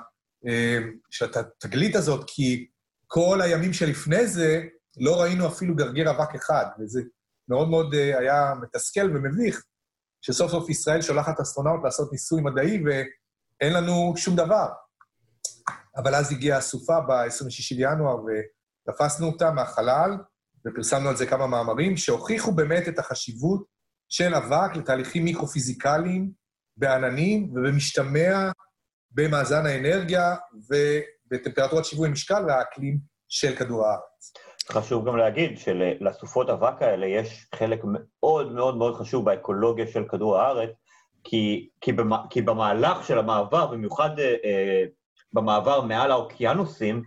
של 1.09 1.25
התגלית 1.35 1.95
הזאת, 1.95 2.23
כי 2.27 2.67
כל 3.13 3.41
הימים 3.41 3.73
שלפני 3.73 4.27
זה 4.27 4.61
לא 4.97 5.21
ראינו 5.21 5.47
אפילו 5.47 5.75
גרגר 5.75 6.11
אבק 6.11 6.35
אחד, 6.35 6.65
וזה 6.79 7.01
מאוד 7.49 7.69
מאוד 7.69 7.93
uh, 7.93 7.97
היה 7.97 8.53
מתסכל 8.61 9.05
ומביך, 9.15 9.63
שסוף 10.21 10.51
סוף 10.51 10.69
ישראל 10.69 11.01
שולחת 11.01 11.39
אסטרונאוט 11.39 11.83
לעשות 11.83 12.11
ניסוי 12.11 12.41
מדעי 12.41 12.83
ואין 12.85 13.73
לנו 13.73 14.13
שום 14.17 14.35
דבר. 14.35 14.67
אבל 15.97 16.15
אז 16.15 16.31
הגיעה 16.31 16.57
הסופה 16.57 16.99
ב-26 16.99 17.77
בינואר 17.77 18.17
ותפסנו 18.23 19.27
אותה 19.27 19.51
מהחלל, 19.51 20.11
ופרסמנו 20.67 21.09
על 21.09 21.15
זה 21.15 21.25
כמה 21.25 21.47
מאמרים, 21.47 21.97
שהוכיחו 21.97 22.51
באמת 22.51 22.87
את 22.87 22.99
החשיבות 22.99 23.65
של 24.09 24.35
אבק 24.35 24.75
לתהליכים 24.75 25.23
מיקרו-פיזיקליים 25.25 26.31
בעננים 26.77 27.53
ובמשתמע 27.53 28.51
במאזן 29.11 29.65
האנרגיה 29.65 30.35
ובטמפרטורת 31.31 31.85
שיווי 31.85 32.09
משקל 32.09 32.45
והאקלים 32.47 32.97
של 33.29 33.55
כדור 33.55 33.85
הארץ. 33.87 34.33
חשוב 34.71 35.07
גם 35.07 35.17
להגיד 35.17 35.57
שלסופות 35.57 36.49
אבק 36.49 36.81
האלה 36.81 37.07
יש 37.07 37.47
חלק 37.55 37.81
מאוד 37.83 38.51
מאוד 38.51 38.77
מאוד 38.77 38.95
חשוב 38.95 39.25
באקולוגיה 39.25 39.87
של 39.87 40.03
כדור 40.09 40.37
הארץ, 40.37 40.69
כי, 41.23 41.69
כי, 41.81 41.91
במ, 41.91 42.11
כי 42.29 42.41
במהלך 42.41 43.07
של 43.07 43.19
המעבר, 43.19 43.67
במיוחד 43.67 44.19
אה, 44.19 44.35
אה 44.45 44.83
במעבר 45.33 45.81
מעל 45.81 46.11
האוקיינוסים, 46.11 47.03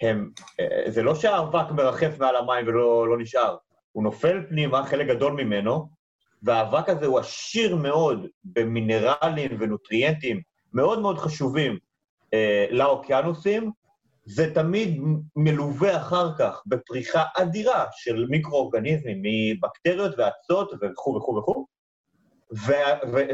הם, 0.00 0.30
אה, 0.60 0.90
זה 0.90 1.02
לא 1.02 1.14
שהאבק 1.14 1.70
מרחף 1.70 2.18
מעל 2.18 2.36
המים 2.36 2.66
ולא 2.66 3.08
לא 3.08 3.18
נשאר, 3.18 3.56
הוא 3.92 4.04
נופל 4.04 4.42
פנימה, 4.48 4.86
חלק 4.86 5.06
גדול 5.06 5.32
ממנו, 5.32 5.88
והאבק 6.42 6.88
הזה 6.88 7.06
הוא 7.06 7.18
עשיר 7.18 7.76
מאוד 7.76 8.26
במינרלים 8.44 9.56
ונוטריאנטים 9.60 10.40
מאוד 10.72 11.00
מאוד 11.00 11.18
חשובים 11.18 11.78
אה, 12.34 12.66
לאוקיינוסים, 12.70 13.70
זה 14.24 14.54
תמיד 14.54 15.00
מלווה 15.36 15.96
אחר 15.96 16.38
כך 16.38 16.62
בפריחה 16.66 17.24
אדירה 17.36 17.84
של 17.92 18.26
מיקרואורגניזמים, 18.28 19.22
מבקטריות 19.22 20.14
ואצות 20.18 20.72
וכו' 20.72 21.16
וכו' 21.16 21.36
וכו', 21.36 21.66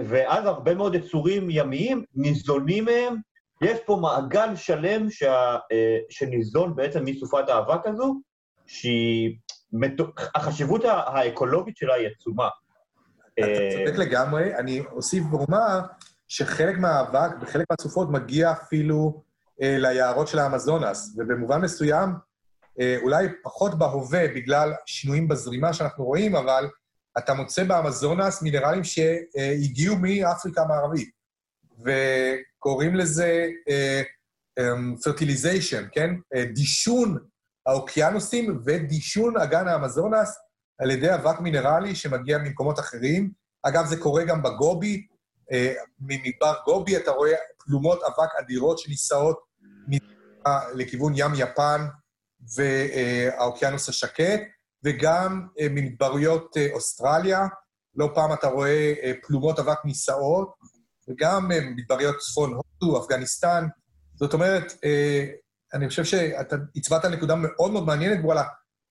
ואז 0.09 0.47
הרבה 0.47 0.75
מאוד 0.75 0.95
יצורים 0.95 1.51
ימיים 1.51 2.05
ניזונים 2.15 2.85
מהם 2.85 3.17
יש 3.63 3.79
פה 3.87 3.99
מעגל 4.03 4.57
שלם 4.57 5.11
שה, 5.11 5.57
אה, 5.73 5.99
שניזון 6.11 6.77
בעצם 6.77 7.05
מסופת 7.05 7.49
האבק 7.49 7.87
הזו, 7.87 8.21
שהחשיבות 9.97 10.85
האקולוגית 10.85 11.77
שלה 11.77 11.95
היא 11.95 12.09
עצומה. 12.09 12.49
אתה 13.39 13.47
אה, 13.47 13.69
צודק 13.73 13.99
לגמרי. 13.99 14.57
אני 14.57 14.81
אוסיף 14.93 15.25
ואומר 15.31 15.81
שחלק 16.29 16.79
מהאבק 16.79 17.31
וחלק 17.43 17.67
מהסופות 17.71 18.09
מגיע 18.11 18.53
אפילו 18.53 19.23
אה, 19.63 19.77
ליערות 19.79 20.29
של 20.29 20.39
האמזונס, 20.39 21.15
ובמובן 21.19 21.61
מסוים, 21.61 22.11
אה, 22.81 22.97
אולי 23.03 23.29
פחות 23.43 23.79
בהווה 23.79 24.29
בגלל 24.29 24.73
שינויים 24.87 25.29
בזרימה 25.29 25.73
שאנחנו 25.73 26.05
רואים, 26.05 26.37
אבל 26.37 26.69
אתה 27.19 27.35
מוצא 27.35 27.65
באמזונס 27.65 28.43
מינרלים 28.43 28.85
שהגיעו 28.85 29.97
מאפריקה 29.97 30.63
המערבית. 30.63 31.19
קוראים 32.59 32.95
לזה 32.95 33.47
פרטיליזיישן, 35.05 35.85
uh, 35.85 35.87
um, 35.87 35.91
כן? 35.93 36.11
Uh, 36.35 36.39
דישון 36.55 37.19
האוקיינוסים 37.67 38.61
ודישון 38.65 39.37
אגן 39.37 39.69
האמזונס 39.69 40.39
על 40.79 40.91
ידי 40.91 41.15
אבק 41.15 41.41
מינרלי 41.41 41.95
שמגיע 41.95 42.39
ממקומות 42.39 42.79
אחרים. 42.79 43.31
אגב, 43.63 43.87
זה 43.87 43.97
קורה 43.97 44.25
גם 44.25 44.43
בגובי, 44.43 45.07
ממדבר 46.01 46.55
גובי 46.65 46.97
אתה 46.97 47.11
רואה 47.11 47.33
פלומות 47.59 48.03
אבק 48.03 48.29
אדירות 48.41 48.79
שנישאות 48.79 49.39
לכיוון 50.75 51.13
ים 51.17 51.33
יפן 51.35 51.87
והאוקיינוס 52.57 53.89
השקט, 53.89 54.41
וגם 54.85 55.47
uh, 55.51 55.63
ממדבריות 55.71 56.57
uh, 56.57 56.73
אוסטרליה, 56.73 57.47
לא 57.95 58.11
פעם 58.15 58.33
אתה 58.33 58.49
רואה 58.49 58.95
פלומות 59.23 59.59
אבק 59.59 59.79
נישאות, 59.85 60.55
וגם 61.09 61.53
אה, 61.53 61.61
מדבריות 61.61 62.17
צפון 62.19 62.53
הודו, 62.55 63.05
אפגניסטן. 63.05 63.67
זאת 64.15 64.35
אומרת, 64.35 64.73
אה, 64.85 65.27
אני 65.75 65.89
חושב 65.89 66.05
שאתה 66.05 66.57
הצבעת 66.77 67.05
על 67.05 67.17
נקודה 67.17 67.35
מאוד 67.35 67.73
מאוד 67.73 67.87
מעניינת, 67.87 68.19
על 68.31 68.39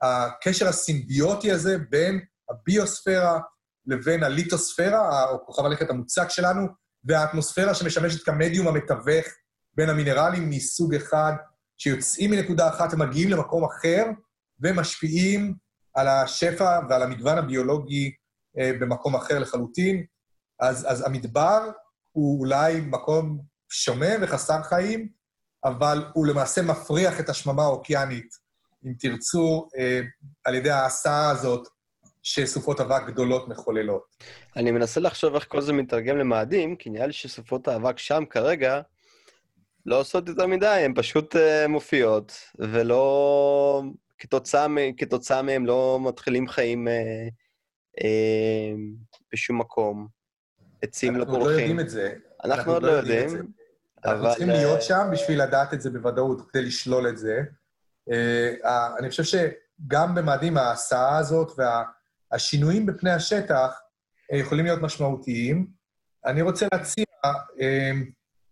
הקשר 0.01 0.67
הסימביוטי 0.67 1.51
הזה 1.51 1.77
בין 1.89 2.19
הביוספירה 2.49 3.39
לבין 3.87 4.23
הליטוספירה, 4.23 5.29
או 5.29 5.45
כוכב 5.45 5.65
הלכת 5.65 5.89
המוצק 5.89 6.29
שלנו, 6.29 6.67
והאטמוספירה 7.03 7.73
שמשמשת 7.73 8.23
כמדיום 8.25 8.67
המתווך 8.67 9.25
בין 9.73 9.89
המינרלים 9.89 10.49
מסוג 10.49 10.95
אחד, 10.95 11.33
שיוצאים 11.77 12.31
מנקודה 12.31 12.69
אחת 12.69 12.93
ומגיעים 12.93 13.29
למקום 13.29 13.63
אחר, 13.63 14.05
ומשפיעים 14.59 15.53
על 15.93 16.07
השפע 16.07 16.79
ועל 16.89 17.03
המגוון 17.03 17.37
הביולוגי 17.37 18.11
אה, 18.59 18.71
במקום 18.79 19.15
אחר 19.15 19.39
לחלוטין. 19.39 20.05
אז, 20.59 20.85
אז 20.89 21.05
המדבר 21.05 21.69
הוא 22.11 22.39
אולי 22.39 22.81
מקום 22.81 23.41
שומם 23.69 24.15
וחסר 24.21 24.63
חיים, 24.63 25.09
אבל 25.63 26.05
הוא 26.13 26.27
למעשה 26.27 26.61
מפריח 26.61 27.19
את 27.19 27.29
השממה 27.29 27.63
האוקיינית, 27.63 28.29
אם 28.85 28.93
תרצו, 28.99 29.67
אה, 29.77 30.01
על 30.45 30.55
ידי 30.55 30.69
ההסעה 30.69 31.29
הזאת 31.29 31.67
שסופות 32.27 32.79
אבק 32.79 33.07
גדולות 33.07 33.47
מחוללות. 33.47 34.03
אני 34.55 34.71
מנסה 34.71 34.99
לחשוב 34.99 35.35
איך 35.35 35.45
כל 35.47 35.61
זה 35.61 35.73
מתרגם 35.73 36.17
למאדים, 36.17 36.75
כי 36.75 36.89
נראה 36.89 37.07
לי 37.07 37.13
שסופות 37.13 37.67
האבק 37.67 37.97
שם 37.97 38.23
כרגע 38.29 38.81
לא 39.85 39.99
עושות 39.99 40.29
יותר 40.29 40.47
מדי, 40.47 40.67
הן 40.67 40.93
פשוט 40.95 41.35
uh, 41.35 41.67
מופיעות, 41.67 42.31
ולא... 42.59 43.83
כתוצאה, 44.19 44.67
כתוצאה 44.97 45.41
מהם 45.41 45.65
לא 45.65 45.99
מתחילים 46.01 46.47
חיים 46.47 46.87
uh, 46.87 46.91
uh, 47.99 48.77
בשום 49.33 49.59
מקום. 49.59 50.07
עצים 50.81 51.15
לא 51.15 51.25
פורחים. 51.25 51.41
אנחנו 51.41 51.49
לא 51.49 51.59
יודעים 51.59 51.79
את 51.79 51.89
זה. 51.89 52.13
אנחנו 52.45 52.73
עוד 52.73 52.83
לא 52.83 52.91
יודעים. 52.91 53.27
אנחנו 54.05 54.21
אבל, 54.21 54.29
צריכים 54.29 54.49
אה, 54.49 54.55
להיות 54.55 54.81
שם 54.81 55.07
בשביל 55.11 55.43
לדעת 55.43 55.73
את 55.73 55.81
זה 55.81 55.89
בוודאות, 55.89 56.41
כדי 56.51 56.61
לשלול 56.61 57.09
את 57.09 57.17
זה. 57.17 57.41
אה, 58.11 58.97
אני 58.99 59.09
חושב 59.09 59.23
שגם 59.23 60.15
במאדים 60.15 60.57
ההסעה 60.57 61.17
הזאת 61.17 61.51
והשינויים 62.31 62.85
בפני 62.85 63.11
השטח 63.11 63.79
אה, 64.33 64.37
יכולים 64.37 64.65
להיות 64.65 64.81
משמעותיים. 64.81 65.67
אני 66.25 66.41
רוצה 66.41 66.67
להציע 66.73 67.05
אה, 67.61 67.91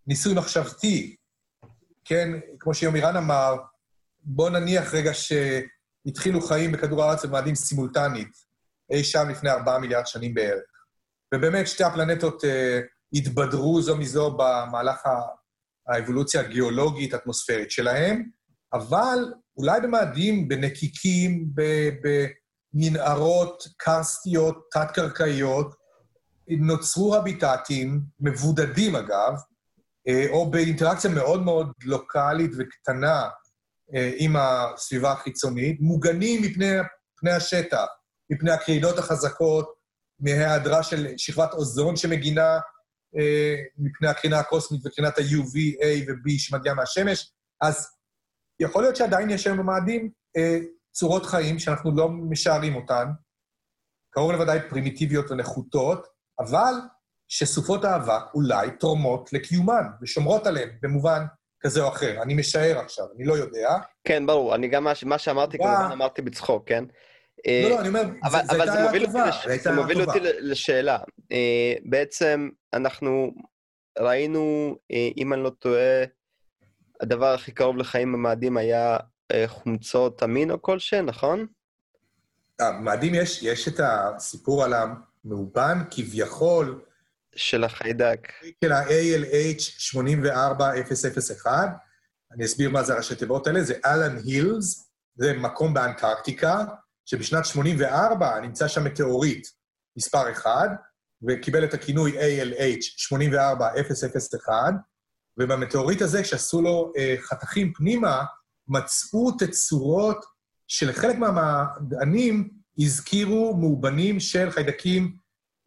ניסוי 0.08 0.34
מחשבתי, 0.34 1.16
כן, 2.06 2.30
כמו 2.60 2.74
שיומירן 2.74 3.16
אמר, 3.16 3.56
בוא 4.24 4.50
נניח 4.50 4.94
רגע 4.94 5.12
שהתחילו 5.14 6.42
חיים 6.42 6.72
בכדור 6.72 7.04
הארץ 7.04 7.26
במאדים 7.26 7.56
סימולטנית, 7.56 8.32
אי 8.92 9.04
שם 9.04 9.30
לפני 9.30 9.50
ארבעה 9.50 9.80
מיליארד 9.80 10.08
שנים 10.08 10.34
בערך. 10.34 10.64
ובאמת 11.34 11.68
שתי 11.68 11.84
הפלנטות 11.84 12.46
אה, 12.46 12.82
התבדרו 13.14 13.82
זו 13.82 13.98
מזו 13.98 14.38
במהלך 14.38 15.02
האבולוציה 15.88 16.42
הגיאולוגית, 16.42 17.14
האטמוספרית 17.14 17.72
שלהם, 17.72 18.30
אבל 18.74 19.34
אולי 19.58 19.82
במאדים, 19.82 20.48
בנקיקים, 20.48 21.46
במנהרות 22.76 23.68
קרסטיות, 23.78 24.68
תת-קרקעיות, 24.72 25.76
נוצרו 26.48 27.16
הביטטים, 27.16 28.02
מבודדים 28.20 28.96
אגב, 28.96 29.34
אה, 30.08 30.26
או 30.30 30.52
באינטראקציה 30.52 31.10
מאוד 31.10 31.44
מאוד 31.44 31.72
לוקאלית 31.84 32.52
וקטנה 32.58 33.30
אה, 33.96 34.12
עם 34.18 34.36
הסביבה 34.36 35.12
החיצונית, 35.12 35.78
מוגנים 35.82 36.42
מפני, 36.42 36.72
מפני 37.18 37.32
השטח, 37.32 37.86
מפני 38.30 38.52
הקרינות 38.52 38.98
החזקות, 38.98 39.76
מהיעדרה 40.20 40.84
של 40.84 41.08
שכבת 41.18 41.54
אוזון 41.54 41.96
שמגינה 41.96 42.60
אה, 43.18 43.56
מפני 43.78 44.08
הקרינה 44.08 44.40
הקוסמית 44.40 44.82
וקרינת 44.86 45.18
ה-UV, 45.18 45.82
A 45.82 46.10
ו-B 46.10 46.32
שמגיעה 46.38 46.76
מהשמש, 46.76 47.32
אז 47.62 47.88
יכול 48.60 48.84
להיות 48.84 48.96
שעדיין 48.96 49.30
יש 49.30 49.48
היום 49.48 49.58
במאדים 49.58 50.10
צורות 50.96 51.26
חיים 51.26 51.60
שאנחנו 51.60 51.92
לא 51.96 52.10
משערים 52.10 52.76
אותן, 52.76 53.06
קרוב 54.10 54.32
לוודאי 54.32 54.60
פרימיטיביות 54.70 55.32
ונחותות, 55.32 56.08
אבל 56.40 56.74
שסופות 57.28 57.86
האבק 57.86 58.34
אולי 58.34 58.72
תורמות 58.80 59.34
לקיומן 59.34 59.84
ושומרות 60.02 60.48
עליהן 60.48 60.70
במובן 60.82 61.26
כזה 61.60 61.82
או 61.84 61.90
אחר. 61.90 62.22
אני 62.22 62.34
משער 62.34 62.80
עכשיו, 62.80 63.06
אני 63.16 63.26
לא 63.26 63.34
יודע. 63.34 63.70
כן, 64.04 64.26
ברור, 64.26 64.56
אני 64.56 64.68
גם 64.68 64.84
מה, 64.84 64.92
מה 65.06 65.18
שאמרתי. 65.18 65.58
כמובן 65.58 65.90
אמרתי 65.92 66.22
בצחוק, 66.22 66.70
כן? 66.70 66.84
לא, 67.64 67.70
לא, 67.70 67.80
אני 67.80 67.88
אומר, 67.88 68.04
אבל, 68.24 68.42
זו 68.46 68.56
הייתה 68.56 68.74
הערה 68.74 69.06
טובה, 69.06 69.28
לש... 69.28 69.48
זה 69.64 69.72
מוביל. 69.72 70.02
אותי 70.02 70.20
לשאלה. 70.22 70.98
אה, 71.32 71.74
בעצם 71.86 72.50
אנחנו 72.74 73.32
ראינו, 74.00 74.76
אה, 74.92 75.10
אם 75.18 75.34
אני 75.34 75.44
לא 75.44 75.50
טועה, 75.50 76.04
הדבר 77.02 77.34
הכי 77.34 77.52
קרוב 77.52 77.78
לחיים 77.78 78.14
במאדים 78.14 78.58
היה 78.58 78.94
אה, 78.94 79.00
חומצות 79.48 80.24
אמינו 80.24 80.62
כלשהן, 80.62 81.06
נכון? 81.06 81.48
במאדים 82.62 83.16
יש, 83.16 83.44
יש 83.44 83.68
את 83.68 83.80
הסיפור 83.84 84.64
על 84.64 84.74
המאובן, 84.74 85.80
כביכול, 85.92 86.82
של 87.36 87.64
החיידק. 87.64 88.32
של 88.64 88.72
ה-ALH 88.72 89.62
84001. 89.80 91.70
אני 92.32 92.46
אסביר 92.46 92.70
מה 92.70 92.84
זה 92.84 92.94
הראשי 92.94 93.16
תיבות 93.16 93.48
האלה. 93.48 93.64
זה 93.64 93.74
אלן 93.86 94.18
הילס, 94.26 94.92
זה 95.16 95.34
מקום 95.34 95.74
באנטרקטיקה, 95.74 96.66
שבשנת 97.06 97.46
84 97.46 98.40
נמצא 98.40 98.68
שם 98.68 98.84
מטאוריט 98.84 99.48
מספר 99.98 100.32
1, 100.32 100.52
וקיבל 101.28 101.64
את 101.64 101.74
הכינוי 101.74 102.12
ALH 102.12 102.84
84001, 102.98 104.74
ובמטאוריט 105.40 106.02
הזה, 106.02 106.24
כשעשו 106.24 106.62
לו 106.62 106.94
אה, 106.98 107.16
חתכים 107.20 107.74
פנימה, 107.74 108.24
מצאו 108.68 109.32
תצורות 109.32 110.26
שלחלק 110.68 111.18
מהמדענים 111.18 112.50
הזכירו 112.80 113.58
מאובנים 113.58 114.20
של 114.20 114.52
חיידקים 114.52 115.18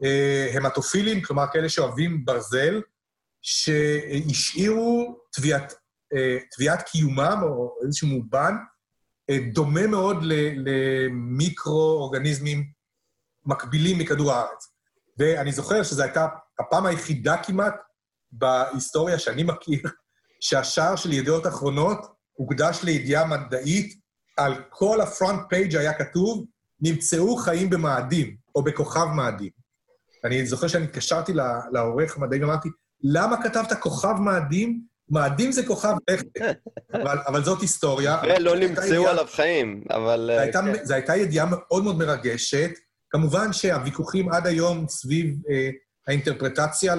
אה, 0.05 0.51
המטופילים, 0.55 1.23
כלומר 1.23 1.45
כאלה 1.53 1.69
שאוהבים 1.69 2.25
ברזל, 2.25 2.83
שהשאירו 3.43 5.19
טביעת, 5.33 5.75
אה, 6.15 6.39
טביעת 6.51 6.83
קיומם, 6.83 7.41
או 7.43 7.75
איזשהו 7.85 8.09
מאובן, 8.09 8.55
אה, 9.31 9.39
דומה 9.53 9.87
מאוד 9.87 10.17
למיקרו-אורגניזמים 10.57 12.65
מקבילים 13.47 13.99
מכדור 13.99 14.33
הארץ. 14.33 14.75
ואני 15.19 15.53
זוכר 15.53 15.83
שזו 15.83 16.03
הייתה 16.03 16.27
הפעם 16.59 16.87
היחידה 16.87 17.43
כמעט 17.43 17.75
בהיסטוריה 18.33 19.19
שאני 19.19 19.43
מכיר, 19.43 19.81
שהשער 20.41 20.97
של 20.97 21.13
ידיעות 21.13 21.47
אחרונות 21.47 22.18
הוקדש 22.39 22.81
לידיעה 22.85 23.27
מדעית, 23.27 23.95
על 24.37 24.55
כל 24.71 25.01
הפרונט 25.01 25.41
פייג' 25.49 25.77
היה 25.77 25.93
כתוב, 25.93 26.45
נמצאו 26.81 27.37
חיים 27.37 27.71
במאדים, 27.71 28.37
או 28.55 28.63
בכוכב 28.65 29.05
מאדים. 29.17 29.51
אני 30.25 30.47
זוכר 30.47 30.69
שאני 30.69 30.85
התקשרתי 30.85 31.33
לעורך 31.73 32.17
המדעי 32.17 32.41
ואמרתי, 32.41 32.69
למה 33.03 33.43
כתבת 33.43 33.73
כוכב 33.73 34.15
מאדים? 34.21 34.81
מאדים 35.11 35.53
זה 35.53 35.67
כוכב 35.67 35.95
לכת, 36.11 36.27
אבל, 36.95 37.19
אבל 37.27 37.45
זאת 37.45 37.61
היסטוריה. 37.61 38.21
ולא 38.23 38.55
הייתה 38.55 38.67
נמצאו 38.69 38.87
ידיעה- 38.87 39.11
עליו 39.11 39.27
חיים, 39.31 39.85
אבל... 39.91 40.31
זו 40.33 40.33
אה, 40.33 40.41
הייתה, 40.43 40.61
כן. 40.63 40.85
זו 40.85 40.95
הייתה 40.95 41.17
ידיעה 41.17 41.47
מאוד 41.47 41.85
מאוד 41.85 41.99
מרגשת. 41.99 42.71
כמובן 43.11 43.53
שהוויכוחים 43.53 44.33
עד 44.33 44.47
היום 44.47 44.89
סביב 44.89 45.37
אה, 45.51 45.71
האינטרפרטציה 46.07 46.95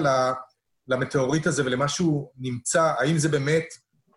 למטאוריט 0.88 1.46
הזה 1.46 1.64
ולמה 1.64 1.88
שהוא 1.88 2.30
נמצא, 2.38 2.92
האם 2.98 3.18
זה 3.18 3.28
באמת 3.28 3.64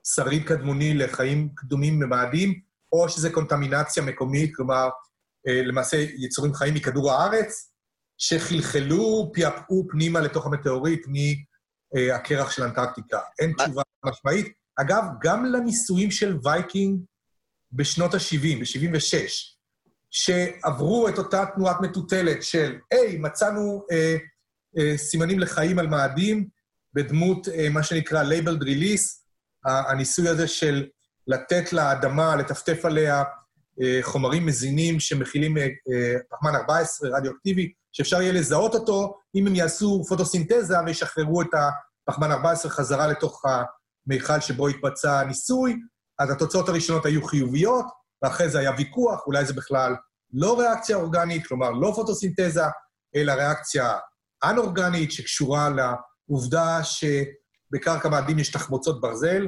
שריד 0.04 0.48
קדמוני 0.48 0.94
לחיים 0.94 1.50
קדומים 1.56 2.00
ממאדים, 2.00 2.60
או 2.92 3.10
שזה 3.10 3.30
קונטמינציה 3.30 4.04
מקומית, 4.04 4.56
כלומר, 4.56 4.90
אה, 5.48 5.62
למעשה 5.64 5.98
יצורים 6.18 6.54
חיים 6.54 6.74
מכדור 6.74 7.12
הארץ, 7.12 7.74
שחלחלו, 8.18 9.32
פעפעו 9.34 9.88
פנימה 9.90 10.20
לתוך 10.20 10.46
המטאוריט 10.46 11.08
מהקרח 11.08 12.52
של 12.52 12.64
אנטרקטיקה. 12.64 13.20
אין 13.40 13.54
תשובה 13.58 13.82
משמעית. 14.06 14.48
אגב, 14.76 15.04
גם 15.22 15.46
לניסויים 15.46 16.12
של 16.12 16.38
וייקינג 16.44 17.00
בשנות 17.72 18.14
ה-70, 18.14 18.60
ב-76, 18.60 19.54
שעברו 20.12 21.08
את 21.08 21.18
אותה 21.18 21.46
תנועת 21.56 21.78
מטוטלת 21.82 22.44
של, 22.44 22.76
היי, 22.92 23.18
מצאנו 23.18 23.86
אה, 23.92 24.18
אה, 24.78 24.98
סימנים 24.98 25.40
לחיים 25.40 25.80
על 25.80 25.88
מאדים 25.88 26.48
בדמות 26.94 27.48
אה, 27.48 27.70
מה 27.70 27.84
שנקרא 27.84 28.24
labeled 28.24 28.64
release, 28.64 29.23
הניסוי 29.66 30.30
הזה 30.30 30.48
של 30.48 30.86
לתת 31.28 31.74
לאדמה, 31.74 32.36
לטפטף 32.36 32.86
עליה 32.86 33.24
אה, 33.82 34.00
חומרים 34.02 34.46
מזינים 34.46 35.00
שמכילים 35.00 35.58
אה, 35.58 35.64
אה, 35.64 36.16
פחמן 36.30 36.56
14 36.56 37.10
רדיואקטיבי, 37.18 37.72
שאפשר 37.92 38.22
יהיה 38.22 38.34
לזהות 38.34 38.76
אותו 38.76 39.18
אם 39.36 39.48
הם 39.48 39.56
יעשו 39.56 40.04
פוטוסינתזה 40.08 40.76
וישחררו 40.86 41.42
את 41.42 41.48
הפחמן 42.08 42.32
14 42.32 42.72
חזרה 42.72 43.08
לתוך 43.08 43.44
המיכל 44.08 44.40
שבו 44.40 44.68
התבצע 44.68 45.20
הניסוי, 45.20 45.76
אז 46.20 46.30
התוצאות 46.30 46.70
הראשונות 46.70 47.06
היו 47.06 47.24
חיוביות, 47.24 47.86
ואחרי 48.22 48.50
זה 48.50 48.60
היה 48.60 48.72
ויכוח, 48.78 49.28
אולי 49.28 49.46
זה 49.46 49.54
בכלל 49.54 49.96
לא 50.34 50.60
ריאקציה 50.60 50.96
אורגנית, 50.96 51.48
כלומר 51.48 51.72
לא 51.72 51.92
פוטוסינתזה, 51.96 52.64
אלא 53.16 53.32
ריאקציה 53.32 53.98
אנ-אורגנית 54.44 55.12
שקשורה 55.12 55.70
לעובדה 55.70 56.84
שבקרקע 57.74 58.10
מאדים 58.10 58.40
יש 58.40 58.52
תחמוצות 58.52 59.02
ברזל, 59.02 59.48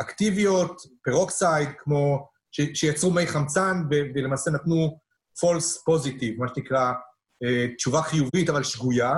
אקטיביות, 0.00 0.82
peroxide, 1.04 1.68
כמו, 1.78 2.28
ש, 2.50 2.60
שיצרו 2.74 3.10
מי 3.10 3.26
חמצן 3.26 3.82
ו, 3.90 3.94
ולמעשה 4.14 4.50
נתנו 4.50 4.98
false 5.40 5.90
positive, 5.90 6.38
מה 6.38 6.46
שנקרא 6.54 6.92
אה, 7.44 7.66
תשובה 7.76 8.02
חיובית 8.02 8.50
אבל 8.50 8.62
שגויה. 8.62 9.12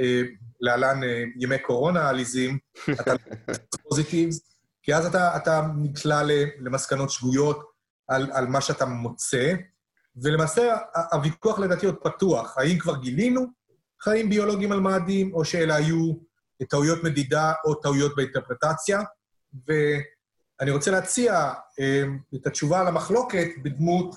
אה, 0.00 0.22
להלן 0.60 1.04
אה, 1.04 1.24
ימי 1.40 1.58
קורונה 1.58 2.08
עליזים, 2.08 2.58
אתה 3.00 3.14
פוזיטיבס, 3.88 4.40
כי 4.82 4.94
אז 4.94 5.06
אתה, 5.06 5.36
אתה 5.36 5.62
נקלע 5.76 6.22
למסקנות 6.58 7.10
שגויות 7.10 7.62
על, 8.08 8.30
על 8.32 8.46
מה 8.46 8.60
שאתה 8.60 8.86
מוצא, 8.86 9.54
ולמעשה 10.22 10.76
הוויכוח 11.12 11.58
לדעתי 11.58 11.86
עוד 11.86 11.96
פתוח. 12.02 12.58
האם 12.58 12.78
כבר 12.78 12.96
גילינו 12.96 13.46
חיים 14.02 14.28
ביולוגיים 14.28 14.72
על 14.72 14.80
מאדים, 14.80 15.34
או 15.34 15.44
שאלה 15.44 15.74
היו 15.74 16.12
טעויות 16.68 17.04
מדידה 17.04 17.52
או 17.64 17.74
טעויות 17.74 18.16
באינטרפרטציה? 18.16 19.00
ואני 19.68 20.70
רוצה 20.70 20.90
להציע 20.90 21.52
אה, 21.80 22.02
את 22.34 22.46
התשובה 22.46 22.82
למחלוקת 22.82 23.48
בדמות 23.62 24.16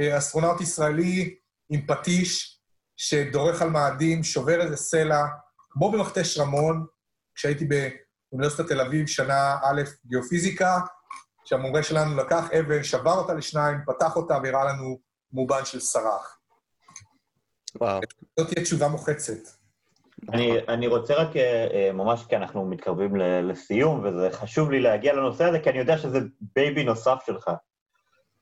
אה, 0.00 0.18
אסטרונאוט 0.18 0.60
ישראלי 0.60 1.36
עם 1.70 1.86
פטיש, 1.86 2.60
שדורך 2.96 3.62
על 3.62 3.70
מאדים, 3.70 4.24
שובר 4.24 4.60
איזה 4.60 4.76
סלע, 4.76 5.26
כמו 5.70 5.92
במכתש 5.92 6.38
רמון, 6.38 6.86
כשהייתי 7.34 7.64
באוניברסיטת 7.64 8.68
תל 8.68 8.80
אביב, 8.80 9.06
שנה 9.06 9.56
א', 9.62 9.82
גיאופיזיקה, 10.06 10.80
שהמורה 11.44 11.82
שלנו 11.82 12.16
לקח 12.16 12.44
אבן, 12.60 12.82
שבר 12.82 13.12
אותה 13.12 13.34
לשניים, 13.34 13.78
פתח 13.86 14.16
אותה 14.16 14.38
והראה 14.42 14.64
לנו 14.64 14.98
מאובן 15.32 15.64
של 15.64 15.80
שרך. 15.80 16.38
וואו, 17.80 18.00
זאת 18.38 18.48
תהיה 18.52 18.64
תשובה 18.64 18.88
מוחצת. 18.88 19.61
אני, 20.28 20.58
אני 20.68 20.86
רוצה 20.86 21.14
רק, 21.14 21.36
אה, 21.36 21.66
אה, 21.72 21.92
ממש 21.92 22.24
כי 22.28 22.36
אנחנו 22.36 22.64
מתקרבים 22.64 23.16
לסיום, 23.16 24.04
וזה 24.04 24.28
חשוב 24.30 24.70
לי 24.70 24.80
להגיע 24.80 25.12
לנושא 25.14 25.44
הזה, 25.44 25.60
כי 25.60 25.70
אני 25.70 25.78
יודע 25.78 25.98
שזה 25.98 26.18
בייבי 26.54 26.84
נוסף 26.84 27.18
שלך. 27.26 27.50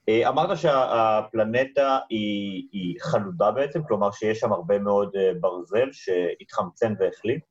אה, 0.09 0.29
אמרת 0.29 0.59
שהפלנטה 0.59 1.99
היא, 2.09 2.69
היא 2.73 2.97
חלודה 3.01 3.51
בעצם, 3.51 3.83
כלומר 3.89 4.11
שיש 4.11 4.41
שם 4.41 4.53
הרבה 4.53 4.79
מאוד 4.79 5.13
ברזל 5.41 5.89
שהתחמצן 5.93 6.95
והחליד. 6.99 7.45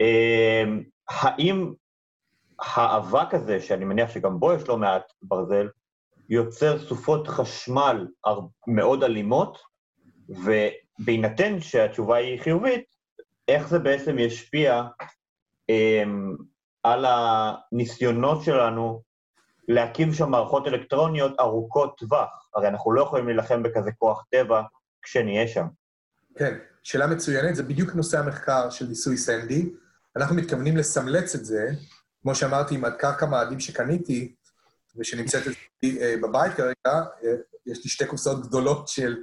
אה, 0.00 0.64
האם 1.08 1.72
האבק 2.60 3.34
הזה, 3.34 3.60
שאני 3.60 3.84
מניח 3.84 4.10
שגם 4.10 4.40
בו 4.40 4.52
יש 4.52 4.68
לא 4.68 4.76
מעט 4.76 5.12
ברזל, 5.22 5.68
יוצר 6.30 6.78
סופות 6.78 7.28
חשמל 7.28 8.06
מאוד 8.66 9.04
אלימות, 9.04 9.58
ובהינתן 10.28 11.60
שהתשובה 11.60 12.16
היא 12.16 12.40
חיובית, 12.40 12.97
איך 13.48 13.68
זה 13.68 13.78
בעצם 13.78 14.18
ישפיע 14.18 14.82
אמ, 15.68 16.36
על 16.82 17.04
הניסיונות 17.08 18.44
שלנו 18.44 19.02
להקים 19.68 20.12
שם 20.12 20.30
מערכות 20.30 20.66
אלקטרוניות 20.66 21.40
ארוכות 21.40 21.98
טווח? 21.98 22.48
הרי 22.54 22.68
אנחנו 22.68 22.92
לא 22.92 23.02
יכולים 23.02 23.26
להילחם 23.26 23.62
בכזה 23.62 23.90
כוח 23.98 24.24
טבע 24.30 24.62
כשנהיה 25.02 25.48
שם. 25.48 25.66
כן, 26.38 26.54
שאלה 26.82 27.06
מצוינת, 27.06 27.54
זה 27.54 27.62
בדיוק 27.62 27.94
נושא 27.94 28.18
המחקר 28.18 28.70
של 28.70 28.86
ניסוי 28.86 29.16
סנדי. 29.16 29.70
אנחנו 30.16 30.36
מתכוונים 30.36 30.76
לסמלץ 30.76 31.34
את 31.34 31.44
זה, 31.44 31.70
כמו 32.22 32.34
שאמרתי, 32.34 32.74
עם 32.74 32.84
הקרקע 32.84 33.26
מאדים 33.26 33.60
שקניתי, 33.60 34.34
ושנמצאת 34.96 35.42
אצלי 35.42 36.02
אה, 36.02 36.14
בבית 36.22 36.54
כרגע, 36.54 36.74
אה, 36.86 37.34
יש 37.66 37.84
לי 37.84 37.90
שתי 37.90 38.06
קופסאות 38.06 38.46
גדולות 38.46 38.88
של 38.88 39.16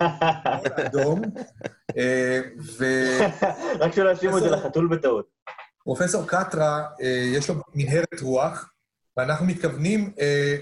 אדום, 0.86 1.22
אה, 1.96 2.40
רק 3.80 3.92
שלא 3.92 4.10
ישימו 4.10 4.38
את 4.38 4.42
זה 4.42 4.50
לחתול 4.50 4.88
בטעות. 4.88 5.26
ופרופסור 5.80 6.26
קטרה, 6.26 6.86
אה, 7.02 7.30
יש 7.34 7.48
לו 7.48 7.54
מנהרת 7.74 8.20
רוח, 8.22 8.70
ואנחנו 9.16 9.46
מתכוונים 9.46 10.12
אה, 10.20 10.56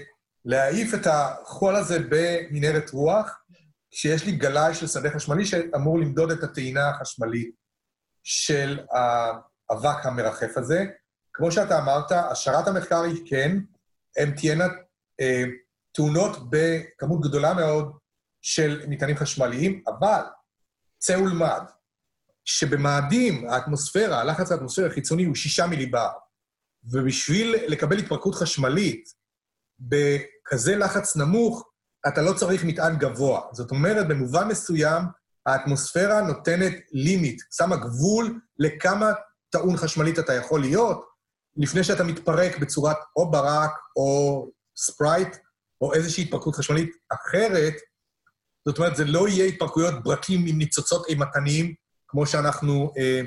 להעיף 0.45 0.93
את 0.93 1.07
החול 1.07 1.75
הזה 1.75 1.99
במנהרת 2.09 2.89
רוח, 2.89 3.39
כשיש 3.91 4.25
לי 4.25 4.31
גלאי 4.31 4.73
של 4.73 4.87
שדה 4.87 5.11
חשמלי 5.11 5.45
שאמור 5.45 5.99
למדוד 5.99 6.31
את 6.31 6.43
הטעינה 6.43 6.89
החשמלית 6.89 7.55
של 8.23 8.79
האבק 8.91 10.05
המרחף 10.05 10.57
הזה. 10.57 10.85
כמו 11.33 11.51
שאתה 11.51 11.79
אמרת, 11.79 12.11
השערת 12.11 12.67
המחקר 12.67 13.01
היא 13.01 13.21
כן, 13.25 13.57
הן 14.17 14.31
תהיינה 14.31 14.65
אה, 15.19 15.43
טעונות 15.91 16.49
בכמות 16.49 17.21
גדולה 17.21 17.53
מאוד 17.53 17.97
של 18.41 18.81
מטענים 18.87 19.17
חשמליים, 19.17 19.83
אבל 19.87 20.21
צא 21.05 21.13
ולמד 21.13 21.61
שבמאדים 22.45 23.49
האטמוספירה, 23.49 24.21
הלחץ 24.21 24.51
האטמוספירי 24.51 24.87
החיצוני 24.87 25.25
הוא 25.25 25.35
שישה 25.35 25.67
מיליבר, 25.67 26.09
ובשביל 26.83 27.55
לקבל 27.67 27.97
התפרקות 27.97 28.35
חשמלית 28.35 29.09
בכזה 29.79 30.75
לחץ 30.75 31.15
נמוך, 31.15 31.69
אתה 32.07 32.21
לא 32.21 32.33
צריך 32.33 32.63
מטען 32.63 32.97
גבוה. 32.97 33.41
זאת 33.51 33.71
אומרת, 33.71 34.07
במובן 34.07 34.47
מסוים, 34.47 35.03
האטמוספירה 35.45 36.21
נותנת 36.21 36.73
לימיט, 36.91 37.41
שמה 37.51 37.75
גבול 37.75 38.39
לכמה 38.59 39.11
טעון 39.49 39.77
חשמלית 39.77 40.19
אתה 40.19 40.33
יכול 40.33 40.61
להיות, 40.61 41.05
לפני 41.57 41.83
שאתה 41.83 42.03
מתפרק 42.03 42.57
בצורת 42.57 42.97
או 43.15 43.31
ברק 43.31 43.71
או 43.95 44.51
sprite, 44.77 45.37
או 45.81 45.93
איזושהי 45.93 46.23
התפרקות 46.23 46.55
חשמלית 46.55 46.89
אחרת. 47.13 47.73
זאת 48.67 48.77
אומרת, 48.77 48.95
זה 48.95 49.05
לא 49.05 49.27
יהיה 49.27 49.45
התפרקויות 49.45 50.03
ברקים 50.03 50.45
עם 50.47 50.57
ניצוצות 50.57 51.07
אימתניים, 51.07 51.73
כמו 52.07 52.25
שאנחנו 52.25 52.93
אה, 52.97 53.21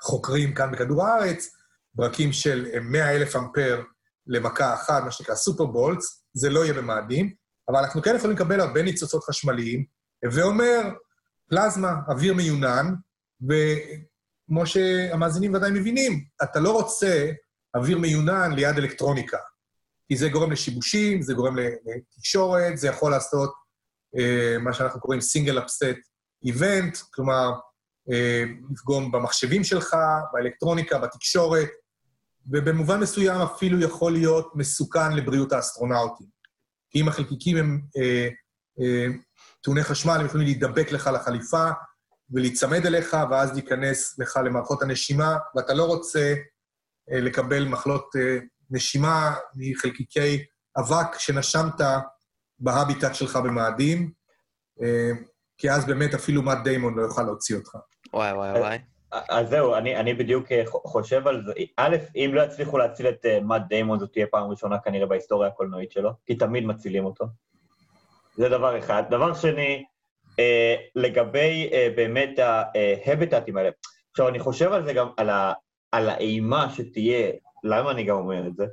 חוקרים 0.00 0.54
כאן 0.54 0.72
בכדור 0.72 1.06
הארץ, 1.06 1.56
ברקים 1.94 2.32
של 2.32 2.66
100 2.80 3.16
אלף 3.16 3.36
אמפר 3.36 3.82
למכה 4.26 4.74
אחת, 4.74 5.02
מה 5.04 5.10
שנקרא 5.10 5.34
superbolts, 5.34 6.24
זה 6.34 6.50
לא 6.50 6.64
יהיה 6.64 6.74
במאדים, 6.74 7.34
אבל 7.68 7.78
אנחנו 7.78 8.02
כן 8.02 8.16
יכולים 8.16 8.36
לקבל 8.36 8.60
הרבה 8.60 8.82
ניצוצות 8.82 9.24
חשמליים, 9.24 9.84
הווי 10.24 10.42
אומר, 10.42 10.80
פלזמה, 11.50 11.94
אוויר 12.08 12.34
מיונן, 12.34 12.94
וכמו 13.42 14.66
שהמאזינים 14.66 15.54
ודאי 15.54 15.70
מבינים, 15.70 16.24
אתה 16.42 16.60
לא 16.60 16.72
רוצה 16.72 17.30
אוויר 17.74 17.98
מיונן 17.98 18.52
ליד 18.52 18.78
אלקטרוניקה, 18.78 19.38
כי 20.08 20.16
זה 20.16 20.28
גורם 20.28 20.52
לשיבושים, 20.52 21.22
זה 21.22 21.34
גורם 21.34 21.56
לתקשורת, 21.58 22.78
זה 22.78 22.88
יכול 22.88 23.10
לעשות 23.10 23.50
אה, 23.50 23.60
מה 24.60 24.72
שאנחנו 24.72 25.00
קוראים 25.00 25.20
סינגל 25.20 25.58
אפסט 25.58 25.96
איבנט, 26.44 26.98
כלומר, 27.10 27.52
אה, 28.12 28.44
לפגום 28.70 29.12
במחשבים 29.12 29.64
שלך, 29.64 29.96
באלקטרוניקה, 30.32 30.98
בתקשורת, 30.98 31.68
ובמובן 32.46 33.00
מסוים 33.00 33.40
אפילו 33.40 33.80
יכול 33.80 34.12
להיות 34.12 34.52
מסוכן 34.54 35.12
לבריאות 35.12 35.52
האסטרונאוטים. 35.52 36.26
כי 36.90 37.00
אם 37.00 37.08
החלקיקים 37.08 37.56
הם 37.56 37.80
אה, 37.96 38.28
אה, 38.80 39.06
טעוני 39.62 39.82
חשמל, 39.82 40.16
הם 40.20 40.26
יכולים 40.26 40.46
להידבק 40.46 40.92
לך 40.92 41.10
לחליפה 41.14 41.70
ולהיצמד 42.30 42.86
אליך, 42.86 43.16
ואז 43.30 43.52
להיכנס 43.52 44.18
לך 44.18 44.36
למערכות 44.44 44.82
הנשימה, 44.82 45.36
ואתה 45.56 45.74
לא 45.74 45.84
רוצה 45.84 46.34
אה, 47.12 47.20
לקבל 47.20 47.64
מחלות 47.64 48.16
אה, 48.16 48.38
נשימה 48.70 49.34
מחלקיקי 49.56 50.44
אבק 50.78 51.18
שנשמת 51.18 51.80
בהביטט 52.60 53.14
שלך 53.14 53.36
במאדים, 53.36 54.10
אה, 54.82 55.10
כי 55.58 55.70
אז 55.70 55.86
באמת 55.86 56.14
אפילו 56.14 56.42
מאט 56.42 56.58
דיימון 56.64 56.94
לא 56.94 57.02
יוכל 57.02 57.22
להוציא 57.22 57.56
אותך. 57.56 57.76
וואי, 58.12 58.32
וואי, 58.32 58.60
וואי. 58.60 58.78
אז 59.30 59.48
זהו, 59.48 59.74
אני, 59.74 59.96
אני 59.96 60.14
בדיוק 60.14 60.52
אה, 60.52 60.62
חושב 60.66 61.26
על 61.26 61.42
זה. 61.44 61.52
א', 61.76 61.96
אם 62.16 62.30
לא 62.34 62.42
יצליחו 62.42 62.78
להציל 62.78 63.08
את 63.08 63.24
uh, 63.24 63.44
מאט 63.44 63.62
דיימון, 63.68 63.98
זאת 63.98 64.12
תהיה 64.12 64.26
פעם 64.30 64.50
ראשונה 64.50 64.78
כנראה 64.78 65.06
בהיסטוריה 65.06 65.48
הקולנועית 65.48 65.92
שלו, 65.92 66.10
כי 66.26 66.34
תמיד 66.34 66.64
מצילים 66.66 67.04
אותו. 67.04 67.24
זה 68.36 68.48
דבר 68.48 68.78
אחד. 68.78 69.02
דבר 69.10 69.34
שני, 69.34 69.84
אה, 70.38 70.76
לגבי 70.94 71.70
אה, 71.72 71.88
באמת 71.96 72.38
ההביטטים 72.38 73.56
האלה, 73.56 73.70
עכשיו, 74.10 74.28
אני 74.28 74.38
חושב 74.38 74.72
על 74.72 74.84
זה 74.84 74.92
גם, 74.92 75.08
על, 75.16 75.30
ה, 75.30 75.52
על 75.92 76.08
האימה 76.08 76.70
שתהיה, 76.70 77.30
למה 77.64 77.90
אני 77.90 78.04
גם 78.04 78.16
אומר 78.16 78.46
את 78.46 78.56
זה? 78.56 78.66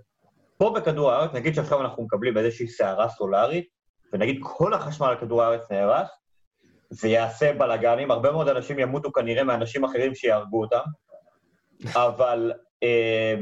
פה 0.58 0.74
בכדור 0.76 1.12
הארץ, 1.12 1.34
נגיד 1.34 1.56
שעכשיו 1.56 1.82
אנחנו 1.82 2.04
מקבלים 2.04 2.38
איזושהי 2.38 2.68
סערה 2.68 3.10
סולארית, 3.10 3.77
ונגיד 4.14 4.40
כל 4.44 4.74
החשמל 4.74 5.08
על 5.08 5.18
כדור 5.20 5.44
הארץ 5.44 5.72
נהרס, 5.72 6.08
זה 6.90 7.08
יעשה 7.08 7.54
בלאגנים, 7.54 8.12
הרבה 8.12 8.32
מאוד 8.32 8.48
אנשים 8.48 8.80
ימותו 8.80 9.12
כנראה 9.12 9.44
מאנשים 9.44 9.84
אחרים 9.84 10.16
שיהרגו 10.16 10.62
אותם, 10.62 10.84
אבל, 11.96 12.54
אה, 12.84 13.36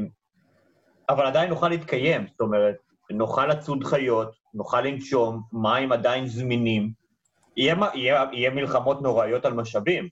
אבל 1.10 1.26
עדיין 1.26 1.50
נוכל 1.50 1.70
להתקיים, 1.70 2.28
זאת 2.28 2.42
אומרת, 2.42 2.76
נוכל 3.10 3.48
לצוד 3.48 3.84
חיות, 3.84 4.36
נוכל 4.54 4.82
לנשום, 4.82 5.42
מים 5.54 5.92
עדיין 5.92 6.28
זמינים, 6.28 6.92
יהיה, 7.58 7.76
יהיה, 7.94 8.26
יהיה 8.32 8.50
מלחמות 8.50 9.02
נוראיות 9.02 9.46
על 9.46 9.54
משאבים, 9.54 10.10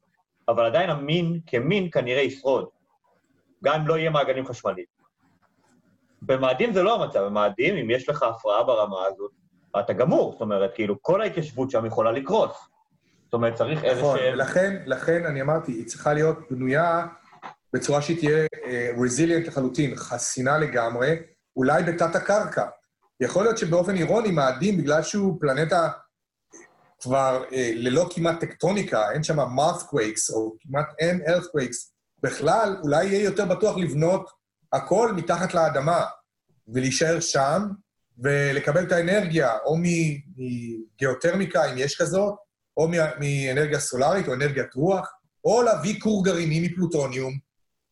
אבל 0.47 0.66
עדיין 0.66 0.89
המין 0.89 1.39
כמין 1.47 1.89
כנראה 1.91 2.22
ישרוד, 2.22 2.68
גם 3.64 3.82
אם 3.82 3.88
לא 3.88 3.97
יהיה 3.97 4.10
מעגנים 4.10 4.45
חשמליים. 4.45 4.86
במאדים 6.22 6.74
זה 6.74 6.84
לא 6.84 7.04
המצב, 7.04 7.24
במאדים, 7.26 7.76
אם 7.76 7.89
יש 7.89 8.10
לך 8.10 8.24
הפרעה 8.24 8.64
ברמה 8.64 9.06
הזאת, 9.06 9.32
אתה 9.80 9.93
גמור, 9.93 10.32
זאת 10.32 10.41
אומרת, 10.41 10.71
כאילו, 10.76 11.01
כל 11.01 11.21
ההתיישבות 11.21 11.71
שם 11.71 11.86
יכולה 11.86 12.11
לקרוס. 12.11 12.51
זאת 13.26 13.34
אומרת, 13.34 13.55
צריך 13.55 13.84
איזה 13.84 14.01
נכון, 14.01 14.17
שהם... 14.17 14.34
ולכן, 14.34 14.84
לכן 14.86 15.26
אני 15.26 15.41
אמרתי, 15.41 15.71
היא 15.71 15.86
צריכה 15.86 16.13
להיות 16.13 16.38
בנויה 16.51 17.05
בצורה 17.74 18.01
שהיא 18.01 18.17
תהיה 18.19 18.47
רזיליאנט 19.03 19.47
לחלוטין, 19.47 19.95
חסינה 19.95 20.57
לגמרי, 20.57 21.15
אולי 21.55 21.84
בתת 21.84 22.15
הקרקע. 22.15 22.65
יכול 23.19 23.43
להיות 23.43 23.57
שבאופן 23.57 23.95
אירוני 23.95 24.32
מאדים, 24.32 24.78
בגלל 24.78 25.01
שהוא 25.01 25.38
פלנטה 25.41 25.89
כבר 26.99 27.43
אה, 27.53 27.71
ללא 27.76 28.09
כמעט 28.15 28.39
טקטוניקה, 28.39 29.11
אין 29.11 29.24
שם 29.24 29.38
מארת'קווייקס, 29.55 30.30
או 30.30 30.53
כמעט 30.59 30.86
אין 30.99 31.21
ארת'קווייקס, 31.28 31.93
בכלל, 32.24 32.78
אולי 32.84 33.05
יהיה 33.05 33.24
יותר 33.24 33.45
בטוח 33.45 33.78
לבנות 33.78 34.30
הכל 34.74 35.11
מתחת 35.15 35.53
לאדמה, 35.53 36.05
ולהישאר 36.67 37.19
שם, 37.19 37.67
ולקבל 38.20 38.84
את 38.84 38.91
האנרגיה, 38.91 39.57
או 39.66 39.78
מגיאותרמיקה, 39.78 41.72
אם 41.72 41.78
יש 41.78 42.01
כזאת, 42.01 42.36
או 42.78 42.88
מאנרגיה 43.20 43.80
סולארית 43.80 44.28
או 44.28 44.34
אנרגיית 44.34 44.74
רוח, 44.74 45.14
או 45.45 45.61
להביא 45.61 45.99
כור 45.99 46.26
גרעיני 46.26 46.68
מפלוטוניום, 46.68 47.34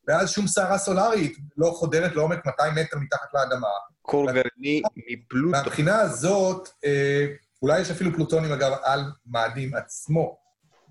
ואז 0.07 0.31
שום 0.31 0.47
סערה 0.47 0.77
סולארית 0.77 1.37
לא 1.57 1.71
חודרת 1.71 2.15
לעומק 2.15 2.45
200 2.45 2.75
מטר 2.75 2.97
מתחת 2.97 3.27
לאדמה. 3.33 3.67
כור 4.01 4.31
גרעיני 4.31 4.81
מפלוטו. 5.09 5.51
מהבחינה 5.51 6.01
הזאת, 6.01 6.69
אה, 6.85 7.25
אולי 7.61 7.81
יש 7.81 7.91
אפילו 7.91 8.13
פלוטוניום, 8.13 8.53
אגב, 8.53 8.71
על 8.83 8.99
מאדים 9.25 9.75
עצמו, 9.75 10.37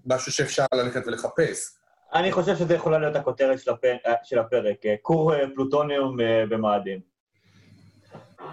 משהו 0.06 0.32
שאפשר 0.32 0.64
ללכת 0.74 1.06
ולחפש. 1.06 1.58
אני 2.14 2.32
חושב 2.32 2.56
שזה 2.56 2.74
יכולה 2.74 2.98
להיות 2.98 3.16
הכותרת 3.16 3.60
של, 3.60 3.70
הפ... 3.70 3.80
של 4.22 4.38
הפרק, 4.38 4.76
כור 5.02 5.32
פלוטוניום 5.54 6.16
במאדים. 6.50 7.09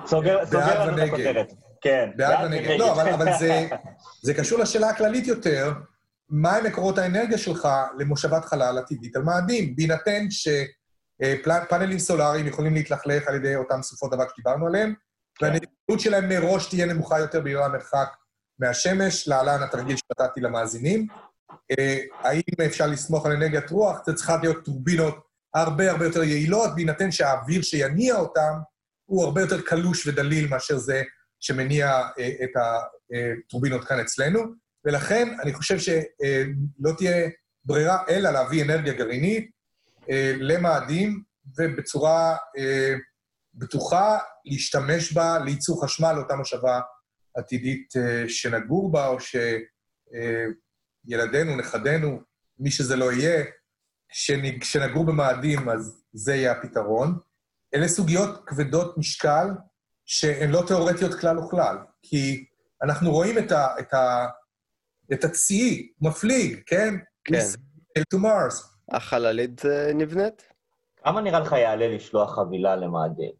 סוגר, 0.05 0.37
לנו 0.85 1.03
את 1.03 1.07
הכותרת. 1.07 1.53
כן. 1.81 2.09
בעד 2.15 2.45
ונגד. 2.45 2.79
לא, 2.79 2.93
אבל, 2.93 3.09
אבל 3.09 3.25
זה, 3.39 3.67
זה 4.25 4.33
קשור 4.33 4.59
לשאלה 4.59 4.89
הכללית 4.89 5.27
יותר, 5.27 5.73
מהם 6.29 6.65
מקורות 6.65 6.97
האנרגיה 6.97 7.37
שלך 7.37 7.67
למושבת 7.99 8.45
חלל 8.45 8.77
עתידית 8.77 9.15
על 9.15 9.21
מאדים, 9.21 9.75
בהינתן 9.75 10.25
שפאנלים 10.29 11.99
סולאריים 11.99 12.47
יכולים 12.47 12.73
להתלכלך 12.73 13.27
על 13.27 13.35
ידי 13.35 13.55
אותן 13.55 13.81
סופות 13.81 14.13
אבק 14.13 14.27
שדיברנו 14.35 14.67
עליהן, 14.67 14.93
כן. 15.35 15.45
והנדיבות 15.45 15.99
שלהם 15.99 16.29
מראש 16.29 16.69
תהיה 16.69 16.85
נמוכה 16.85 17.19
יותר 17.19 17.41
בגלל 17.41 17.63
המרחק 17.63 18.09
מהשמש, 18.59 19.27
להלן 19.27 19.63
התרגיל 19.63 19.95
שנתתי 19.97 20.41
למאזינים. 20.41 21.07
אה, 21.79 21.99
האם 22.23 22.41
אפשר 22.65 22.87
לסמוך 22.87 23.25
על 23.25 23.31
אנרגיית 23.31 23.69
רוח? 23.71 23.97
זה 24.05 24.13
צריכה 24.13 24.37
להיות 24.41 24.65
טורבינות 24.65 25.27
הרבה 25.53 25.91
הרבה 25.91 26.05
יותר 26.05 26.23
יעילות, 26.23 26.75
בהינתן 26.75 27.11
שהאוויר 27.11 27.61
שיניע 27.61 28.15
אותם 28.15 28.51
הוא 29.07 29.23
הרבה 29.23 29.41
יותר 29.41 29.61
קלוש 29.61 30.07
ודליל 30.07 30.47
מאשר 30.47 30.77
זה 30.77 31.03
שמניע 31.39 31.87
אה, 32.19 32.29
את 32.43 32.49
הטורבינות 32.55 33.83
כאן 33.83 33.99
אצלנו, 33.99 34.39
ולכן 34.85 35.35
אני 35.43 35.53
חושב 35.53 35.79
שלא 35.79 36.91
תהיה 36.97 37.29
ברירה 37.65 38.03
אלא 38.09 38.29
להביא 38.29 38.63
אנרגיה 38.63 38.93
גרעינית 38.93 39.51
אה, 40.09 40.33
למאדים, 40.39 41.23
ובצורה 41.59 42.37
אה, 42.57 42.93
בטוחה 43.53 44.17
להשתמש 44.45 45.13
בה 45.13 45.39
לייצור 45.39 45.83
חשמל 45.85 46.11
לאותה 46.13 46.35
מושבה 46.35 46.79
עתידית 47.35 47.93
אה, 47.97 48.23
שנגור 48.29 48.91
בה, 48.91 49.07
או 49.07 49.17
שילדינו, 51.09 51.55
נכדינו, 51.55 52.21
מי 52.59 52.71
שזה 52.71 52.95
לא 52.95 53.11
יהיה, 53.11 53.43
כשנ- 54.09 54.59
כשנגור 54.61 55.05
במאדים, 55.05 55.69
אז 55.69 56.03
זה 56.13 56.35
יהיה 56.35 56.51
הפתרון. 56.51 57.19
אלה 57.75 57.87
סוגיות 57.87 58.45
כבדות 58.45 58.97
משקל 58.97 59.47
שהן 60.05 60.51
לא 60.51 60.63
תיאורטיות 60.67 61.13
כלל 61.13 61.39
וכלל, 61.39 61.77
כי 62.01 62.45
אנחנו 62.83 63.11
רואים 63.11 63.37
את, 63.37 63.51
ה, 63.51 63.67
את, 63.79 63.93
ה, 63.93 64.27
את 65.13 65.23
הצי 65.23 65.91
מפליג, 66.01 66.61
כן? 66.65 66.93
כן. 67.23 67.39
to 68.13 68.17
Mars. 68.17 68.63
החללית 68.91 69.65
אה, 69.65 69.93
נבנית? 69.93 70.53
כמה 71.03 71.21
נראה 71.21 71.39
לך 71.39 71.51
יעלה 71.51 71.87
לשלוח 71.87 72.35
חבילה 72.35 72.75
למאדים? 72.75 73.31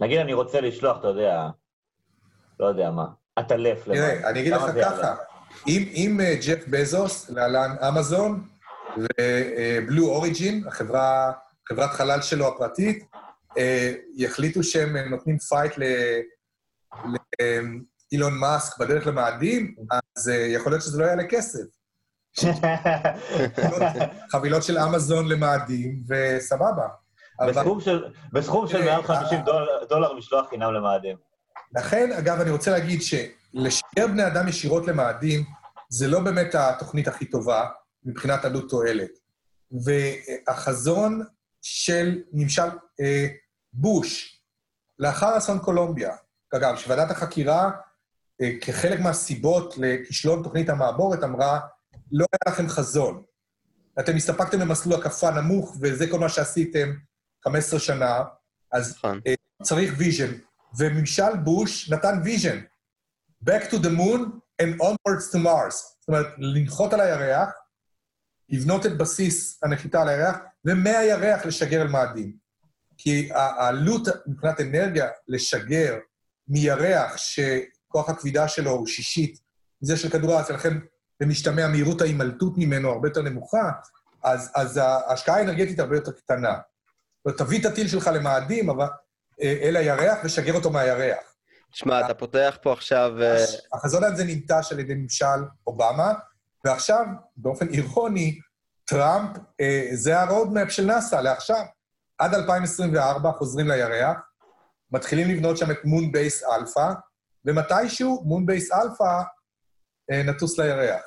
נגיד 0.00 0.18
אני 0.18 0.32
רוצה 0.32 0.60
לשלוח, 0.60 0.98
אתה 0.98 1.08
יודע, 1.08 1.48
לא 2.60 2.66
יודע 2.66 2.90
מה, 2.90 3.04
עטלף 3.36 3.86
למאדים. 3.86 4.18
תראה, 4.18 4.30
אני 4.30 4.40
אגיד 4.40 4.52
לך? 4.52 4.62
ככה, 4.82 5.14
אם, 5.68 5.88
אם 5.94 6.20
אה, 6.20 6.34
ג'ף 6.46 6.68
בזוס, 6.68 7.30
להלן 7.30 7.76
אמזון, 7.88 8.48
ו 8.96 10.06
Blue 10.06 10.27
Origin, 10.27 10.64
החברה, 10.66 11.32
חברת 11.68 11.90
חלל 11.90 12.22
שלו 12.22 12.48
הפרטית, 12.48 13.04
אה, 13.14 13.18
יחליטו 14.16 14.62
שהם 14.62 14.96
אה, 14.96 15.08
נותנים 15.08 15.38
פייט 15.38 15.72
לאילון 18.12 18.38
מאסק 18.38 18.78
בדרך 18.78 19.06
למאדים, 19.06 19.74
אז 20.16 20.28
אה, 20.28 20.34
יכול 20.34 20.72
להיות 20.72 20.82
שזה 20.82 20.98
לא 21.00 21.04
יעלה 21.06 21.22
כסף. 21.28 21.60
חבילות 24.32 24.62
של 24.62 24.78
אמזון 24.78 25.28
למאדים, 25.28 26.02
וסבבה. 26.08 26.88
בסכום 27.46 27.80
של- 27.80 28.78
תראה, 28.78 28.84
מעל 28.94 29.02
50 29.02 29.38
ה- 29.38 29.42
דול- 29.42 29.68
דולר 29.88 30.12
משלוח 30.14 30.48
חינם 30.50 30.72
למאדים. 30.74 31.16
לכן, 31.76 32.12
אגב, 32.12 32.40
אני 32.40 32.50
רוצה 32.50 32.70
להגיד 32.70 33.00
שלשגר 33.02 34.06
בני 34.06 34.26
אדם 34.26 34.48
ישירות 34.48 34.86
למאדים, 34.86 35.44
זה 35.88 36.08
לא 36.08 36.20
באמת 36.20 36.54
התוכנית 36.54 37.08
הכי 37.08 37.24
טובה 37.24 37.66
מבחינת 38.04 38.44
עלות 38.44 38.70
תועלת. 38.70 39.10
והחזון 39.84 41.22
של 41.62 42.22
ממשל 42.32 42.62
אה, 43.00 43.26
בוש, 43.74 44.40
לאחר 44.98 45.38
אסון 45.38 45.58
קולומביה, 45.58 46.16
אגב, 46.54 46.76
שוועדת 46.76 47.10
החקירה, 47.10 47.70
אה, 48.42 48.50
כחלק 48.60 49.00
מהסיבות 49.00 49.74
לכישלון 49.78 50.42
תוכנית 50.42 50.68
המעבורת, 50.68 51.24
אמרה, 51.24 51.60
לא 52.12 52.26
היה 52.32 52.54
לכם 52.54 52.68
חזון. 52.68 53.22
אתם 54.00 54.16
הסתפקתם 54.16 54.60
במסלול 54.60 55.00
הקפה 55.00 55.30
נמוך, 55.30 55.76
וזה 55.80 56.06
כל 56.10 56.18
מה 56.18 56.28
שעשיתם 56.28 56.88
15 57.44 57.80
שנה, 57.80 58.24
אז 58.72 58.96
נכון. 58.96 59.20
צריך 59.62 59.94
vision. 59.98 60.32
וממשל 60.78 61.36
בוש 61.44 61.90
נתן 61.90 62.20
vision. 62.24 62.60
Back 63.44 63.70
to 63.70 63.74
the 63.74 63.90
moon 63.90 64.20
and 64.62 64.80
onwards 64.80 65.32
to 65.32 65.38
Mars. 65.38 65.74
זאת 66.00 66.08
אומרת, 66.08 66.26
לנחות 66.38 66.92
על 66.92 67.00
הירח, 67.00 67.48
לבנות 68.48 68.86
את 68.86 68.98
בסיס 68.98 69.62
הנחיתה 69.62 70.02
על 70.02 70.08
הירח, 70.08 70.36
ומהירח 70.64 71.46
לשגר 71.46 71.82
אל 71.82 71.88
מאדים. 71.88 72.43
כי 73.04 73.28
העלות 73.32 74.08
מבחינת 74.26 74.60
אנרגיה 74.60 75.08
לשגר 75.28 75.94
מירח, 76.48 77.16
שכוח 77.16 78.08
הכבידה 78.08 78.48
שלו 78.48 78.70
הוא 78.70 78.86
שישית 78.86 79.38
מזה 79.82 79.96
של 79.96 80.10
כדור 80.10 80.32
הארץ, 80.32 80.50
ולכן 80.50 80.78
במשתמע 81.20 81.68
מהירות 81.68 82.00
ההימלטות 82.00 82.52
ממנו 82.56 82.90
הרבה 82.90 83.08
יותר 83.08 83.22
נמוכה, 83.22 83.70
אז, 84.22 84.50
אז 84.54 84.80
ההשקעה 84.82 85.36
האנרגטית 85.36 85.78
הרבה 85.78 85.96
יותר 85.96 86.12
קטנה. 86.12 86.54
תביא 87.36 87.60
את 87.60 87.64
הטיל 87.64 87.88
שלך 87.88 88.10
למאדים, 88.14 88.70
אבל 88.70 88.86
אה, 89.42 89.58
אל 89.62 89.76
הירח 89.76 90.18
ושגר 90.24 90.54
אותו 90.54 90.70
מהירח. 90.70 91.34
תשמע, 91.72 92.00
אתה 92.00 92.14
פותח 92.14 92.58
פה 92.62 92.72
עכשיו... 92.72 93.22
אה, 93.22 93.44
החזון 93.72 94.04
הזה 94.04 94.24
ננטש 94.24 94.72
על 94.72 94.78
ידי 94.78 94.94
ממשל 94.94 95.44
אובמה, 95.66 96.12
ועכשיו, 96.64 97.06
באופן 97.36 97.68
אירוני, 97.68 98.38
טראמפ, 98.84 99.36
אה, 99.60 99.88
זה 99.92 100.20
ה 100.20 100.26
roadmap 100.26 100.70
של 100.70 100.84
נאס"א 100.84 101.20
לעכשיו. 101.20 101.64
עד 102.18 102.34
2024 102.34 103.32
חוזרים 103.32 103.68
לירח, 103.68 104.16
מתחילים 104.90 105.28
לבנות 105.28 105.56
שם 105.56 105.70
את 105.70 105.84
moon 105.84 106.12
base 106.12 106.42
alpha, 106.44 106.92
ומתישהו 107.44 108.22
moon 108.24 108.46
base 108.46 108.72
alpha 108.72 109.22
אה, 110.10 110.22
נטוס 110.22 110.58
לירח. 110.58 111.02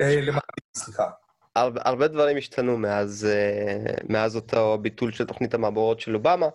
אה, 0.00 0.16
למאדים, 0.16 0.40
סליחה. 0.76 1.10
הרבה, 1.56 2.08
דברים 2.08 2.36
השתנו 2.36 2.78
מאז, 2.78 3.28
אה, 3.30 3.94
מאז 4.08 4.36
אותו 4.36 4.78
ביטול 4.78 5.12
של 5.12 5.24
תוכנית 5.24 5.54
המעבורות 5.54 6.00
של 6.00 6.14
אובמה. 6.14 6.48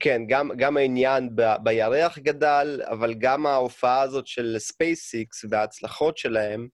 כן, 0.00 0.22
גם, 0.28 0.50
גם 0.56 0.76
העניין 0.76 1.30
ב, 1.34 1.54
בירח 1.62 2.18
גדל, 2.18 2.82
אבל 2.84 3.14
גם 3.14 3.46
ההופעה 3.46 4.00
הזאת 4.00 4.26
של 4.26 4.56
SpaceX 4.58 5.44
וההצלחות 5.50 6.18
שלהם, 6.18 6.68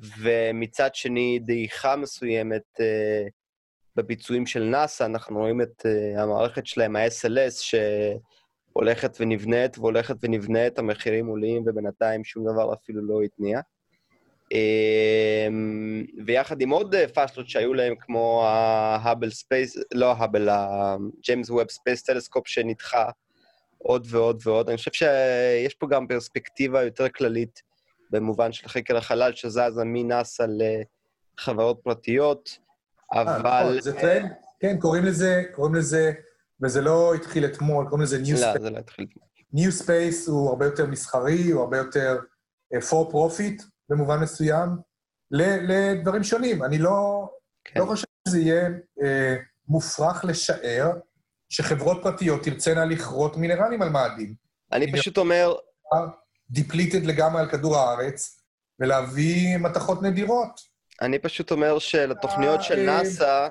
ומצד 0.00 0.94
שני 0.94 1.38
דעיכה 1.38 1.96
מסוימת 1.96 2.80
אה, 2.80 3.26
בביצועים 3.96 4.46
של 4.46 4.62
נאס"א, 4.64 5.04
אנחנו 5.04 5.38
רואים 5.38 5.60
את 5.60 5.86
אה, 5.86 6.22
המערכת 6.22 6.66
שלהם, 6.66 6.96
ה-SLS, 6.96 7.74
שהולכת 8.72 9.16
ונבנית 9.20 9.78
והולכת 9.78 10.16
ונבנית, 10.22 10.78
המחירים 10.78 11.26
עולים, 11.26 11.62
ובינתיים 11.66 12.24
שום 12.24 12.44
דבר 12.52 12.74
אפילו 12.74 13.02
לא 13.02 13.22
התניע. 13.22 13.60
אמ, 14.52 16.04
ויחד 16.26 16.60
עם 16.60 16.70
עוד 16.70 16.94
אה, 16.94 17.08
פאשלות 17.08 17.48
שהיו 17.48 17.74
להם, 17.74 17.94
כמו 18.00 18.44
ה 18.46 18.58
Hubble 18.58 19.30
Space, 19.30 19.76
לא 19.94 20.12
ה 20.12 20.16
Hubble, 20.16 20.48
ה 20.50 20.67
James 20.67 21.50
Webb 21.50 21.70
Space 21.70 22.02
Telescope 22.02 22.48
שנדחה 22.48 23.10
עוד 23.78 24.06
ועוד 24.10 24.40
ועוד. 24.44 24.68
אני 24.68 24.76
חושב 24.76 24.92
שיש 24.92 25.74
פה 25.74 25.86
גם 25.86 26.06
פרספקטיבה 26.06 26.82
יותר 26.82 27.08
כללית 27.08 27.62
במובן 28.10 28.52
של 28.52 28.68
חקר 28.68 28.96
החלל, 28.96 29.32
שזזה 29.34 29.84
מנאס"א 29.84 30.46
לחברות 31.38 31.80
פרטיות, 31.82 32.58
אה, 33.14 33.22
אבל... 33.22 33.62
נכון, 33.62 33.80
זה 33.80 34.00
טרנד, 34.00 34.32
כן, 34.60 34.76
קוראים 34.80 35.04
לזה, 35.04 35.42
קוראים 35.54 35.74
לזה, 35.74 36.12
וזה 36.62 36.80
לא 36.80 37.14
התחיל 37.14 37.44
אתמול, 37.44 37.84
קוראים 37.84 38.02
לזה 38.02 38.16
New 38.24 38.40
לא, 38.40 38.54
Space. 38.54 38.60
זה 38.60 38.70
לא 38.70 38.78
התחיל. 38.78 39.06
New 39.54 39.82
Space 39.82 40.30
הוא 40.30 40.48
הרבה 40.48 40.64
יותר 40.64 40.86
מסחרי, 40.86 41.50
הוא 41.50 41.62
הרבה 41.62 41.76
יותר 41.76 42.18
אה, 42.74 42.78
for 42.78 43.12
profit 43.12 43.64
במובן 43.88 44.20
מסוים, 44.20 44.68
לדברים 45.30 46.24
שונים. 46.24 46.64
אני 46.64 46.78
לא, 46.78 47.28
כן. 47.64 47.80
לא 47.80 47.86
חושב 47.86 48.06
שזה 48.28 48.38
יהיה 48.38 48.68
אה, 49.02 49.36
מופרך 49.68 50.24
לשער 50.24 50.90
שחברות 51.48 51.98
פרטיות 52.02 52.42
תרצנה 52.42 52.84
לכרות 52.84 53.36
מינרלים 53.36 53.82
על 53.82 53.88
מאדים. 53.88 54.34
אני 54.72 54.92
פשוט 54.92 55.18
אומר, 55.18 55.54
דיפליטד 56.50 57.04
לגמרי 57.04 57.40
על 57.40 57.50
כדור 57.50 57.76
הארץ, 57.76 58.40
ולהביא 58.80 59.56
מתכות 59.56 60.02
נדירות. 60.02 60.60
אני 61.02 61.18
פשוט 61.18 61.50
אומר 61.50 61.78
שלתוכניות 61.78 62.62
של 62.62 62.78
אה, 62.78 62.84
נאס"א, 62.84 63.48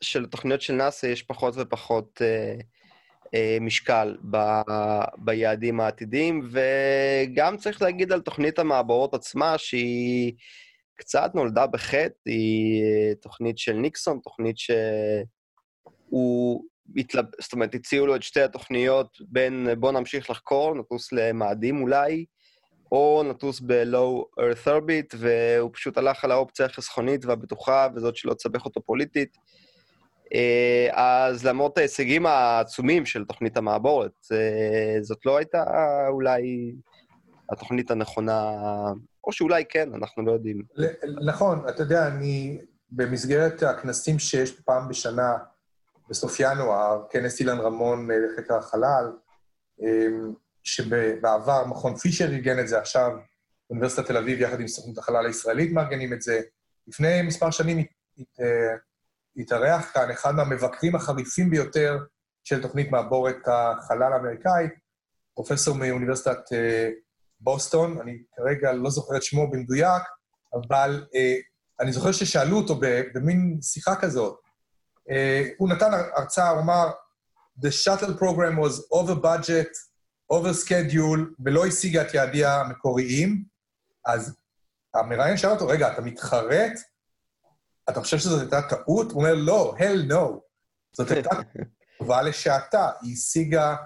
שלתוכניות 0.00 0.60
של 0.60 0.72
נאס"א 0.72 1.06
יש 1.06 1.22
פחות 1.22 1.54
ופחות 1.56 2.22
אה, 2.22 2.54
אה, 3.34 3.58
משקל 3.60 4.16
ב, 4.30 4.36
ביעדים 5.18 5.80
העתידיים, 5.80 6.48
וגם 6.50 7.56
צריך 7.56 7.82
להגיד 7.82 8.12
על 8.12 8.20
תוכנית 8.20 8.58
המעבורות 8.58 9.14
עצמה, 9.14 9.58
שהיא 9.58 10.32
קצת 10.98 11.30
נולדה 11.34 11.66
בחטא, 11.66 12.08
היא 12.26 12.82
אה, 12.82 13.14
תוכנית 13.14 13.58
של 13.58 13.72
ניקסון, 13.72 14.20
תוכנית 14.22 14.56
שהוא... 14.58 16.64
התלב... 16.96 17.24
זאת 17.40 17.52
אומרת, 17.52 17.74
הציעו 17.74 18.06
לו 18.06 18.16
את 18.16 18.22
שתי 18.22 18.40
התוכניות 18.40 19.18
בין 19.28 19.68
בוא 19.78 19.92
נמשיך 19.92 20.30
לחקור, 20.30 20.74
נטוס 20.74 21.12
למאדים 21.12 21.82
אולי, 21.82 22.24
או 22.92 23.22
נטוס 23.30 23.60
ב-Low 23.60 24.40
Earth 24.40 24.66
Orbit, 24.66 25.16
והוא 25.18 25.70
פשוט 25.72 25.98
הלך 25.98 26.24
על 26.24 26.30
האופציה 26.30 26.66
החסכונית 26.66 27.24
והבטוחה, 27.24 27.88
וזאת 27.94 28.16
שלא 28.16 28.34
תסבך 28.34 28.64
אותו 28.64 28.80
פוליטית. 28.82 29.36
אה, 30.34 30.88
אז 30.92 31.46
למרות 31.46 31.78
ההישגים 31.78 32.26
העצומים 32.26 33.06
של 33.06 33.24
תוכנית 33.24 33.56
המעבורת, 33.56 34.12
אה, 34.32 35.02
זאת 35.02 35.26
לא 35.26 35.36
הייתה 35.36 35.64
אולי 36.08 36.72
התוכנית 37.52 37.90
הנכונה, 37.90 38.52
או 39.24 39.32
שאולי 39.32 39.64
כן, 39.68 39.94
אנחנו 39.94 40.22
לא 40.22 40.32
יודעים. 40.32 40.62
נכון, 41.26 41.64
אתה 41.68 41.82
יודע, 41.82 42.08
אני, 42.08 42.58
במסגרת 42.90 43.62
הכנסים 43.62 44.18
שיש 44.18 44.60
פעם 44.60 44.88
בשנה, 44.88 45.36
בסוף 46.08 46.40
ינואר, 46.40 47.06
כנס 47.10 47.40
אילן 47.40 47.58
רמון 47.58 48.08
לחקר 48.10 48.58
החלל, 48.58 49.12
אמ, 49.80 50.32
שבעבר 50.62 51.66
מכון 51.66 51.96
פישר 51.96 52.24
ארגן 52.24 52.58
את 52.58 52.68
זה, 52.68 52.78
עכשיו 52.78 53.10
אוניברסיטת 53.70 54.06
תל 54.06 54.16
אביב 54.16 54.40
יחד 54.40 54.60
עם 54.60 54.68
סוכנות 54.68 54.98
החלל 54.98 55.26
הישראלית 55.26 55.72
מארגנים 55.72 56.12
את 56.12 56.22
זה. 56.22 56.40
לפני 56.86 57.22
מספר 57.22 57.50
שנים 57.50 57.78
אה, 58.40 58.74
התארח 59.36 59.90
כאן 59.94 60.10
אחד 60.10 60.34
מהמבקרים 60.34 60.96
החריפים 60.96 61.50
ביותר 61.50 61.98
של 62.44 62.62
תוכנית 62.62 62.90
מעבורת 62.90 63.36
החלל 63.46 64.12
האמריקאית, 64.12 64.72
פרופסור 65.34 65.76
מאוניברסיטת 65.76 66.52
אה, 66.52 66.90
בוסטון, 67.40 68.00
אני 68.00 68.18
כרגע 68.36 68.72
לא 68.72 68.90
זוכר 68.90 69.16
את 69.16 69.22
שמו 69.22 69.50
במדויק, 69.50 70.02
אבל 70.54 71.06
אה, 71.14 71.34
אני 71.80 71.92
זוכר 71.92 72.12
ששאלו 72.12 72.56
אותו 72.56 72.80
במין 73.14 73.58
שיחה 73.62 73.96
כזאת. 73.96 74.40
הוא 75.58 75.68
נתן 75.68 75.90
הרצאה, 76.16 76.50
הוא 76.50 76.60
אמר, 76.60 76.90
The 77.60 77.70
shuttle 77.70 78.14
program 78.18 78.56
was 78.56 78.74
over 78.92 79.14
budget, 79.14 79.72
over 80.32 80.52
schedule, 80.52 81.20
ולא 81.44 81.66
השיגה 81.66 82.02
את 82.02 82.14
יעדיה 82.14 82.60
המקוריים, 82.60 83.44
אז 84.06 84.36
המראיין 84.94 85.36
שאל 85.36 85.50
אותו, 85.50 85.66
רגע, 85.68 85.92
אתה 85.92 86.00
מתחרט? 86.00 86.72
אתה 87.90 88.00
חושב 88.00 88.18
שזאת 88.18 88.40
הייתה 88.40 88.68
טעות? 88.68 89.12
הוא 89.12 89.22
אומר, 89.22 89.34
לא, 89.34 89.74
hell 89.78 90.12
no. 90.12 90.40
זאת 90.92 91.10
הייתה 91.10 91.30
טובה 91.98 92.22
לשעתה. 92.22 92.90
היא 93.02 93.12
השיגה 93.12 93.76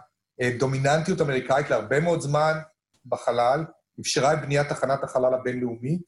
אה, 0.42 0.50
דומיננטיות 0.58 1.20
אמריקאית 1.20 1.70
להרבה 1.70 2.00
מאוד 2.00 2.20
זמן 2.20 2.58
בחלל, 3.06 3.64
אפשרה 4.00 4.32
את 4.32 4.40
בניית 4.40 4.68
תחנת 4.68 5.04
החלל 5.04 5.34
הבינלאומית. 5.34 6.02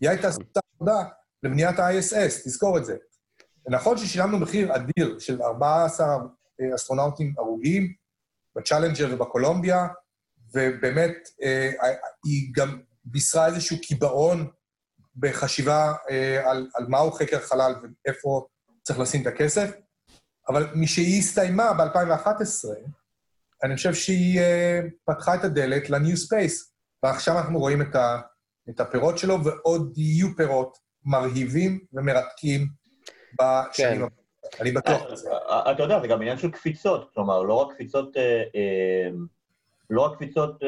היא 0.00 0.10
הייתה 0.10 0.28
עשתה 0.28 0.60
עבודה 0.74 1.04
לבניית 1.42 1.78
ה-ISS, 1.78 2.44
תזכור 2.44 2.78
את 2.78 2.84
זה. 2.84 2.96
נכון 3.68 3.98
ששילמנו 3.98 4.38
מחיר 4.38 4.76
אדיר 4.76 5.18
של 5.18 5.42
14 5.42 6.06
אה, 6.60 6.74
אסטרונאוטים 6.74 7.34
הרוגים 7.38 7.92
בצ'אלנג'ר 8.56 9.08
ובקולומביה, 9.10 9.88
ובאמת 10.54 11.28
אה, 11.42 11.70
היא 12.24 12.50
גם 12.54 12.80
בישרה 13.04 13.46
איזשהו 13.46 13.80
קיבעון 13.80 14.50
בחשיבה 15.16 15.92
אה, 16.10 16.50
על, 16.50 16.68
על 16.74 16.86
מהו 16.88 17.12
חקר 17.12 17.38
חלל 17.40 17.74
ואיפה 17.82 18.46
צריך 18.82 18.98
לשים 18.98 19.22
את 19.22 19.26
הכסף, 19.26 19.70
אבל 20.48 20.66
משהיא 20.74 21.18
הסתיימה 21.18 21.72
ב-2011, 21.72 22.68
אני 23.62 23.76
חושב 23.76 23.94
שהיא 23.94 24.40
אה, 24.40 24.80
פתחה 25.04 25.34
את 25.34 25.44
הדלת 25.44 25.90
ל-New 25.90 26.16
Space, 26.28 26.70
ועכשיו 27.02 27.38
אנחנו 27.38 27.58
רואים 27.58 27.82
את, 27.82 27.94
ה, 27.94 28.20
את 28.70 28.80
הפירות 28.80 29.18
שלו, 29.18 29.44
ועוד 29.44 29.98
יהיו 29.98 30.36
פירות 30.36 30.78
מרהיבים 31.04 31.80
ומרתקים 31.92 32.68
בשנים 33.34 33.90
כן. 33.90 33.96
הבאות. 33.96 34.12
אני 34.60 34.72
בטוח 34.72 35.02
בזה. 35.12 35.30
אתה 35.70 35.82
יודע, 35.82 36.00
זה 36.00 36.06
גם 36.06 36.20
עניין 36.20 36.38
של 36.38 36.50
קפיצות, 36.50 37.10
כלומר, 37.14 37.42
לא 37.42 37.54
רק 37.54 37.74
קפיצות, 37.74 38.16
אה, 38.16 39.08
לא 39.90 40.00
רק 40.00 40.16
קפיצות, 40.16 40.62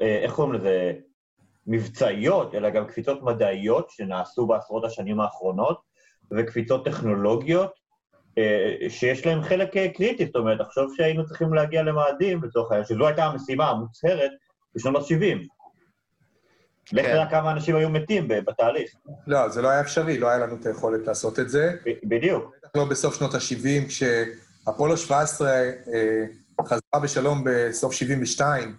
איך 0.00 0.34
קוראים 0.34 0.52
לזה? 0.52 0.92
מבצעיות, 1.66 2.54
אלא 2.54 2.70
גם 2.70 2.86
קפיצות 2.86 3.22
מדעיות 3.22 3.90
שנעשו 3.90 4.46
בעשרות 4.46 4.84
השנים 4.84 5.20
האחרונות, 5.20 5.80
וקפיצות 6.30 6.84
טכנולוגיות 6.84 7.72
אה, 8.38 8.76
שיש 8.88 9.26
להן 9.26 9.42
חלק 9.42 9.76
אה, 9.76 9.88
קריטי, 9.88 10.26
זאת 10.26 10.36
אומרת, 10.36 10.58
תחשוב 10.58 10.92
שהיינו 10.96 11.26
צריכים 11.26 11.54
להגיע 11.54 11.82
למאדים, 11.82 12.44
לצורך 12.44 12.70
העניין, 12.70 12.86
שזו 12.86 13.06
הייתה 13.06 13.24
המשימה 13.24 13.70
המוצהרת 13.70 14.30
בשנות 14.74 15.02
ה-70. 15.02 15.38
לך 16.92 17.06
תדע 17.06 17.26
כמה 17.30 17.50
אנשים 17.50 17.76
היו 17.76 17.90
מתים 17.90 18.28
בתהליך. 18.28 18.90
לא, 19.26 19.48
זה 19.48 19.62
לא 19.62 19.68
היה 19.68 19.80
אפשרי, 19.80 20.18
לא 20.18 20.28
היה 20.28 20.38
לנו 20.38 20.56
את 20.60 20.66
היכולת 20.66 21.06
לעשות 21.06 21.38
את 21.38 21.50
זה. 21.50 21.76
בדיוק. 22.04 22.54
לא 22.74 22.84
בסוף 22.84 23.14
שנות 23.14 23.34
ה-70, 23.34 23.88
כשאפולו 23.88 24.96
17 24.96 25.50
אה, 25.50 26.24
חזרה 26.66 27.00
בשלום 27.02 27.44
בסוף 27.46 27.92
72, 27.92 28.76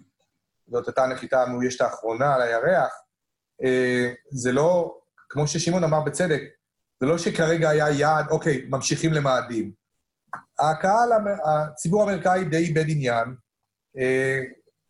זאת 0.68 0.88
הייתה 0.88 1.04
הנחיתה 1.04 1.44
המאוישת 1.44 1.82
האחרונה 1.82 2.36
על 2.36 2.42
הירח, 2.42 2.92
אה, 3.64 4.14
זה 4.32 4.52
לא, 4.52 4.98
כמו 5.30 5.48
ששמעון 5.48 5.84
אמר 5.84 6.02
בצדק, 6.02 6.42
זה 7.00 7.06
לא 7.06 7.18
שכרגע 7.18 7.70
היה 7.70 7.90
יעד, 7.90 8.26
אוקיי, 8.32 8.66
ממשיכים 8.70 9.14
למאדים. 9.14 9.72
הקהל, 10.60 11.10
הציבור 11.46 12.02
האמריקאי 12.02 12.46
די 12.46 12.58
איבד 12.58 12.86
עניין, 12.88 13.36
אה, 13.98 14.40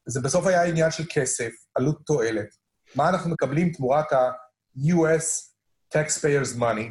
זה 0.05 0.21
בסוף 0.21 0.45
היה 0.45 0.63
עניין 0.63 0.91
של 0.91 1.03
כסף, 1.09 1.51
עלות 1.75 2.05
תועלת. 2.05 2.62
מה 2.95 3.09
אנחנו 3.09 3.29
מקבלים 3.29 3.71
תמורת 3.71 4.11
ה-US 4.11 5.25
taxpayers 5.95 6.59
money, 6.59 6.87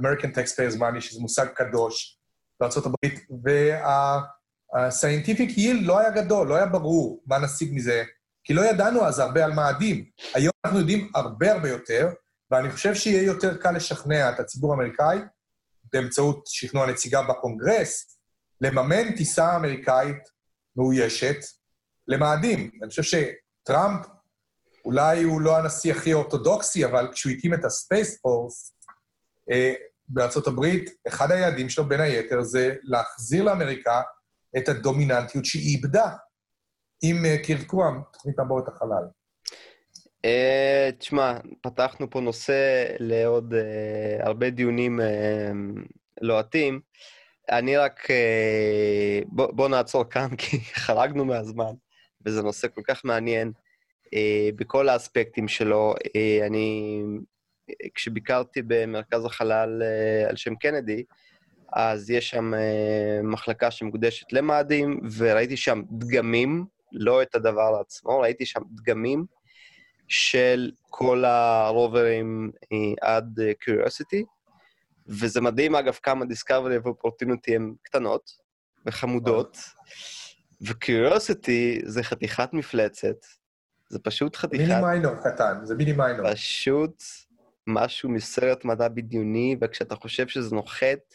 American 0.00 0.30
taxpayers 0.36 0.80
money, 0.80 1.00
שזה 1.00 1.20
מושג 1.20 1.46
קדוש 1.46 2.18
בארה"ב, 2.60 3.08
וה-scientific 3.44 5.50
yield 5.56 5.82
לא 5.82 5.98
היה 5.98 6.10
גדול, 6.10 6.48
לא 6.48 6.54
היה 6.54 6.66
ברור 6.66 7.22
מה 7.26 7.38
נשיג 7.38 7.74
מזה 7.74 8.04
כי 8.44 8.54
לא 8.54 8.62
ידענו 8.62 9.04
אז 9.04 9.18
הרבה 9.18 9.44
על 9.44 9.52
מאדים. 9.52 10.04
היום 10.34 10.52
אנחנו 10.64 10.78
יודעים 10.78 11.10
הרבה 11.14 11.52
הרבה 11.52 11.68
יותר, 11.68 12.08
ואני 12.50 12.70
חושב 12.70 12.94
שיהיה 12.94 13.22
יותר 13.22 13.56
קל 13.56 13.70
לשכנע 13.70 14.30
את 14.30 14.40
הציבור 14.40 14.72
האמריקאי, 14.72 15.18
באמצעות 15.92 16.44
שכנוע 16.46 16.86
נציגה 16.86 17.22
בקונגרס, 17.22 18.18
לממן 18.60 19.16
טיסה 19.16 19.56
אמריקאית 19.56 20.16
מאוישת 20.76 21.36
למאדים. 22.08 22.70
אני 22.82 22.90
חושב 22.90 23.02
שטראמפ, 23.02 24.06
אולי 24.84 25.22
הוא 25.22 25.40
לא 25.40 25.58
הנשיא 25.58 25.92
הכי 25.92 26.12
אורתודוקסי, 26.12 26.84
אבל 26.84 27.08
כשהוא 27.12 27.32
הקים 27.32 27.54
את 27.54 27.64
הספייס 27.64 28.20
פורס 28.20 28.76
אה, 29.50 29.74
בארצות 30.08 30.46
הברית, 30.46 30.90
אחד 31.08 31.30
היעדים 31.30 31.68
שלו, 31.68 31.88
בין 31.88 32.00
היתר, 32.00 32.42
זה 32.42 32.74
להחזיר 32.82 33.44
לאמריקה 33.44 34.02
את 34.58 34.68
הדומיננטיות 34.68 35.44
שהיא 35.44 35.76
איבדה. 35.76 36.08
עם 37.02 37.24
אה, 37.24 37.38
קירקועם, 37.42 38.02
תוכנית 38.12 38.40
מבורת 38.40 38.68
החלל? 38.68 39.04
אה, 40.24 40.90
תשמע, 40.98 41.38
פתחנו 41.60 42.10
פה 42.10 42.20
נושא 42.20 42.84
לעוד 42.98 43.52
uh, 43.52 44.26
הרבה 44.26 44.50
דיונים 44.50 45.00
uh, 45.00 45.04
לוהטים. 46.20 46.80
אני 47.50 47.76
רק... 47.76 48.00
Uh, 48.10 49.24
בוא, 49.26 49.52
בוא 49.52 49.68
נעצור 49.68 50.04
כאן, 50.04 50.28
כי 50.38 50.60
חרגנו 50.60 51.24
מהזמן, 51.24 51.72
וזה 52.26 52.42
נושא 52.42 52.68
כל 52.74 52.80
כך 52.88 53.04
מעניין 53.04 53.52
בכל 54.56 54.88
האספקטים 54.88 55.48
שלו. 55.48 55.94
Uh, 55.94 56.46
אני... 56.46 57.02
כשביקרתי 57.94 58.62
במרכז 58.66 59.24
החלל 59.24 59.82
על 60.28 60.36
שם 60.36 60.54
קנדי, 60.54 61.04
אז 61.72 62.10
יש 62.10 62.30
שם 62.30 62.52
מחלקה 63.22 63.70
שמוקדשת 63.70 64.32
למאדים, 64.32 65.00
וראיתי 65.16 65.56
שם 65.56 65.82
דגמים 65.90 66.64
לא 66.92 67.22
את 67.22 67.34
הדבר 67.34 67.76
עצמו, 67.80 68.18
ראיתי 68.20 68.46
שם 68.46 68.60
דגמים 68.70 69.26
של 70.08 70.70
כל 70.90 71.24
הרוברים 71.24 72.50
אה, 72.72 72.78
עד 73.14 73.40
אה, 73.40 73.52
Curiosity, 73.64 74.24
וזה 75.06 75.40
מדהים, 75.40 75.74
אגב, 75.74 75.98
כמה 76.02 76.24
Discovery 76.24 76.88
ו-Opportunity 76.88 77.54
הן 77.54 77.74
קטנות 77.82 78.30
וחמודות, 78.86 79.58
ו-Curiosity 80.60 81.82
זה 81.84 82.02
חתיכת 82.02 82.52
מפלצת, 82.52 83.16
זה 83.94 83.98
פשוט 83.98 84.36
חתיכת... 84.36 84.62
מיני 84.62 84.80
מיינור 84.80 85.14
קטן, 85.24 85.54
זה 85.62 85.74
מיני 85.74 85.92
מיינור. 85.92 86.32
פשוט 86.32 87.02
משהו 87.66 88.08
מסרט 88.08 88.64
מדע 88.64 88.88
בדיוני, 88.88 89.56
וכשאתה 89.60 89.94
חושב 89.94 90.28
שזה 90.28 90.54
נוחת 90.54 91.14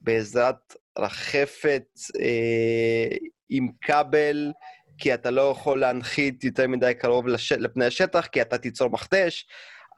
בעזרת 0.00 0.76
רחפת 0.98 1.84
אה, 2.20 3.16
עם 3.48 3.68
כבל, 3.80 4.52
כי 4.98 5.14
אתה 5.14 5.30
לא 5.30 5.50
יכול 5.50 5.80
להנחית 5.80 6.44
יותר 6.44 6.68
מדי 6.68 6.94
קרוב 6.94 7.26
לש... 7.26 7.52
לפני 7.52 7.84
השטח, 7.84 8.26
כי 8.26 8.42
אתה 8.42 8.58
תיצור 8.58 8.90
מכתש, 8.90 9.46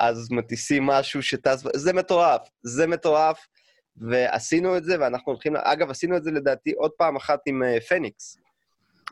אז 0.00 0.28
מטיסים 0.30 0.86
משהו 0.86 1.22
שטס... 1.22 1.64
זה 1.74 1.92
מטורף, 1.92 2.48
זה 2.62 2.86
מטורף, 2.86 3.46
ועשינו 3.96 4.76
את 4.76 4.84
זה, 4.84 4.96
ואנחנו 5.00 5.32
הולכים... 5.32 5.56
אגב, 5.56 5.90
עשינו 5.90 6.16
את 6.16 6.24
זה 6.24 6.30
לדעתי 6.30 6.72
עוד 6.72 6.90
פעם 6.90 7.16
אחת 7.16 7.40
עם 7.46 7.62
uh, 7.62 7.80
פניקס, 7.88 8.36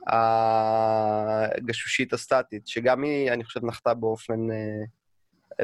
הגשושית 0.07 2.13
הסטטית, 2.13 2.67
שגם 2.67 3.03
היא, 3.03 3.33
אני 3.33 3.45
חושב, 3.45 3.65
נחתה 3.65 3.95
באופן... 3.95 4.51
Uh, 4.51 4.55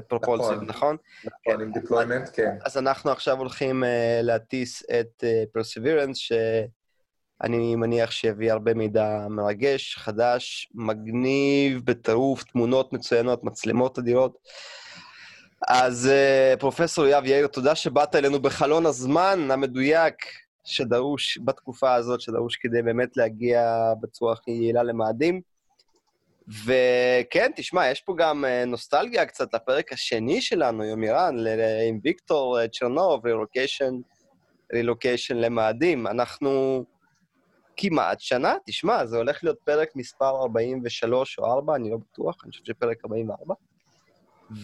פרופולסיב, 0.09 0.63
נכון? 0.63 0.97
נכון, 1.25 1.33
נכון 1.47 1.63
עם 1.63 1.73
deployment, 1.73 2.31
כן. 2.33 2.57
אז 2.65 2.79
אנחנו 2.79 3.11
עכשיו 3.11 3.39
הולכים 3.39 3.85
uh, 3.85 3.87
להטיס 4.23 4.83
את 5.01 5.25
פרסיבירנס, 5.53 6.33
uh, 6.33 6.35
אני 7.43 7.77
מניח 7.77 8.11
שיביא 8.11 8.53
הרבה 8.53 8.75
מידע 8.75 9.27
מרגש, 9.31 9.97
חדש, 9.97 10.69
מגניב, 10.75 11.81
בטירוף, 11.85 12.45
תמונות 12.45 12.93
מצוינות, 12.93 13.45
מצלמות 13.45 13.99
אדירות. 13.99 14.39
אז 15.69 16.11
פרופסור 16.59 17.07
יאב 17.07 17.25
יאיר, 17.25 17.47
תודה 17.47 17.75
שבאת 17.75 18.15
אלינו 18.15 18.43
בחלון 18.43 18.87
הזמן 18.87 19.51
המדויק 19.51 20.15
שדרוש 20.67 21.39
בתקופה 21.45 21.95
הזאת, 21.95 22.21
שדרוש 22.21 22.57
כדי 22.57 22.83
באמת 22.83 23.17
להגיע 23.17 23.93
בצורה 24.01 24.33
הכי 24.33 24.51
יעילה 24.51 24.83
למאדים. 24.83 25.41
וכן, 26.49 27.51
תשמע, 27.57 27.89
יש 27.89 28.01
פה 28.01 28.15
גם 28.19 28.45
אה, 28.45 28.65
נוסטלגיה 28.65 29.27
קצת 29.27 29.55
לפרק 29.55 29.93
השני 29.93 30.41
שלנו, 30.41 30.85
יומירן, 30.85 31.37
ל- 31.39 31.89
עם 31.89 32.01
ויקטור 32.05 32.61
אה, 32.61 32.69
צ'רנוב, 32.69 33.27
רילוקיישן, 33.27 33.95
רילוקיישן 34.73 35.37
למאדים. 35.37 36.07
אנחנו 36.07 36.85
כמעט 37.77 38.21
שנה, 38.21 38.55
תשמע, 38.67 39.07
זה 39.07 39.17
הולך 39.17 39.45
להיות 39.45 39.59
פרק 39.65 39.97
מספר 39.97 40.37
43 40.43 41.39
או 41.39 41.45
4, 41.53 41.75
אני 41.75 41.91
לא 41.91 41.97
בטוח, 41.97 42.37
אני 42.45 42.51
חושב 42.51 42.65
שפרק 42.65 42.99
44. 43.05 43.55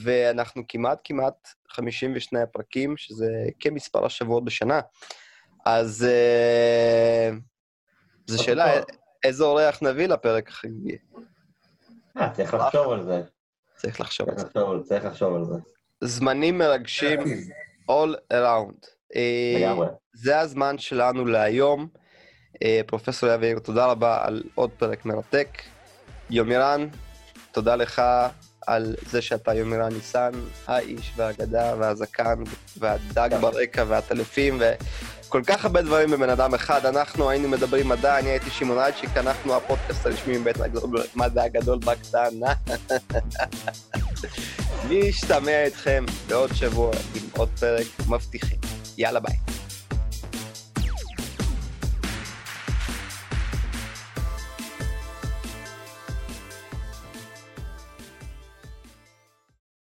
ואנחנו 0.03 0.63
כמעט 0.69 1.01
כמעט 1.05 1.49
52 1.69 2.47
פרקים, 2.53 2.97
שזה 2.97 3.29
כמספר 3.61 4.07
השבועות 4.07 4.45
בשנה. 4.45 4.81
אז 5.65 6.07
אה, 6.11 7.31
זו 8.27 8.43
שאלה, 8.43 8.73
איזה 9.25 9.45
אורח 9.45 9.83
נביא 9.83 10.07
לפרק 10.09 10.49
החגיגי? 10.49 10.97
אה, 12.17 12.31
צריך 12.31 12.55
לחשוב 12.55 12.93
על 12.93 13.05
זה. 13.05 13.23
צריך 13.77 14.01
לחשוב 14.01 14.29
על 14.29 14.39
זה. 14.39 14.49
צריך 14.85 15.05
לחשוב 15.05 15.35
על 15.35 15.45
זה. 15.45 15.55
זמנים 16.01 16.59
מרגשים 16.59 17.21
all 17.91 18.33
around. 18.33 18.87
אה, 19.17 19.57
לגמרי. 19.61 19.87
זה 20.15 20.41
הזמן 20.41 20.79
שלנו 20.79 21.25
להיום. 21.25 21.89
אה, 22.63 22.81
פרופסור 22.87 23.29
יאיר, 23.29 23.59
תודה 23.59 23.87
רבה 23.87 24.27
על 24.27 24.43
עוד 24.55 24.71
פרק 24.71 25.05
מרתק. 25.05 25.49
יומירן, 26.31 26.89
תודה 27.53 27.77
לך 27.77 28.03
על 28.67 28.95
זה 29.07 29.23
שאתה 29.23 29.55
יומירן 29.55 29.93
ניסן, 29.93 30.31
האיש 30.67 31.13
והאגדה 31.17 31.75
והזקן 31.79 32.43
והדג. 32.79 33.31
ברקע 33.41 33.85
והטלפים 33.89 34.59
וכל 35.33 35.43
כך 35.47 35.64
הרבה 35.64 35.83
דברים 35.83 36.11
בבן 36.11 36.30
אדם 36.30 36.55
אחד. 36.55 36.87
אנחנו 36.87 37.30
היינו 37.30 37.49
מדברים 37.49 37.89
מדע, 37.89 38.18
אני 38.18 38.28
הייתי 38.28 38.51
שמעון 38.51 38.78
רייצ'יק, 38.78 39.16
אנחנו 39.16 39.57
הפודקאסט 39.57 40.07
הרשמי 40.07 40.39
מבית 40.39 40.57
המדע 41.14 41.43
הגדול 41.43 41.78
בקטנה. 41.78 42.53
נשתמע 44.89 45.64
איתכם 45.64 46.05
בעוד 46.28 46.55
שבוע 46.55 46.91
עם 47.14 47.22
עוד 47.37 47.49
פרק 47.61 47.87
מבטיחים. 48.09 48.59
יאללה 48.99 49.20
ביי. 49.20 49.52